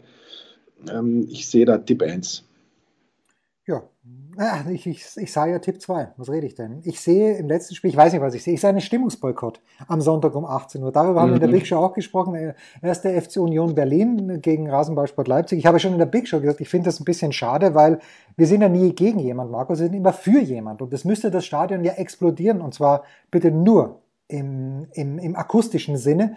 Ähm, 0.89 1.27
ich 1.29 1.47
sehe 1.47 1.65
da 1.65 1.77
Tipp 1.77 2.01
1. 2.01 2.45
Ja, 3.65 3.83
ich, 4.69 4.85
ich, 4.85 5.05
ich 5.15 5.31
sah 5.31 5.45
ja 5.47 5.59
Tipp 5.59 5.81
2. 5.81 6.13
Was 6.17 6.29
rede 6.29 6.45
ich 6.45 6.55
denn? 6.55 6.81
Ich 6.83 6.99
sehe 6.99 7.37
im 7.37 7.47
letzten 7.47 7.75
Spiel, 7.75 7.89
ich 7.89 7.97
weiß 7.97 8.13
nicht, 8.13 8.21
was 8.21 8.33
ich 8.33 8.43
sehe, 8.43 8.53
ich 8.53 8.61
sehe 8.61 8.69
einen 8.69 8.81
Stimmungsboykott 8.81 9.59
am 9.87 10.01
Sonntag 10.01 10.35
um 10.35 10.45
18 10.45 10.83
Uhr. 10.83 10.91
Darüber 10.91 11.21
haben 11.21 11.29
wir 11.29 11.35
in 11.35 11.39
der 11.39 11.49
mhm. 11.49 11.53
Big 11.53 11.67
Show 11.67 11.77
auch 11.77 11.93
gesprochen. 11.93 12.53
Erst 12.81 13.03
der 13.03 13.19
FC 13.21 13.37
Union 13.37 13.73
Berlin 13.73 14.41
gegen 14.41 14.69
Rasenballsport 14.69 15.27
Leipzig. 15.27 15.59
Ich 15.59 15.65
habe 15.65 15.79
schon 15.79 15.93
in 15.93 15.99
der 15.99 16.05
Big 16.05 16.27
Show 16.27 16.39
gesagt, 16.39 16.61
ich 16.61 16.69
finde 16.69 16.85
das 16.85 16.99
ein 16.99 17.05
bisschen 17.05 17.31
schade, 17.31 17.73
weil 17.73 17.99
wir 18.35 18.47
sind 18.47 18.61
ja 18.61 18.69
nie 18.69 18.93
gegen 18.93 19.19
jemand, 19.19 19.51
Markus, 19.51 19.79
wir 19.79 19.87
sind 19.87 19.95
immer 19.95 20.13
für 20.13 20.39
jemand. 20.39 20.81
Und 20.81 20.93
das 20.93 21.03
müsste 21.03 21.31
das 21.31 21.45
Stadion 21.45 21.83
ja 21.83 21.93
explodieren. 21.93 22.61
Und 22.61 22.73
zwar 22.73 23.03
bitte 23.31 23.51
nur 23.51 24.01
im, 24.27 24.87
im, 24.93 25.19
im 25.19 25.35
akustischen 25.35 25.97
Sinne. 25.97 26.35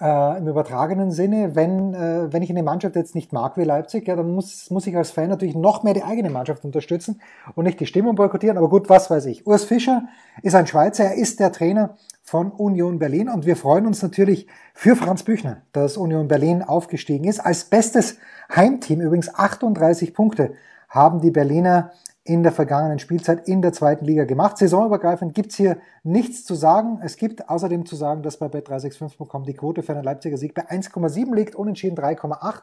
Äh, 0.00 0.38
im 0.38 0.46
übertragenen 0.46 1.10
Sinne, 1.10 1.54
wenn, 1.54 1.94
äh, 1.94 2.32
wenn 2.32 2.42
ich 2.42 2.50
eine 2.50 2.62
Mannschaft 2.62 2.94
jetzt 2.96 3.14
nicht 3.14 3.32
mag 3.32 3.56
wie 3.56 3.64
Leipzig, 3.64 4.06
ja, 4.06 4.16
dann 4.16 4.32
muss, 4.32 4.70
muss 4.70 4.86
ich 4.86 4.96
als 4.96 5.10
Fan 5.10 5.28
natürlich 5.28 5.56
noch 5.56 5.82
mehr 5.82 5.94
die 5.94 6.04
eigene 6.04 6.30
Mannschaft 6.30 6.64
unterstützen 6.64 7.20
und 7.54 7.64
nicht 7.64 7.80
die 7.80 7.86
Stimmung 7.86 8.14
boykottieren. 8.14 8.58
Aber 8.58 8.68
gut, 8.68 8.88
was 8.88 9.10
weiß 9.10 9.26
ich. 9.26 9.46
Urs 9.46 9.64
Fischer 9.64 10.04
ist 10.42 10.54
ein 10.54 10.66
Schweizer, 10.66 11.04
er 11.04 11.14
ist 11.14 11.40
der 11.40 11.52
Trainer 11.52 11.96
von 12.22 12.52
Union 12.52 12.98
Berlin 12.98 13.28
und 13.28 13.46
wir 13.46 13.56
freuen 13.56 13.86
uns 13.86 14.02
natürlich 14.02 14.46
für 14.74 14.94
Franz 14.94 15.22
Büchner, 15.22 15.62
dass 15.72 15.96
Union 15.96 16.28
Berlin 16.28 16.62
aufgestiegen 16.62 17.24
ist. 17.24 17.40
Als 17.40 17.64
bestes 17.64 18.18
Heimteam 18.54 19.00
übrigens 19.00 19.34
38 19.34 20.14
Punkte 20.14 20.52
haben 20.88 21.20
die 21.20 21.30
Berliner 21.30 21.92
in 22.28 22.42
der 22.42 22.52
vergangenen 22.52 22.98
Spielzeit 22.98 23.48
in 23.48 23.62
der 23.62 23.72
zweiten 23.72 24.04
Liga 24.04 24.24
gemacht. 24.24 24.58
Saisonübergreifend 24.58 25.34
gibt's 25.34 25.56
hier 25.56 25.78
nichts 26.02 26.44
zu 26.44 26.54
sagen. 26.54 27.00
Es 27.02 27.16
gibt 27.16 27.48
außerdem 27.48 27.86
zu 27.86 27.96
sagen, 27.96 28.22
dass 28.22 28.36
bei 28.36 28.46
bet365.com 28.46 29.44
die 29.44 29.54
Quote 29.54 29.82
für 29.82 29.92
einen 29.92 30.04
Leipziger 30.04 30.36
Sieg 30.36 30.52
bei 30.54 30.68
1,7 30.68 31.34
liegt, 31.34 31.54
unentschieden 31.54 31.96
3,8. 31.96 32.62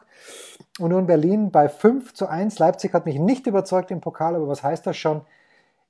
Union 0.78 1.06
Berlin 1.06 1.50
bei 1.50 1.68
5 1.68 2.14
zu 2.14 2.28
1. 2.28 2.60
Leipzig 2.60 2.92
hat 2.94 3.06
mich 3.06 3.18
nicht 3.18 3.48
überzeugt 3.48 3.90
im 3.90 4.00
Pokal, 4.00 4.36
aber 4.36 4.46
was 4.46 4.62
heißt 4.62 4.86
das 4.86 4.96
schon? 4.96 5.22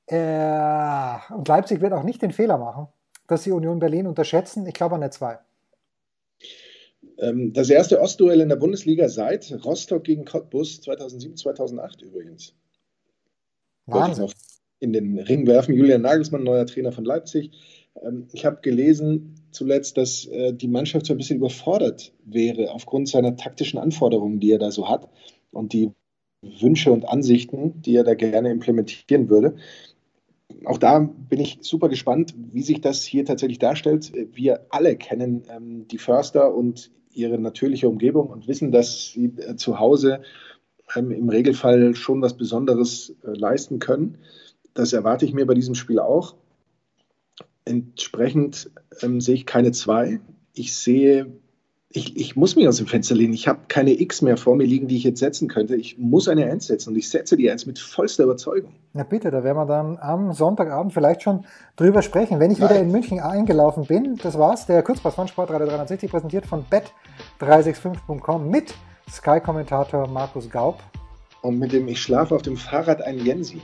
Äh, 0.06 1.18
und 1.34 1.46
Leipzig 1.46 1.82
wird 1.82 1.92
auch 1.92 2.02
nicht 2.02 2.22
den 2.22 2.32
Fehler 2.32 2.56
machen, 2.56 2.88
dass 3.26 3.42
sie 3.42 3.52
Union 3.52 3.78
Berlin 3.78 4.06
unterschätzen. 4.06 4.66
Ich 4.66 4.74
glaube 4.74 4.94
an 4.94 5.02
der 5.02 5.10
2. 5.10 5.38
Ähm, 7.18 7.52
das 7.52 7.68
erste 7.68 8.00
Ostduell 8.00 8.40
in 8.40 8.48
der 8.48 8.56
Bundesliga 8.56 9.10
seit 9.10 9.52
Rostock 9.66 10.04
gegen 10.04 10.24
Cottbus 10.24 10.80
2007, 10.80 11.36
2008 11.36 12.00
übrigens. 12.00 12.54
Wollte 13.87 14.12
ich 14.12 14.18
noch 14.18 14.33
in 14.79 14.92
den 14.92 15.18
Ring 15.18 15.46
werfen. 15.46 15.75
Julian 15.75 16.03
Nagelsmann, 16.03 16.44
neuer 16.44 16.66
Trainer 16.66 16.92
von 16.92 17.05
Leipzig. 17.05 17.51
Ähm, 18.03 18.29
ich 18.33 18.44
habe 18.44 18.61
gelesen 18.61 19.35
zuletzt, 19.51 19.96
dass 19.96 20.27
äh, 20.27 20.53
die 20.53 20.68
Mannschaft 20.68 21.07
so 21.07 21.14
ein 21.14 21.16
bisschen 21.16 21.38
überfordert 21.38 22.12
wäre 22.25 22.72
aufgrund 22.72 23.09
seiner 23.09 23.37
taktischen 23.37 23.79
Anforderungen, 23.79 24.40
die 24.40 24.53
er 24.53 24.59
da 24.59 24.70
so 24.70 24.88
hat 24.88 25.09
und 25.51 25.72
die 25.72 25.90
Wünsche 26.42 26.92
und 26.92 27.09
Ansichten, 27.09 27.81
die 27.83 27.96
er 27.96 28.05
da 28.05 28.14
gerne 28.14 28.51
implementieren 28.51 29.29
würde. 29.29 29.57
Auch 30.64 30.79
da 30.79 30.99
bin 31.01 31.40
ich 31.40 31.59
super 31.62 31.88
gespannt, 31.88 32.35
wie 32.53 32.62
sich 32.62 32.81
das 32.81 33.05
hier 33.05 33.25
tatsächlich 33.25 33.59
darstellt. 33.59 34.12
Wir 34.33 34.66
alle 34.70 34.96
kennen 34.96 35.42
ähm, 35.51 35.88
die 35.88 35.99
Förster 35.99 36.55
und 36.55 36.90
ihre 37.11 37.38
natürliche 37.38 37.88
Umgebung 37.88 38.29
und 38.29 38.46
wissen, 38.46 38.70
dass 38.70 39.12
sie 39.12 39.33
äh, 39.38 39.57
zu 39.57 39.79
Hause 39.79 40.20
ähm, 40.94 41.11
im 41.11 41.29
Regelfall 41.29 41.94
schon 41.94 42.22
was 42.22 42.37
Besonderes 42.37 43.14
äh, 43.25 43.31
leisten 43.33 43.79
können. 43.79 44.18
Das 44.75 44.92
erwarte 44.92 45.25
ich 45.25 45.33
mir 45.33 45.46
bei 45.46 45.55
diesem 45.55 45.75
Spiel 45.75 45.99
auch. 45.99 46.35
Entsprechend 47.64 48.70
ähm, 49.03 49.20
sehe 49.20 49.35
ich 49.35 49.46
keine 49.46 49.72
zwei. 49.72 50.20
Ich 50.53 50.77
sehe, 50.77 51.27
ich, 51.90 52.16
ich 52.16 52.37
muss 52.37 52.57
mich 52.57 52.68
aus 52.68 52.77
dem 52.77 52.87
Fenster 52.87 53.14
lehnen. 53.14 53.33
Ich 53.33 53.49
habe 53.49 53.61
keine 53.68 53.99
X 53.99 54.22
mehr 54.22 54.37
vor 54.37 54.55
mir 54.55 54.66
liegen, 54.66 54.87
die 54.87 54.96
ich 54.96 55.05
jetzt 55.05 55.18
setzen 55.18 55.49
könnte. 55.49 55.77
Ich 55.77 55.99
muss 55.99 56.29
eine 56.29 56.44
Eins 56.44 56.66
setzen 56.66 56.90
und 56.90 56.96
ich 56.96 57.09
setze 57.09 57.37
die 57.37 57.51
Eins 57.51 57.66
mit 57.66 57.79
vollster 57.79 58.25
Überzeugung. 58.25 58.75
Na 58.92 59.03
bitte, 59.03 59.31
da 59.31 59.42
werden 59.42 59.57
wir 59.57 59.66
dann 59.66 59.99
am 59.99 60.33
Sonntagabend 60.33 60.92
vielleicht 60.92 61.22
schon 61.22 61.44
drüber 61.75 62.03
sprechen. 62.03 62.38
Wenn 62.38 62.51
ich 62.51 62.59
Nein. 62.59 62.70
wieder 62.70 62.81
in 62.81 62.92
München 62.92 63.18
eingelaufen 63.18 63.87
bin, 63.87 64.16
das 64.22 64.38
war's. 64.38 64.66
Der 64.66 64.83
Kurzpass 64.83 65.14
von 65.14 65.27
Sportradio 65.27 65.66
360 65.66 66.11
präsentiert 66.11 66.46
von 66.46 66.64
bet365.com 67.40 68.49
mit 68.49 68.75
Sky-Kommentator 69.11 70.09
Markus 70.09 70.51
Gaub. 70.51 70.83
Und 71.42 71.59
mit 71.59 71.73
dem 71.73 71.87
Ich 71.88 72.03
schlafe 72.03 72.35
auf 72.35 72.42
dem 72.42 72.57
Fahrrad 72.57 73.03
ein 73.03 73.19
Jensi. 73.25 73.62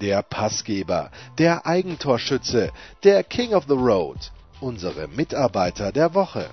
Der 0.00 0.22
Passgeber, 0.22 1.10
der 1.38 1.66
Eigentorschütze, 1.66 2.72
der 3.04 3.22
King 3.22 3.54
of 3.54 3.64
the 3.68 3.74
Road, 3.74 4.32
unsere 4.60 5.06
Mitarbeiter 5.08 5.92
der 5.92 6.14
Woche. 6.14 6.50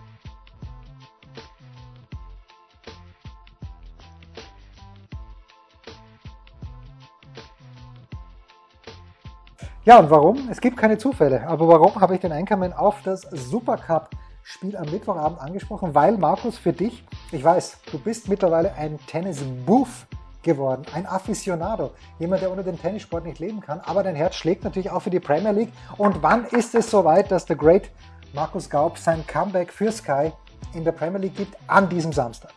Ja, 9.90 9.98
und 9.98 10.12
warum? 10.12 10.50
Es 10.52 10.62
gibt 10.62 10.78
keine 10.78 11.00
Zufälle. 11.00 11.48
Aber 11.48 11.68
warum 11.68 11.96
habe 11.96 12.14
ich 12.14 12.22
den 12.22 12.32
Einkommen 12.32 12.74
auf 12.74 13.02
das 13.02 13.22
Supercup-Spiel 13.22 14.78
am 14.78 14.88
Mittwochabend 14.92 15.42
angesprochen? 15.42 15.96
Weil, 15.96 16.16
Markus, 16.16 16.60
für 16.60 16.74
dich, 16.74 17.04
ich 17.32 17.44
weiß, 17.44 17.80
du 17.92 17.98
bist 17.98 18.30
mittlerweile 18.30 18.72
ein 18.76 19.00
Tennis-Buff 19.08 20.06
geworden, 20.44 20.84
ein 20.94 21.08
Aficionado, 21.08 21.90
jemand, 22.20 22.44
der 22.44 22.52
ohne 22.52 22.64
den 22.64 22.80
Tennissport 22.80 23.26
nicht 23.26 23.40
leben 23.40 23.62
kann. 23.62 23.80
Aber 23.80 24.04
dein 24.04 24.14
Herz 24.14 24.36
schlägt 24.36 24.64
natürlich 24.64 24.92
auch 24.92 25.02
für 25.02 25.10
die 25.10 25.20
Premier 25.20 25.54
League. 25.54 25.74
Und 25.98 26.22
wann 26.22 26.46
ist 26.46 26.76
es 26.76 26.92
soweit, 26.92 27.32
dass 27.32 27.48
der 27.48 27.56
Great 27.56 27.90
Markus 28.36 28.70
Gaub 28.70 28.96
sein 28.96 29.26
Comeback 29.26 29.74
für 29.74 29.92
Sky 29.92 30.32
in 30.76 30.84
der 30.84 30.92
Premier 30.92 31.18
League 31.18 31.36
gibt? 31.36 31.58
An 31.66 31.90
diesem 31.90 32.14
Samstag. 32.14 32.52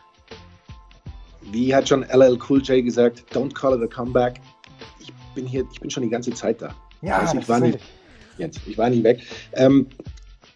Wie 1.41 1.73
hat 1.73 1.89
schon 1.89 2.03
LL 2.03 2.37
Cool 2.47 2.61
J 2.61 2.85
gesagt, 2.85 3.23
don't 3.33 3.55
call 3.55 3.73
it 3.73 3.81
a 3.81 3.87
comeback. 3.91 4.39
Ich 4.99 5.11
bin 5.33 5.47
hier, 5.47 5.65
ich 5.73 5.81
bin 5.81 5.89
schon 5.89 6.03
die 6.03 6.09
ganze 6.09 6.31
Zeit 6.31 6.61
da. 6.61 6.75
Ja, 7.03 7.19
also 7.19 7.37
ich, 7.37 7.49
war 7.49 7.59
nicht, 7.59 7.79
Jens, 8.37 8.59
ich 8.65 8.77
war 8.77 8.89
nicht 8.89 9.03
weg. 9.03 9.21
Ähm, 9.53 9.87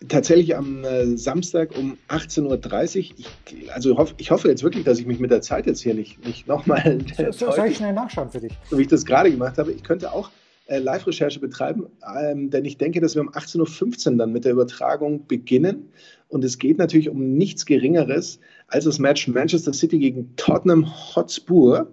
tatsächlich 0.07 0.55
am 0.55 0.83
äh, 0.83 1.17
Samstag 1.17 1.77
um 1.77 1.97
18.30 2.09 3.11
Uhr. 3.11 3.15
Ich, 3.17 3.73
also 3.73 3.97
hoff, 3.97 4.13
ich 4.17 4.31
hoffe 4.31 4.47
jetzt 4.47 4.63
wirklich, 4.63 4.85
dass 4.85 4.99
ich 4.99 5.05
mich 5.05 5.19
mit 5.19 5.31
der 5.31 5.41
Zeit 5.41 5.65
jetzt 5.65 5.81
hier 5.81 5.93
nicht, 5.93 6.23
nicht 6.25 6.47
nochmal. 6.47 6.99
So, 7.17 7.31
so, 7.31 7.51
soll 7.51 7.67
ich 7.67 7.77
schnell 7.77 7.93
nachschauen 7.93 8.29
für 8.29 8.39
dich? 8.39 8.53
So 8.69 8.77
wie 8.77 8.83
ich 8.83 8.87
das 8.87 9.05
gerade 9.05 9.31
gemacht 9.31 9.57
habe. 9.57 9.71
Ich 9.71 9.83
könnte 9.83 10.11
auch 10.11 10.29
äh, 10.67 10.79
Live-Recherche 10.79 11.39
betreiben, 11.39 11.87
ähm, 12.17 12.49
denn 12.49 12.65
ich 12.65 12.77
denke, 12.77 13.01
dass 13.01 13.15
wir 13.15 13.21
um 13.21 13.29
18.15 13.29 14.11
Uhr 14.11 14.17
dann 14.17 14.31
mit 14.31 14.45
der 14.45 14.53
Übertragung 14.53 15.25
beginnen. 15.27 15.89
Und 16.29 16.43
es 16.43 16.59
geht 16.59 16.77
natürlich 16.77 17.09
um 17.09 17.37
nichts 17.37 17.65
Geringeres 17.65 18.39
als 18.67 18.85
das 18.85 18.99
Match 18.99 19.27
Manchester 19.27 19.73
City 19.73 19.97
gegen 19.97 20.35
Tottenham 20.35 20.85
Hotspur. 21.15 21.91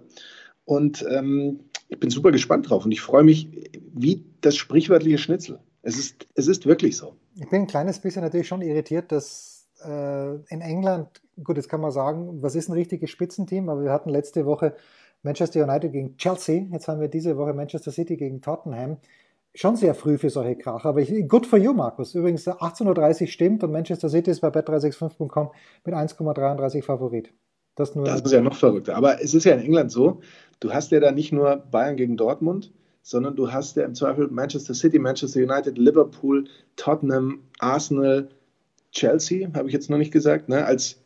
Und 0.65 1.05
ähm, 1.09 1.61
ich 1.87 1.99
bin 1.99 2.09
super 2.09 2.31
gespannt 2.31 2.69
drauf 2.69 2.85
und 2.85 2.91
ich 2.91 3.01
freue 3.01 3.23
mich 3.23 3.47
wie 3.93 4.23
das 4.45 4.55
sprichwörtliche 4.55 5.17
Schnitzel. 5.17 5.59
Es 5.81 5.97
ist, 5.97 6.27
es 6.35 6.47
ist 6.47 6.65
wirklich 6.65 6.97
so. 6.97 7.15
Ich 7.35 7.49
bin 7.49 7.61
ein 7.61 7.67
kleines 7.67 7.99
bisschen 7.99 8.23
natürlich 8.23 8.47
schon 8.47 8.61
irritiert, 8.61 9.11
dass 9.11 9.67
äh, 9.83 10.35
in 10.47 10.61
England, 10.61 11.21
gut, 11.43 11.57
jetzt 11.57 11.69
kann 11.69 11.81
man 11.81 11.91
sagen, 11.91 12.41
was 12.41 12.55
ist 12.55 12.69
ein 12.69 12.73
richtiges 12.73 13.09
Spitzenteam, 13.09 13.69
aber 13.69 13.83
wir 13.83 13.91
hatten 13.91 14.09
letzte 14.09 14.45
Woche 14.45 14.75
Manchester 15.23 15.63
United 15.63 15.91
gegen 15.91 16.17
Chelsea, 16.17 16.67
jetzt 16.71 16.87
haben 16.87 17.01
wir 17.01 17.07
diese 17.07 17.37
Woche 17.37 17.53
Manchester 17.53 17.91
City 17.91 18.15
gegen 18.15 18.41
Tottenham. 18.41 18.97
Schon 19.53 19.77
sehr 19.77 19.95
früh 19.95 20.17
für 20.17 20.29
solche 20.29 20.57
Kracher, 20.57 20.89
aber 20.89 20.99
ich, 20.99 21.27
good 21.29 21.47
for 21.47 21.57
you, 21.57 21.73
Markus. 21.73 22.13
Übrigens 22.13 22.47
18.30 22.47 23.21
Uhr 23.21 23.27
stimmt 23.27 23.63
und 23.63 23.71
Manchester 23.71 24.09
City 24.09 24.29
ist 24.29 24.41
bei 24.41 24.49
bet365.com 24.49 25.51
mit 25.85 25.95
1,33 25.95 26.83
Favorit. 26.83 27.33
Das, 27.75 27.95
nur 27.95 28.05
das 28.05 28.21
ist 28.21 28.31
ja 28.31 28.41
noch 28.41 28.55
verrückter. 28.55 28.95
Aber 28.95 29.21
es 29.21 29.33
ist 29.33 29.45
ja 29.45 29.53
in 29.53 29.61
England 29.61 29.91
so, 29.91 30.21
du 30.59 30.73
hast 30.73 30.91
ja 30.91 30.99
da 30.99 31.11
nicht 31.11 31.31
nur 31.31 31.57
Bayern 31.57 31.95
gegen 31.95 32.17
Dortmund, 32.17 32.73
sondern 33.05 33.35
du 33.35 33.51
hast 33.51 33.77
ja 33.77 33.85
im 33.85 33.93
Zweifel 33.93 34.27
Manchester 34.29 34.73
City, 34.73 34.97
Manchester 34.97 35.39
United, 35.39 35.77
Liverpool, 35.77 36.45
Tottenham, 36.75 37.41
Arsenal, 37.59 38.27
Chelsea, 38.91 39.47
habe 39.53 39.67
ich 39.67 39.73
jetzt 39.73 39.91
noch 39.91 39.99
nicht 39.99 40.11
gesagt, 40.11 40.49
ne, 40.49 40.65
als 40.65 41.03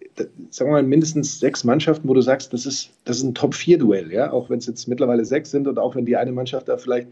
sagen 0.49 0.69
wir 0.69 0.75
mal 0.75 0.83
mindestens 0.83 1.39
sechs 1.39 1.65
Mannschaften, 1.65 2.07
wo 2.07 2.13
du 2.13 2.21
sagst, 2.21 2.53
das 2.53 2.65
ist, 2.65 2.91
das 3.03 3.17
ist 3.17 3.23
ein 3.23 3.35
Top-4-Duell, 3.35 4.13
ja, 4.13 4.31
auch 4.31 4.49
wenn 4.49 4.59
es 4.59 4.65
jetzt 4.65 4.87
mittlerweile 4.87 5.25
sechs 5.25 5.51
sind 5.51 5.67
und 5.67 5.77
auch 5.77 5.93
wenn 5.95 6.05
die 6.05 6.15
eine 6.15 6.31
Mannschaft 6.31 6.69
da 6.69 6.77
vielleicht 6.77 7.09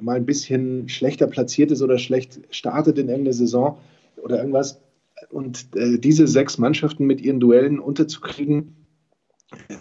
mal 0.00 0.16
ein 0.16 0.24
bisschen 0.24 0.88
schlechter 0.88 1.26
platziert 1.26 1.70
ist 1.70 1.82
oder 1.82 1.98
schlecht 1.98 2.40
startet 2.50 2.96
in 2.96 3.08
irgendeiner 3.10 3.34
Saison 3.34 3.76
oder 4.22 4.38
irgendwas. 4.38 4.80
Und 5.28 5.66
äh, 5.76 5.98
diese 5.98 6.26
sechs 6.26 6.56
Mannschaften 6.56 7.04
mit 7.04 7.20
ihren 7.20 7.40
Duellen 7.40 7.78
unterzukriegen, 7.78 8.79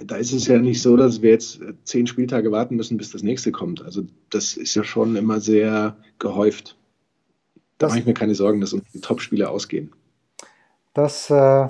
da 0.05 0.15
ist 0.15 0.33
es 0.33 0.47
ja 0.47 0.57
nicht 0.57 0.81
so, 0.81 0.97
dass 0.97 1.21
wir 1.21 1.31
jetzt 1.31 1.59
zehn 1.83 2.07
Spieltage 2.07 2.51
warten 2.51 2.75
müssen, 2.75 2.97
bis 2.97 3.11
das 3.11 3.23
nächste 3.23 3.51
kommt. 3.51 3.83
Also 3.83 4.03
das 4.29 4.57
ist 4.57 4.75
ja 4.75 4.83
schon 4.83 5.15
immer 5.15 5.39
sehr 5.39 5.95
gehäuft. 6.17 6.75
Da 7.77 7.87
mache 7.87 7.99
ich 7.99 8.05
mir 8.05 8.13
keine 8.13 8.35
Sorgen, 8.35 8.61
dass 8.61 8.73
uns 8.73 8.83
die 8.93 8.99
Top-Spiele 8.99 9.49
ausgehen. 9.49 9.93
Das, 10.93 11.29
äh, 11.29 11.67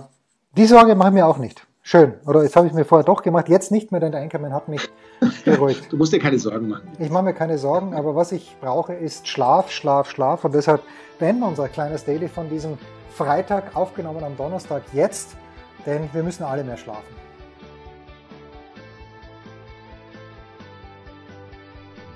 die 0.57 0.65
Sorge 0.65 0.95
mache 0.95 1.09
ich 1.09 1.13
mir 1.13 1.27
auch 1.27 1.37
nicht. 1.37 1.67
Schön. 1.81 2.13
Oder 2.25 2.43
jetzt 2.43 2.55
habe 2.55 2.67
ich 2.67 2.73
mir 2.73 2.85
vorher 2.85 3.05
doch 3.05 3.21
gemacht, 3.21 3.49
jetzt 3.49 3.71
nicht 3.71 3.91
mehr, 3.91 3.99
denn 3.99 4.11
der 4.11 4.21
Einkommen 4.21 4.53
hat 4.53 4.69
mich 4.69 4.89
beruhigt. 5.45 5.91
du 5.91 5.97
musst 5.97 6.13
dir 6.13 6.19
keine 6.19 6.39
Sorgen 6.39 6.69
machen. 6.69 6.87
Ich 6.99 7.09
mache 7.09 7.23
mir 7.23 7.33
keine 7.33 7.57
Sorgen, 7.57 7.93
aber 7.93 8.15
was 8.15 8.31
ich 8.31 8.55
brauche, 8.61 8.93
ist 8.93 9.27
Schlaf, 9.27 9.71
Schlaf, 9.71 10.09
Schlaf. 10.09 10.45
Und 10.45 10.55
deshalb 10.55 10.81
beenden 11.19 11.41
wir 11.41 11.47
unser 11.47 11.67
kleines 11.67 12.05
Daily 12.05 12.27
von 12.27 12.49
diesem 12.49 12.77
Freitag, 13.11 13.75
aufgenommen 13.75 14.23
am 14.23 14.37
Donnerstag 14.37 14.83
jetzt, 14.93 15.35
denn 15.85 16.09
wir 16.13 16.23
müssen 16.23 16.43
alle 16.43 16.63
mehr 16.63 16.77
schlafen. 16.77 17.28